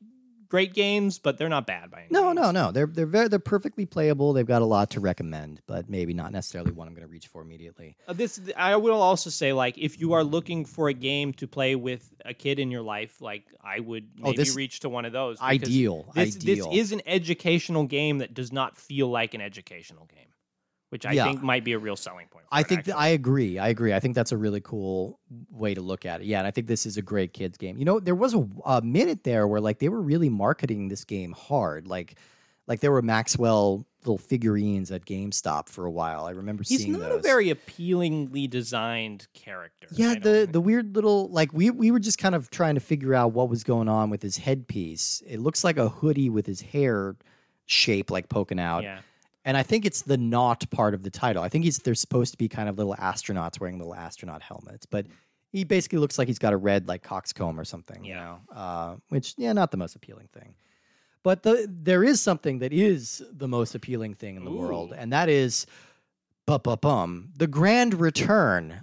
great 0.48 0.74
games, 0.74 1.18
but 1.18 1.38
they're 1.38 1.48
not 1.48 1.66
bad 1.66 1.90
by 1.90 1.98
any 2.00 2.08
No, 2.10 2.24
means. 2.26 2.36
no, 2.36 2.50
no. 2.50 2.72
They're 2.72 2.86
they're 2.86 3.06
very 3.06 3.28
they're 3.28 3.38
perfectly 3.38 3.86
playable. 3.86 4.32
They've 4.32 4.46
got 4.46 4.62
a 4.62 4.66
lot 4.66 4.90
to 4.90 5.00
recommend, 5.00 5.60
but 5.66 5.88
maybe 5.90 6.14
not 6.14 6.32
necessarily 6.32 6.72
one 6.72 6.86
I'm 6.88 6.94
going 6.94 7.06
to 7.06 7.10
reach 7.12 7.26
for 7.28 7.42
immediately. 7.42 7.96
Uh, 8.08 8.12
this 8.12 8.40
I 8.56 8.76
will 8.76 9.00
also 9.00 9.30
say 9.30 9.52
like 9.52 9.76
if 9.78 10.00
you 10.00 10.12
are 10.14 10.24
looking 10.24 10.64
for 10.64 10.88
a 10.88 10.94
game 10.94 11.32
to 11.34 11.46
play 11.46 11.74
with 11.74 12.12
a 12.24 12.34
kid 12.34 12.58
in 12.58 12.70
your 12.70 12.82
life, 12.82 13.20
like 13.20 13.44
I 13.62 13.80
would 13.80 14.08
maybe 14.16 14.28
Oh, 14.28 14.32
this- 14.32 14.54
reach 14.56 14.80
to 14.80 14.88
one 14.88 15.04
of 15.04 15.12
those. 15.12 15.40
Ideal, 15.40 16.06
This, 16.14 16.36
ideal. 16.36 16.70
this 16.70 16.78
is 16.78 16.92
an 16.92 17.02
educational 17.06 17.84
game 17.84 18.18
that 18.18 18.34
does 18.34 18.52
not 18.52 18.76
feel 18.76 19.08
like 19.08 19.34
an 19.34 19.40
educational 19.40 20.06
game, 20.06 20.26
which 20.90 21.04
I 21.06 21.12
Yeah. 21.12 21.24
think 21.24 21.42
might 21.42 21.64
be 21.64 21.72
a 21.72 21.78
real 21.78 21.96
selling 21.96 22.28
point. 22.28 22.44
I 22.52 22.62
think 22.62 22.80
actually. 22.80 22.92
I 22.94 23.08
agree. 23.08 23.58
I 23.58 23.68
agree. 23.68 23.92
I 23.92 24.00
think 24.00 24.14
that's 24.14 24.32
a 24.32 24.36
really 24.36 24.60
cool 24.60 25.18
way 25.50 25.74
to 25.74 25.80
look 25.80 26.06
at 26.06 26.20
it. 26.20 26.26
Yeah, 26.26 26.38
and 26.38 26.46
I 26.46 26.50
think 26.52 26.66
this 26.68 26.86
is 26.86 26.96
a 26.96 27.02
great 27.02 27.32
kids 27.32 27.58
game. 27.58 27.76
You 27.78 27.84
know, 27.84 27.98
there 28.00 28.14
was 28.14 28.34
a, 28.34 28.46
a 28.64 28.80
minute 28.82 29.24
there 29.24 29.46
where 29.48 29.60
like 29.60 29.78
they 29.80 29.88
were 29.88 30.00
really 30.00 30.28
marketing 30.28 30.88
this 30.88 31.04
game 31.04 31.32
hard. 31.32 31.88
Like, 31.88 32.18
like 32.68 32.80
there 32.80 32.92
were 32.92 33.02
Maxwell 33.02 33.84
little 34.04 34.18
figurines 34.18 34.92
at 34.92 35.04
GameStop 35.04 35.68
for 35.68 35.84
a 35.84 35.90
while. 35.90 36.26
I 36.26 36.30
remember 36.30 36.62
he's 36.64 36.82
seeing 36.82 36.92
not 36.92 37.00
those. 37.00 37.18
a 37.18 37.22
very 37.22 37.50
appealingly 37.50 38.46
designed 38.46 39.26
character. 39.34 39.88
yeah, 39.90 40.10
I 40.12 40.18
the 40.20 40.48
the 40.50 40.60
weird 40.60 40.94
little 40.94 41.28
like 41.30 41.52
we 41.52 41.70
we 41.70 41.90
were 41.90 41.98
just 41.98 42.18
kind 42.18 42.36
of 42.36 42.48
trying 42.50 42.74
to 42.76 42.80
figure 42.80 43.14
out 43.14 43.32
what 43.32 43.48
was 43.48 43.64
going 43.64 43.88
on 43.88 44.08
with 44.10 44.22
his 44.22 44.36
headpiece. 44.36 45.22
It 45.26 45.40
looks 45.40 45.64
like 45.64 45.76
a 45.78 45.88
hoodie 45.88 46.30
with 46.30 46.46
his 46.46 46.60
hair 46.60 47.16
shape 47.66 48.10
like 48.12 48.28
poking 48.28 48.60
out. 48.60 48.84
yeah. 48.84 49.00
And 49.46 49.56
I 49.56 49.62
think 49.62 49.86
it's 49.86 50.02
the 50.02 50.18
not 50.18 50.68
part 50.70 50.92
of 50.92 51.04
the 51.04 51.10
title. 51.10 51.42
I 51.42 51.48
think 51.48 51.64
he's 51.64 51.78
they're 51.78 51.94
supposed 51.94 52.32
to 52.32 52.36
be 52.36 52.48
kind 52.48 52.68
of 52.68 52.76
little 52.76 52.96
astronauts 52.96 53.60
wearing 53.60 53.78
little 53.78 53.94
astronaut 53.94 54.42
helmets, 54.42 54.84
but 54.86 55.06
he 55.52 55.62
basically 55.62 56.00
looks 56.00 56.18
like 56.18 56.26
he's 56.26 56.40
got 56.40 56.52
a 56.52 56.56
red 56.56 56.88
like 56.88 57.04
coxcomb 57.04 57.58
or 57.58 57.64
something, 57.64 58.04
you 58.04 58.14
know. 58.14 58.40
Uh, 58.54 58.96
which 59.08 59.34
yeah, 59.38 59.52
not 59.52 59.70
the 59.70 59.76
most 59.76 59.94
appealing 59.94 60.28
thing. 60.32 60.56
But 61.22 61.44
the 61.44 61.66
there 61.70 62.02
is 62.02 62.20
something 62.20 62.58
that 62.58 62.72
is 62.72 63.22
the 63.32 63.46
most 63.46 63.76
appealing 63.76 64.14
thing 64.14 64.36
in 64.36 64.44
the 64.44 64.50
world, 64.50 64.92
and 64.96 65.12
that 65.12 65.28
is 65.28 65.66
bu- 66.46 66.58
bu- 66.58 66.76
bum 66.76 67.30
the 67.36 67.46
grand 67.46 67.94
return 67.94 68.82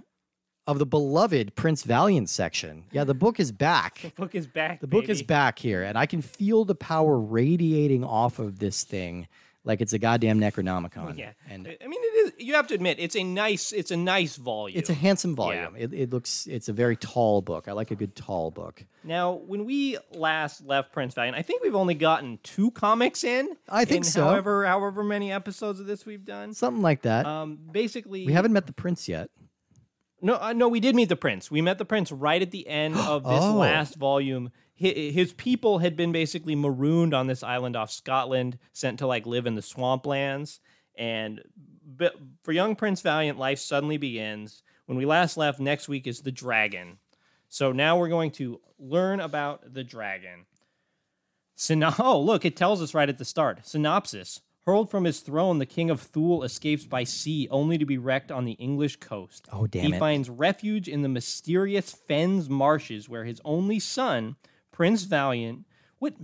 of 0.66 0.78
the 0.78 0.86
beloved 0.86 1.54
Prince 1.56 1.82
Valiant 1.82 2.30
section. 2.30 2.84
Yeah, 2.90 3.04
the 3.04 3.12
book 3.12 3.38
is 3.38 3.52
back. 3.52 4.00
The 4.00 4.10
book 4.16 4.34
is 4.34 4.46
back. 4.46 4.80
The 4.80 4.86
book 4.86 5.10
is 5.10 5.22
back 5.22 5.58
here, 5.58 5.82
and 5.82 5.98
I 5.98 6.06
can 6.06 6.22
feel 6.22 6.64
the 6.64 6.74
power 6.74 7.18
radiating 7.20 8.02
off 8.02 8.38
of 8.38 8.60
this 8.60 8.82
thing 8.82 9.28
like 9.64 9.80
it's 9.80 9.92
a 9.92 9.98
goddamn 9.98 10.38
Necronomicon. 10.40 11.16
Yeah, 11.18 11.32
and 11.48 11.66
I 11.66 11.86
mean, 11.86 12.00
it 12.02 12.26
is. 12.26 12.32
You 12.38 12.54
have 12.54 12.66
to 12.68 12.74
admit, 12.74 12.98
it's 13.00 13.16
a 13.16 13.24
nice. 13.24 13.72
It's 13.72 13.90
a 13.90 13.96
nice 13.96 14.36
volume. 14.36 14.78
it's 14.78 14.90
a 14.90 14.94
handsome 14.94 15.34
volume. 15.34 15.74
It, 15.76 15.92
it 15.92 16.12
looks. 16.12 16.46
It's 16.46 16.68
a 16.68 16.72
very 16.72 16.96
tall 16.96 17.40
book. 17.42 17.66
I 17.66 17.72
like 17.72 17.90
a 17.90 17.94
good 17.96 18.14
tall 18.14 18.50
book. 18.50 18.84
Now, 19.02 19.32
when 19.32 19.64
we 19.64 19.98
last 20.12 20.64
left 20.64 20.92
Prince 20.92 21.14
Valiant, 21.14 21.36
I 21.36 21.42
think 21.42 21.62
we've 21.62 21.74
only 21.74 21.94
gotten 21.94 22.38
two 22.42 22.70
comics 22.72 23.24
in. 23.24 23.48
I 23.68 23.84
think 23.84 24.04
in 24.04 24.10
so. 24.10 24.24
However, 24.24 24.66
however 24.66 25.02
many 25.02 25.32
episodes 25.32 25.80
of 25.80 25.86
this 25.86 26.04
we've 26.04 26.24
done. 26.24 26.54
Something 26.54 26.82
like 26.82 27.02
that. 27.02 27.26
Um, 27.26 27.58
basically, 27.70 28.26
we 28.26 28.32
haven't 28.32 28.52
met 28.52 28.66
the 28.66 28.72
prince 28.72 29.08
yet. 29.08 29.30
No, 30.22 30.36
uh, 30.40 30.54
no, 30.54 30.68
we 30.68 30.80
did 30.80 30.94
meet 30.94 31.10
the 31.10 31.16
prince. 31.16 31.50
We 31.50 31.60
met 31.60 31.76
the 31.76 31.84
prince 31.84 32.10
right 32.10 32.40
at 32.40 32.50
the 32.50 32.66
end 32.66 32.96
of 32.96 33.24
this 33.24 33.32
Oh. 33.42 33.56
last 33.56 33.96
volume. 33.96 34.50
Hi- 34.80 35.10
His 35.12 35.32
people 35.32 35.78
had 35.78 35.96
been 35.96 36.12
basically 36.12 36.54
marooned 36.54 37.14
on 37.14 37.26
this 37.26 37.42
island 37.42 37.76
off 37.76 37.90
Scotland, 37.90 38.58
sent 38.72 38.98
to 38.98 39.06
like 39.06 39.26
live 39.26 39.46
in 39.46 39.54
the 39.54 39.60
swamplands. 39.62 40.60
And 40.96 41.42
for 42.42 42.52
young 42.52 42.76
Prince 42.76 43.00
Valiant, 43.00 43.38
life 43.38 43.58
suddenly 43.58 43.96
begins. 43.96 44.62
When 44.86 44.98
we 44.98 45.06
last 45.06 45.36
left, 45.36 45.60
next 45.60 45.88
week 45.88 46.06
is 46.06 46.20
the 46.20 46.32
dragon. 46.32 46.98
So 47.48 47.72
now 47.72 47.98
we're 47.98 48.08
going 48.08 48.32
to 48.32 48.60
learn 48.78 49.20
about 49.20 49.72
the 49.74 49.84
dragon. 49.84 50.46
Syno- 51.56 51.94
oh, 52.00 52.20
look, 52.20 52.44
it 52.44 52.56
tells 52.56 52.82
us 52.82 52.94
right 52.94 53.08
at 53.08 53.18
the 53.18 53.24
start. 53.24 53.66
Synopsis 53.66 54.40
Hurled 54.66 54.90
from 54.90 55.04
his 55.04 55.20
throne, 55.20 55.58
the 55.58 55.66
king 55.66 55.90
of 55.90 56.00
Thule 56.00 56.42
escapes 56.42 56.86
by 56.86 57.04
sea, 57.04 57.46
only 57.50 57.76
to 57.76 57.84
be 57.84 57.98
wrecked 57.98 58.32
on 58.32 58.46
the 58.46 58.52
English 58.52 58.96
coast. 58.96 59.46
Oh, 59.52 59.66
damn 59.66 59.84
he 59.90 59.92
it. 59.96 59.98
finds 59.98 60.30
refuge 60.30 60.88
in 60.88 61.02
the 61.02 61.08
mysterious 61.10 61.90
Fens 61.92 62.48
marshes, 62.48 63.06
where 63.06 63.24
his 63.24 63.42
only 63.44 63.78
son, 63.78 64.36
Prince 64.74 65.04
Valiant. 65.04 65.64
What? 66.00 66.14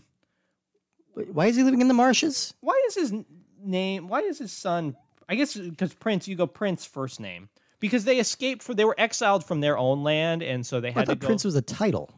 Why 1.15 1.47
is 1.47 1.55
he 1.55 1.63
living 1.63 1.81
in 1.81 1.87
the 1.87 1.95
marshes? 1.95 2.53
Why 2.61 2.83
is 2.89 2.97
his 2.97 3.15
name? 3.63 4.09
Why 4.09 4.21
is 4.23 4.39
his 4.39 4.51
son? 4.51 4.97
I 5.29 5.37
guess 5.37 5.55
because 5.55 5.95
Prince, 5.95 6.27
you 6.27 6.35
go 6.35 6.49
Prince 6.49 6.85
first 6.85 7.21
name 7.21 7.49
because 7.79 8.05
they 8.05 8.19
escaped 8.19 8.65
for 8.65 8.75
they 8.75 8.85
were 8.85 8.97
exiled 8.99 9.45
from 9.45 9.61
their 9.61 9.79
own 9.79 10.03
land, 10.03 10.43
and 10.43 10.67
so 10.67 10.81
they 10.81 10.89
I 10.89 10.93
had 10.93 11.01
to 11.03 11.07
thought 11.07 11.21
go. 11.21 11.27
Prince 11.29 11.45
was 11.45 11.55
a 11.55 11.63
title. 11.63 12.11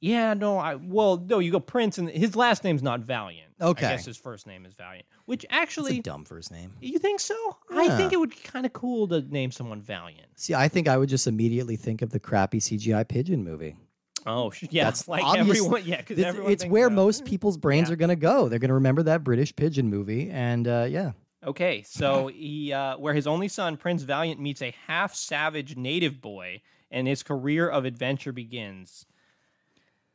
Yeah, 0.00 0.32
no, 0.32 0.56
I 0.56 0.76
well, 0.76 1.22
no, 1.28 1.40
you 1.40 1.52
go 1.52 1.60
Prince, 1.60 1.98
and 1.98 2.08
his 2.08 2.34
last 2.34 2.64
name's 2.64 2.82
not 2.82 3.00
Valiant. 3.00 3.52
Okay. 3.60 3.86
I 3.86 3.90
guess 3.90 4.06
his 4.06 4.16
first 4.16 4.46
name 4.46 4.64
is 4.64 4.72
Valiant, 4.72 5.04
which 5.26 5.44
actually, 5.50 5.98
a 5.98 6.02
dumb 6.02 6.24
first 6.24 6.50
name. 6.50 6.72
you 6.80 6.98
think 6.98 7.20
so? 7.20 7.34
I 7.70 7.88
think 7.98 8.14
it 8.14 8.16
would 8.18 8.30
be 8.30 8.36
kind 8.36 8.64
of 8.64 8.72
cool 8.72 9.08
to 9.08 9.20
name 9.20 9.50
someone 9.50 9.82
Valiant. 9.82 10.28
See, 10.36 10.54
I 10.54 10.68
think 10.68 10.88
I 10.88 10.96
would 10.96 11.10
just 11.10 11.26
immediately 11.26 11.76
think 11.76 12.00
of 12.00 12.10
the 12.10 12.20
crappy 12.20 12.60
CGI 12.60 13.06
pigeon 13.06 13.44
movie. 13.44 13.76
Oh, 14.26 14.52
yeah, 14.70 14.84
That's 14.84 15.06
like 15.14 15.22
obvious- 15.22 15.58
everyone, 15.58 15.82
yeah, 15.84 15.98
because 15.98 16.18
It's, 16.18 16.26
everyone. 16.26 16.52
it's 16.52 16.66
where 16.66 16.86
about- 16.86 16.96
most 16.96 17.24
people's 17.24 17.56
brains 17.56 17.88
Yeah. 17.88 17.92
are 17.94 17.96
going 17.96 18.08
to 18.08 18.16
go. 18.16 18.48
They're 18.48 18.58
going 18.58 18.68
to 18.68 18.74
remember 18.74 19.02
that 19.04 19.22
British 19.24 19.54
pigeon 19.54 19.88
movie, 19.88 20.30
and 20.30 20.66
uh, 20.66 20.86
yeah, 20.88 21.12
Okay, 21.44 21.82
so 21.86 22.26
he, 22.26 22.72
uh, 22.72 22.96
where 22.98 23.14
his 23.14 23.26
only 23.28 23.46
son, 23.46 23.76
Prince 23.76 24.02
Valiant, 24.02 24.40
meets 24.40 24.60
a 24.62 24.74
half 24.88 25.14
savage 25.14 25.76
native 25.76 26.20
boy, 26.20 26.60
and 26.90 27.06
his 27.06 27.22
career 27.22 27.68
of 27.68 27.84
adventure 27.84 28.32
begins. 28.32 29.06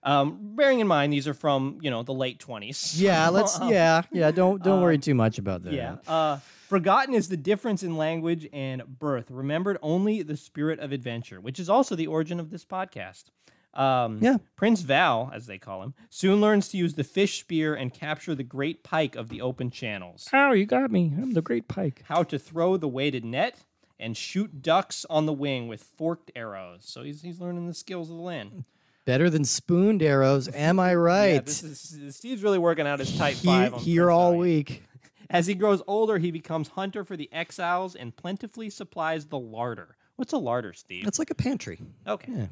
Um, 0.03 0.55
bearing 0.55 0.79
in 0.79 0.87
mind 0.87 1.13
these 1.13 1.27
are 1.27 1.33
from 1.35 1.77
you 1.81 1.91
know 1.91 2.01
the 2.01 2.13
late 2.13 2.39
twenties. 2.39 2.99
yeah. 2.99 3.29
Let's 3.37 3.59
yeah, 3.61 4.01
yeah. 4.11 4.31
Don't 4.31 4.61
don't 4.63 4.81
worry 4.81 4.97
too 4.97 5.13
much 5.13 5.37
about 5.37 5.61
that. 5.63 5.69
Um, 5.69 5.75
Yeah. 5.75 5.95
Uh, 6.07 6.37
forgotten 6.67 7.13
is 7.13 7.29
the 7.29 7.37
difference 7.37 7.83
in 7.83 7.95
language 7.97 8.49
and 8.51 8.81
birth. 8.99 9.29
Remembered 9.29 9.77
only 9.83 10.23
the 10.23 10.35
spirit 10.37 10.79
of 10.79 10.91
adventure, 10.91 11.39
which 11.39 11.59
is 11.59 11.69
also 11.69 11.95
the 11.95 12.07
origin 12.07 12.39
of 12.39 12.49
this 12.49 12.65
podcast. 12.65 13.25
Um, 13.73 14.19
Yeah. 14.21 14.37
Prince 14.55 14.81
Val, 14.81 15.31
as 15.33 15.45
they 15.47 15.57
call 15.57 15.81
him, 15.83 15.93
soon 16.09 16.41
learns 16.41 16.67
to 16.69 16.77
use 16.77 16.95
the 16.95 17.03
fish 17.03 17.39
spear 17.39 17.73
and 17.73 17.93
capture 17.93 18.35
the 18.35 18.43
great 18.43 18.83
pike 18.83 19.15
of 19.15 19.29
the 19.29 19.41
open 19.41 19.71
channels. 19.71 20.27
Ow, 20.33 20.51
you 20.51 20.65
got 20.65 20.91
me. 20.91 21.13
I'm 21.17 21.33
the 21.33 21.41
great 21.41 21.67
pike. 21.67 22.03
How 22.07 22.23
to 22.23 22.37
throw 22.37 22.75
the 22.77 22.87
weighted 22.89 23.23
net 23.23 23.55
and 23.99 24.17
shoot 24.17 24.61
ducks 24.61 25.05
on 25.09 25.25
the 25.25 25.33
wing 25.33 25.67
with 25.67 25.83
forked 25.83 26.31
arrows. 26.35 26.81
So 26.85 27.03
he's, 27.03 27.21
he's 27.21 27.39
learning 27.39 27.67
the 27.67 27.73
skills 27.73 28.09
of 28.09 28.17
the 28.17 28.21
land. 28.23 28.65
Better 29.05 29.29
than 29.29 29.45
spooned 29.45 30.03
arrows. 30.03 30.47
Am 30.53 30.79
I 30.79 30.93
right? 30.93 31.33
Yeah, 31.33 31.39
this 31.41 31.63
is, 31.63 32.15
Steve's 32.15 32.43
really 32.43 32.59
working 32.59 32.85
out 32.85 32.99
his 32.99 33.17
type 33.17 33.35
He- 33.35 33.47
five. 33.47 33.73
here 33.81 34.05
Prince 34.05 34.13
all 34.15 34.31
Valiant. 34.31 34.39
week. 34.69 34.83
As 35.29 35.47
he 35.47 35.55
grows 35.55 35.81
older, 35.87 36.17
he 36.17 36.29
becomes 36.29 36.67
hunter 36.69 37.05
for 37.05 37.15
the 37.15 37.31
exiles 37.31 37.95
and 37.95 38.13
plentifully 38.15 38.69
supplies 38.69 39.27
the 39.27 39.39
larder. 39.39 39.95
What's 40.17 40.33
a 40.33 40.37
larder, 40.37 40.73
Steve? 40.73 41.07
It's 41.07 41.19
like 41.19 41.29
a 41.31 41.35
pantry. 41.35 41.79
okay. 42.05 42.31
yeah. 42.33 42.45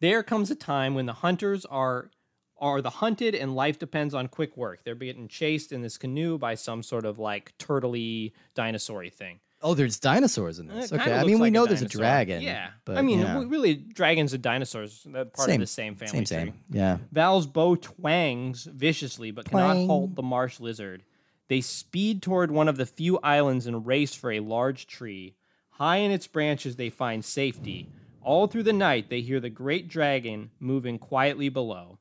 There 0.00 0.22
comes 0.22 0.50
a 0.50 0.54
time 0.54 0.94
when 0.94 1.06
the 1.06 1.12
hunters 1.12 1.64
are 1.66 2.10
are 2.58 2.82
the 2.82 2.90
hunted 2.90 3.34
and 3.34 3.54
life 3.54 3.78
depends 3.78 4.12
on 4.12 4.28
quick 4.28 4.54
work. 4.56 4.84
They're 4.84 4.94
getting 4.94 5.28
chased 5.28 5.72
in 5.72 5.80
this 5.80 5.96
canoe 5.96 6.36
by 6.36 6.56
some 6.56 6.82
sort 6.82 7.06
of 7.06 7.18
like 7.18 7.54
turtley 7.58 8.32
dinosaur 8.54 9.08
thing. 9.08 9.40
Oh, 9.62 9.74
there's 9.74 9.98
dinosaurs 9.98 10.58
in 10.58 10.68
this. 10.68 10.92
Okay, 10.92 11.12
I 11.12 11.24
mean 11.24 11.34
we 11.34 11.42
like 11.42 11.52
know 11.52 11.66
there's 11.66 11.82
a 11.82 11.88
dragon. 11.88 12.42
Yeah, 12.42 12.68
but, 12.86 12.96
I 12.96 13.02
mean, 13.02 13.20
yeah. 13.20 13.44
really, 13.46 13.74
dragons 13.74 14.32
and 14.32 14.42
dinosaurs 14.42 15.02
they're 15.04 15.26
part 15.26 15.46
Same- 15.48 15.56
of 15.56 15.60
the 15.60 15.66
same 15.66 15.94
family 15.96 16.24
same, 16.24 16.24
tree. 16.24 16.52
same. 16.52 16.54
Yeah. 16.70 16.98
Val's 17.12 17.46
bow 17.46 17.76
twangs 17.76 18.64
viciously, 18.64 19.30
but 19.30 19.50
cannot 19.50 19.76
halt 19.86 20.14
the 20.14 20.22
marsh 20.22 20.60
lizard. 20.60 21.02
They 21.48 21.60
speed 21.60 22.22
toward 22.22 22.50
one 22.50 22.68
of 22.68 22.76
the 22.76 22.86
few 22.86 23.18
islands 23.18 23.66
and 23.66 23.86
race 23.86 24.14
for 24.14 24.30
a 24.32 24.40
large 24.40 24.86
tree. 24.86 25.34
High 25.70 25.96
in 25.98 26.10
its 26.10 26.26
branches, 26.26 26.76
they 26.76 26.90
find 26.90 27.24
safety. 27.24 27.88
All 28.22 28.46
through 28.46 28.64
the 28.64 28.72
night, 28.72 29.08
they 29.08 29.20
hear 29.20 29.40
the 29.40 29.50
great 29.50 29.88
dragon 29.88 30.50
moving 30.60 30.98
quietly 30.98 31.48
below. 31.48 31.98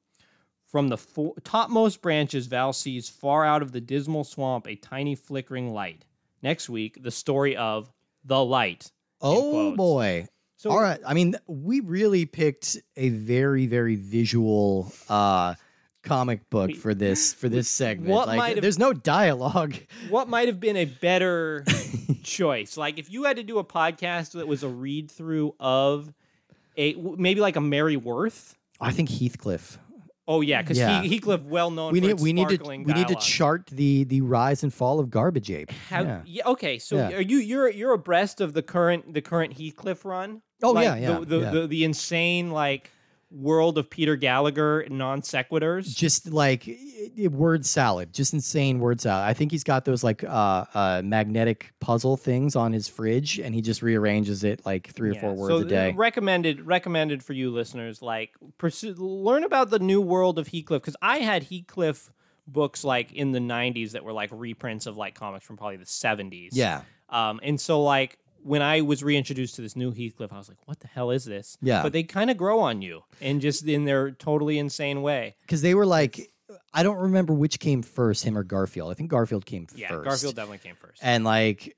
From 0.65 0.89
the 0.89 0.97
fo- 0.97 1.35
topmost 1.43 2.01
branches, 2.01 2.47
Val 2.47 2.73
sees 2.73 3.09
far 3.09 3.43
out 3.45 3.61
of 3.61 3.71
the 3.71 3.81
dismal 3.81 4.23
swamp 4.23 4.67
a 4.67 4.75
tiny 4.75 5.15
flickering 5.15 5.73
light. 5.73 6.05
Next 6.43 6.69
week, 6.69 7.01
the 7.01 7.11
story 7.11 7.55
of 7.55 7.91
the 8.23 8.43
light. 8.43 8.91
Oh 9.21 9.75
boy. 9.75 10.27
So, 10.57 10.71
All 10.71 10.81
right. 10.81 10.99
I 11.07 11.13
mean, 11.13 11.35
we 11.47 11.79
really 11.79 12.25
picked 12.25 12.77
a 12.97 13.09
very, 13.09 13.65
very 13.65 13.95
visual 13.95 14.91
uh 15.07 15.55
comic 16.03 16.49
book 16.49 16.75
for 16.75 16.93
this 16.93 17.33
for 17.33 17.49
this 17.49 17.69
segment. 17.69 18.09
What 18.09 18.27
like, 18.27 18.37
might 18.37 18.55
have- 18.55 18.61
there's 18.61 18.79
no 18.79 18.93
dialogue. 18.93 19.75
what 20.09 20.27
might 20.29 20.47
have 20.47 20.59
been 20.59 20.77
a 20.77 20.85
better 20.85 21.63
choice? 22.23 22.77
Like 22.77 22.97
if 22.99 23.11
you 23.11 23.23
had 23.25 23.37
to 23.37 23.43
do 23.43 23.59
a 23.59 23.63
podcast 23.63 24.31
that 24.33 24.47
was 24.47 24.63
a 24.63 24.69
read 24.69 25.11
through 25.11 25.55
of 25.59 26.13
a 26.77 26.93
maybe 26.95 27.41
like 27.41 27.55
a 27.55 27.61
Mary 27.61 27.97
Worth. 27.97 28.55
I 28.81 28.91
think 28.91 29.09
Heathcliff. 29.09 29.77
Oh 30.27 30.41
yeah, 30.41 30.61
because 30.61 30.77
Yeah. 30.77 31.01
he, 31.01 31.09
Heathcliff, 31.19 31.43
well 31.45 31.71
known. 31.71 31.91
We 31.91 31.99
for 32.01 32.07
need 32.07 32.19
we 32.19 32.33
need 32.33 32.49
to 32.49 32.55
sparkling 32.55 32.83
we 32.83 32.93
need 32.93 33.07
to 33.07 33.15
chart 33.15 33.65
the 33.67 34.03
the 34.03 34.21
rise 34.21 34.61
and 34.63 34.73
fall 34.73 34.99
of 34.99 35.09
Garbage 35.09 35.49
Ape. 35.51 35.71
How, 35.89 36.03
yeah. 36.03 36.21
yeah. 36.25 36.47
Okay. 36.47 36.77
So 36.77 36.95
Yeah. 36.97 37.17
are 37.17 37.21
you 37.21 37.37
you're 37.39 37.69
you're 37.69 37.93
abreast 37.93 38.39
of 38.39 38.53
the 38.53 38.61
current 38.61 39.13
the 39.13 39.21
current 39.21 39.53
Heathcliff 39.59 40.05
run? 40.05 40.41
Oh, 40.61 40.71
Like, 40.71 40.83
yeah, 40.83 40.95
yeah, 40.95 41.19
The 41.19 41.25
the, 41.25 41.39
yeah. 41.39 41.51
The, 41.51 41.67
the 41.67 41.83
insane 41.83 42.51
like 42.51 42.91
world 43.31 43.77
of 43.77 43.89
Peter 43.89 44.15
Gallagher 44.15 44.85
non 44.89 45.21
sequiturs. 45.21 45.95
just 45.95 46.31
like 46.31 46.69
word 47.31 47.65
salad, 47.65 48.13
just 48.13 48.33
insane 48.33 48.79
word 48.79 49.01
salad. 49.01 49.27
I 49.27 49.33
think 49.33 49.51
he's 49.51 49.63
got 49.63 49.85
those 49.85 50.03
like 50.03 50.23
uh, 50.23 50.65
uh, 50.73 51.01
magnetic 51.03 51.73
puzzle 51.79 52.17
things 52.17 52.55
on 52.55 52.73
his 52.73 52.87
fridge, 52.87 53.39
and 53.39 53.53
he 53.53 53.61
just 53.61 53.81
rearranges 53.81 54.43
it 54.43 54.65
like 54.65 54.89
three 54.89 55.11
or 55.11 55.15
four 55.15 55.33
words 55.33 55.51
so 55.51 55.57
a 55.57 55.61
uh, 55.61 55.69
day. 55.69 55.93
Recommended, 55.95 56.65
recommended 56.65 57.23
for 57.23 57.33
you 57.33 57.51
listeners. 57.51 58.01
Like, 58.01 58.31
pursue, 58.57 58.93
learn 58.95 59.43
about 59.43 59.69
the 59.69 59.79
new 59.79 60.01
world 60.01 60.39
of 60.39 60.47
Heathcliff 60.47 60.81
because 60.81 60.97
I 61.01 61.19
had 61.19 61.43
Heathcliff 61.43 62.11
books 62.47 62.83
like 62.83 63.11
in 63.11 63.31
the 63.31 63.39
'90s 63.39 63.91
that 63.91 64.03
were 64.03 64.13
like 64.13 64.29
reprints 64.33 64.85
of 64.87 64.97
like 64.97 65.15
comics 65.15 65.45
from 65.45 65.57
probably 65.57 65.77
the 65.77 65.85
'70s. 65.85 66.49
Yeah, 66.51 66.81
Um, 67.09 67.39
and 67.43 67.59
so 67.59 67.83
like 67.83 68.17
when 68.43 68.61
I 68.61 68.81
was 68.81 69.03
reintroduced 69.03 69.55
to 69.55 69.61
this 69.61 69.75
new 69.75 69.91
Heathcliff, 69.91 70.31
I 70.33 70.37
was 70.37 70.49
like, 70.49 70.57
"What 70.65 70.79
the 70.79 70.87
hell 70.87 71.11
is 71.11 71.25
this?" 71.25 71.57
Yeah. 71.61 71.83
But 71.83 71.93
they 71.93 72.03
kind 72.03 72.29
of 72.29 72.37
grow 72.37 72.59
on 72.59 72.81
you, 72.81 73.03
and 73.21 73.41
just 73.41 73.65
in 73.67 73.85
their 73.85 74.11
totally 74.11 74.57
insane 74.59 75.01
way. 75.01 75.35
because 75.41 75.61
they 75.61 75.75
were 75.75 75.85
like, 75.85 76.31
I 76.73 76.83
don't 76.83 76.97
remember 76.97 77.33
which 77.33 77.59
came 77.59 77.81
first, 77.81 78.23
him 78.23 78.37
or 78.37 78.43
Garfield. 78.43 78.91
I 78.91 78.93
think 78.95 79.09
Garfield 79.09 79.45
came 79.45 79.67
Yeah, 79.75 79.89
first. 79.89 80.05
Garfield 80.07 80.35
definitely 80.35 80.59
came 80.59 80.75
first. 80.75 80.99
and 81.03 81.23
like. 81.23 81.75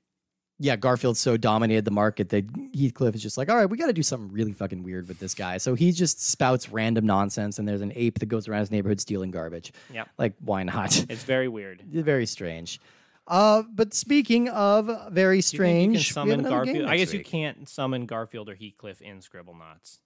Yeah, 0.58 0.76
Garfield 0.76 1.16
so 1.16 1.36
dominated 1.36 1.84
the 1.84 1.90
market 1.90 2.28
that 2.28 2.44
Heathcliff 2.72 3.16
is 3.16 3.22
just 3.22 3.36
like, 3.36 3.50
all 3.50 3.56
right, 3.56 3.66
we 3.66 3.76
got 3.76 3.86
to 3.88 3.92
do 3.92 4.02
something 4.04 4.30
really 4.30 4.52
fucking 4.52 4.84
weird 4.84 5.08
with 5.08 5.18
this 5.18 5.34
guy. 5.34 5.58
So 5.58 5.74
he 5.74 5.90
just 5.90 6.24
spouts 6.24 6.68
random 6.68 7.04
nonsense, 7.04 7.58
and 7.58 7.66
there's 7.66 7.80
an 7.80 7.90
ape 7.96 8.20
that 8.20 8.26
goes 8.26 8.46
around 8.46 8.60
his 8.60 8.70
neighborhood 8.70 9.00
stealing 9.00 9.32
garbage. 9.32 9.72
Yeah, 9.92 10.04
Like, 10.18 10.34
why 10.38 10.62
not? 10.62 10.96
It's 11.10 11.24
very 11.24 11.48
weird. 11.48 11.82
Very 11.90 12.26
strange. 12.26 12.80
Uh, 13.26 13.62
but 13.72 13.94
speaking 13.94 14.48
of 14.48 14.90
very 15.12 15.36
Do 15.36 15.38
you 15.38 15.42
strange, 15.42 16.08
You 16.08 16.14
can 16.14 16.24
we 16.24 16.30
have 16.30 16.40
summon 16.40 16.50
Garfield. 16.50 16.84
I 16.86 16.90
next 16.90 16.98
guess 17.00 17.12
you 17.12 17.18
week. 17.20 17.26
can't 17.28 17.68
summon 17.68 18.06
Garfield 18.06 18.48
or 18.48 18.54
Heathcliff 18.54 19.00
in 19.00 19.18
Scribblenauts. 19.20 19.98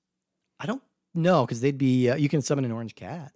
I 0.60 0.66
don't 0.66 0.82
know 1.14 1.44
because 1.46 1.60
they'd 1.60 1.78
be. 1.78 2.10
Uh, 2.10 2.16
you 2.16 2.28
can 2.28 2.42
summon 2.42 2.64
an 2.64 2.72
orange 2.72 2.94
cat. 2.94 3.32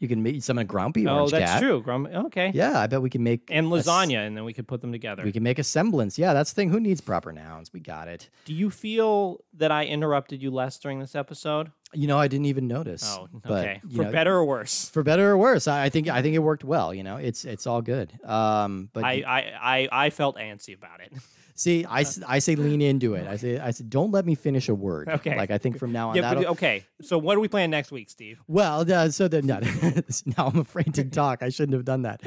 You 0.00 0.08
can 0.08 0.22
make, 0.22 0.42
summon 0.42 0.62
a 0.62 0.64
grumpy 0.64 1.06
Oh, 1.06 1.14
orange 1.14 1.32
that's 1.32 1.44
cat. 1.52 1.60
true. 1.60 1.82
Grum- 1.82 2.06
okay. 2.06 2.50
Yeah, 2.54 2.80
I 2.80 2.86
bet 2.86 3.02
we 3.02 3.10
can 3.10 3.22
make 3.22 3.42
And 3.50 3.70
a 3.70 3.76
s- 3.76 3.86
lasagna, 3.86 4.26
and 4.26 4.34
then 4.34 4.44
we 4.46 4.54
could 4.54 4.66
put 4.66 4.80
them 4.80 4.92
together. 4.92 5.22
We 5.24 5.30
can 5.32 5.42
make 5.42 5.58
a 5.58 5.62
semblance. 5.64 6.18
Yeah, 6.18 6.32
that's 6.32 6.52
the 6.52 6.54
thing. 6.54 6.70
Who 6.70 6.80
needs 6.80 7.02
proper 7.02 7.32
nouns? 7.32 7.70
We 7.72 7.80
got 7.80 8.08
it. 8.08 8.30
Do 8.46 8.54
you 8.54 8.70
feel 8.70 9.44
that 9.52 9.70
I 9.70 9.84
interrupted 9.84 10.40
you 10.42 10.50
less 10.50 10.78
during 10.78 11.00
this 11.00 11.14
episode? 11.14 11.70
You 11.92 12.06
know, 12.06 12.18
I 12.18 12.28
didn't 12.28 12.46
even 12.46 12.68
notice. 12.68 13.04
Oh, 13.18 13.28
okay. 13.46 13.80
you 13.88 13.96
For 13.96 14.02
know, 14.04 14.12
better 14.12 14.34
or 14.34 14.44
worse? 14.44 14.88
for 14.90 15.02
better 15.02 15.30
or 15.30 15.36
worse, 15.36 15.66
I, 15.66 15.84
I 15.84 15.88
think 15.88 16.08
I 16.08 16.22
think 16.22 16.36
it 16.36 16.38
worked 16.40 16.62
well. 16.64 16.94
You 16.94 17.02
know, 17.02 17.16
it's 17.16 17.44
it's 17.44 17.66
all 17.66 17.82
good. 17.82 18.12
Um, 18.24 18.90
but 18.92 19.04
I 19.04 20.10
felt 20.10 20.36
antsy 20.36 20.74
about 20.76 21.00
it. 21.00 21.12
see, 21.60 21.84
I, 21.84 22.04
I 22.26 22.38
say 22.38 22.56
lean 22.56 22.80
into 22.80 23.14
it. 23.14 23.26
I 23.28 23.36
say 23.36 23.58
I 23.58 23.70
said 23.70 23.90
don't 23.90 24.10
let 24.10 24.24
me 24.24 24.34
finish 24.34 24.68
a 24.68 24.74
word. 24.74 25.08
Okay. 25.08 25.36
Like 25.36 25.50
I 25.50 25.58
think 25.58 25.78
from 25.78 25.92
now 25.92 26.10
on, 26.10 26.16
yeah, 26.16 26.34
but, 26.34 26.46
okay. 26.46 26.84
So 27.02 27.18
what 27.18 27.36
are 27.36 27.40
we 27.40 27.48
playing 27.48 27.70
next 27.70 27.92
week, 27.92 28.08
Steve? 28.10 28.40
Well, 28.48 28.90
uh, 28.90 29.10
so 29.10 29.28
that 29.28 29.44
no, 29.44 29.60
now 30.36 30.46
I'm 30.46 30.60
afraid 30.60 30.94
to 30.94 31.04
talk. 31.22 31.42
I 31.42 31.50
shouldn't 31.50 31.74
have 31.74 31.84
done 31.84 32.02
that. 32.02 32.22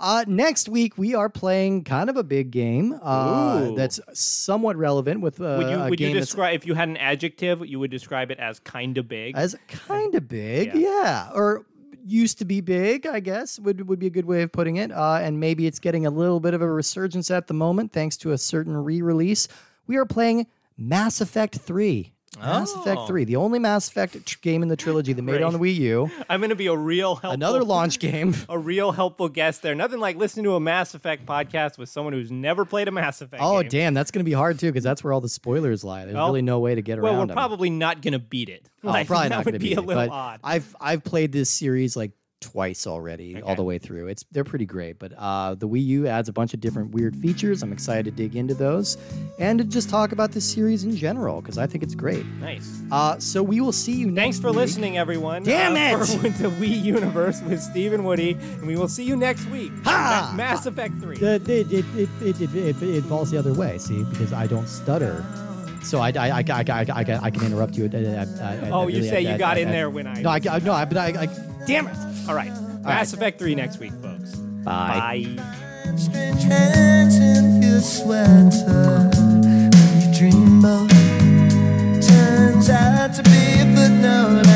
Uh, 0.00 0.24
next 0.26 0.68
week 0.68 0.98
we 0.98 1.14
are 1.14 1.28
playing 1.28 1.84
kind 1.84 2.10
of 2.10 2.16
a 2.16 2.24
big 2.24 2.50
game 2.50 2.98
uh, 3.02 3.70
that's 3.72 4.00
somewhat 4.12 4.76
relevant 4.76 5.20
with 5.20 5.40
uh, 5.40 5.56
Would 5.58 5.70
you 5.70 5.78
would 5.90 6.00
you 6.00 6.12
describe 6.12 6.54
if 6.54 6.66
you 6.66 6.74
had 6.74 6.88
an 6.88 6.96
adjective, 6.96 7.64
you 7.66 7.78
would 7.78 7.90
describe 7.90 8.30
it 8.30 8.38
as 8.38 8.58
kind 8.60 8.98
of 8.98 9.06
big? 9.06 9.36
as 9.36 9.56
kind 9.68 10.14
of 10.14 10.28
big, 10.28 10.74
Yeah. 10.74 10.80
yeah. 10.80 11.30
or 11.34 11.66
used 12.04 12.38
to 12.38 12.44
be 12.44 12.60
big. 12.60 13.06
I 13.06 13.20
guess 13.20 13.58
would 13.58 13.88
would 13.88 13.98
be 13.98 14.06
a 14.06 14.10
good 14.10 14.24
way 14.24 14.42
of 14.42 14.52
putting 14.52 14.76
it. 14.76 14.90
Uh, 14.92 15.18
and 15.20 15.38
maybe 15.40 15.66
it's 15.66 15.78
getting 15.78 16.06
a 16.06 16.10
little 16.10 16.40
bit 16.40 16.54
of 16.54 16.62
a 16.62 16.70
resurgence 16.70 17.30
at 17.30 17.46
the 17.46 17.54
moment 17.54 17.92
thanks 17.92 18.16
to 18.18 18.32
a 18.32 18.38
certain 18.38 18.76
re-release. 18.76 19.48
We 19.86 19.96
are 19.96 20.06
playing 20.06 20.46
Mass 20.76 21.20
Effect 21.20 21.56
Three. 21.56 22.11
Mass 22.40 22.72
Effect 22.74 22.96
Oh. 23.00 23.06
3, 23.06 23.24
the 23.24 23.36
only 23.36 23.58
Mass 23.58 23.88
Effect 23.88 24.24
tr- 24.26 24.38
game 24.40 24.62
in 24.62 24.68
the 24.68 24.76
trilogy 24.76 25.12
that 25.12 25.20
made 25.22 25.36
it 25.36 25.42
on 25.42 25.52
the 25.52 25.58
Wii 25.58 25.74
U. 25.76 26.10
I'm 26.30 26.40
going 26.40 26.50
to 26.50 26.56
be 26.56 26.66
a 26.66 26.76
real 26.76 27.14
helpful, 27.16 27.30
Another 27.32 27.62
launch 27.62 27.98
game. 27.98 28.34
a 28.48 28.58
real 28.58 28.90
helpful 28.92 29.28
guest 29.28 29.60
there. 29.62 29.74
Nothing 29.74 30.00
like 30.00 30.16
listening 30.16 30.44
to 30.44 30.54
a 30.54 30.60
Mass 30.60 30.94
Effect 30.94 31.26
podcast 31.26 31.76
with 31.78 31.88
someone 31.90 32.14
who's 32.14 32.30
never 32.30 32.64
played 32.64 32.88
a 32.88 32.90
Mass 32.90 33.20
Effect. 33.20 33.42
Oh 33.44 33.60
game. 33.60 33.68
damn, 33.70 33.94
that's 33.94 34.10
gonna 34.10 34.24
be 34.24 34.32
hard 34.32 34.58
too, 34.58 34.68
because 34.68 34.82
that's 34.84 35.04
where 35.04 35.12
all 35.12 35.20
the 35.20 35.28
spoilers 35.28 35.84
lie. 35.84 36.04
There's 36.04 36.14
Well- 36.14 36.26
really 36.28 36.42
no 36.42 36.58
way 36.58 36.74
to 36.74 36.82
get 36.82 36.98
around 36.98 37.02
Well, 37.12 37.20
we're 37.20 37.26
them. 37.26 37.34
probably 37.36 37.70
not 37.70 38.00
going 38.00 38.12
to 38.12 38.18
beat 38.18 38.48
it. 38.48 38.68
Oh, 38.82 38.88
Like, 38.88 39.06
probably 39.06 39.28
that 39.28 39.34
not 39.36 39.44
would 39.44 39.52
gonna 39.52 39.58
be 39.58 39.68
beat 39.70 39.78
a 39.78 39.80
it, 39.80 39.86
little 39.86 40.02
but 40.06 40.10
odd. 40.10 40.40
I've 40.42 40.74
I've 40.80 41.04
played 41.04 41.32
this 41.32 41.50
series 41.50 41.96
like 41.96 42.12
twice 42.42 42.86
already, 42.86 43.40
all 43.40 43.54
the 43.54 43.62
way 43.62 43.78
through. 43.78 44.08
It's 44.08 44.24
they're 44.32 44.44
pretty 44.44 44.66
great, 44.66 44.98
but 44.98 45.12
uh, 45.16 45.54
the 45.54 45.68
Wii 45.68 45.84
U 45.86 46.06
adds 46.06 46.28
a 46.28 46.32
bunch 46.32 46.52
of 46.52 46.60
different 46.60 46.90
weird 46.90 47.16
features. 47.16 47.62
I'm 47.62 47.72
excited 47.72 48.04
to 48.04 48.10
dig 48.10 48.36
into 48.36 48.54
those 48.54 48.98
and 49.38 49.58
to 49.58 49.64
just 49.64 49.88
talk 49.88 50.12
about 50.12 50.32
this 50.32 50.50
series 50.50 50.84
in 50.84 50.94
general 50.94 51.40
because 51.40 51.56
I 51.56 51.66
think 51.66 51.82
it's 51.82 51.94
great. 51.94 52.26
Nice. 52.40 52.82
Uh, 52.90 53.18
so 53.18 53.42
we 53.42 53.60
will 53.60 53.72
see 53.72 53.92
you. 53.92 54.14
Thanks 54.14 54.38
for 54.38 54.48
week. 54.48 54.56
listening, 54.56 54.98
everyone. 54.98 55.44
Damn 55.44 55.74
uh, 55.74 56.02
it! 56.02 56.06
For 56.06 56.28
the 56.42 56.50
Wii 56.50 56.82
Universe 56.82 57.40
with 57.42 57.62
Steve 57.62 57.92
and 57.92 58.04
Woody, 58.04 58.32
and 58.32 58.66
we 58.66 58.76
will 58.76 58.88
see 58.88 59.04
you 59.04 59.16
next 59.16 59.46
week. 59.46 59.72
Ha! 59.84 60.34
Mass 60.36 60.66
Effect 60.66 60.94
3. 61.00 61.16
Uh, 61.16 61.26
it, 61.26 61.48
it, 61.48 61.72
it, 61.72 62.08
it, 62.20 62.40
it, 62.40 62.54
it, 62.54 62.82
it 62.82 63.04
falls 63.04 63.30
the 63.30 63.38
other 63.38 63.54
way, 63.54 63.78
see, 63.78 64.04
because 64.04 64.32
I 64.32 64.46
don't 64.46 64.68
stutter. 64.68 65.24
So 65.82 66.00
I, 66.00 66.12
I, 66.16 66.28
I, 66.28 66.44
I, 66.48 66.64
I, 66.68 66.84
I, 66.88 67.20
I 67.22 67.30
can 67.30 67.44
interrupt 67.44 67.76
you. 67.76 67.90
uh, 67.92 67.96
uh, 67.96 68.00
uh, 68.00 68.70
oh, 68.70 68.82
uh, 68.82 68.86
you 68.86 69.02
say 69.02 69.20
you 69.20 69.36
got 69.36 69.58
in 69.58 69.70
there 69.70 69.90
when 69.90 70.06
I. 70.06 70.22
No, 70.22 70.30
I, 70.30 70.40
I- 70.50 70.58
no, 70.60 70.72
I, 70.72 70.84
but 70.84 70.96
I, 70.96 71.08
I, 71.22 71.51
damn 71.66 71.86
it. 71.86 71.96
All 72.28 72.34
right. 72.34 72.52
Mass 72.82 73.12
Effect 73.12 73.38
3 73.38 73.54
next 73.54 73.78
week, 73.78 73.92
folks. 74.02 74.34
Bye. 74.34 75.24
Bye. 75.36 75.96
Strange 75.96 76.42
hands 76.44 77.16
in 77.16 77.62
your 77.62 77.80
sweater 77.80 79.10
when 79.42 79.72
you 80.00 80.14
dream 80.18 80.64
of 80.64 80.88
turns 82.00 82.70
out 82.70 83.14
to 83.14 83.22
be 83.24 83.60
a 83.60 83.74
footnote 83.76 84.46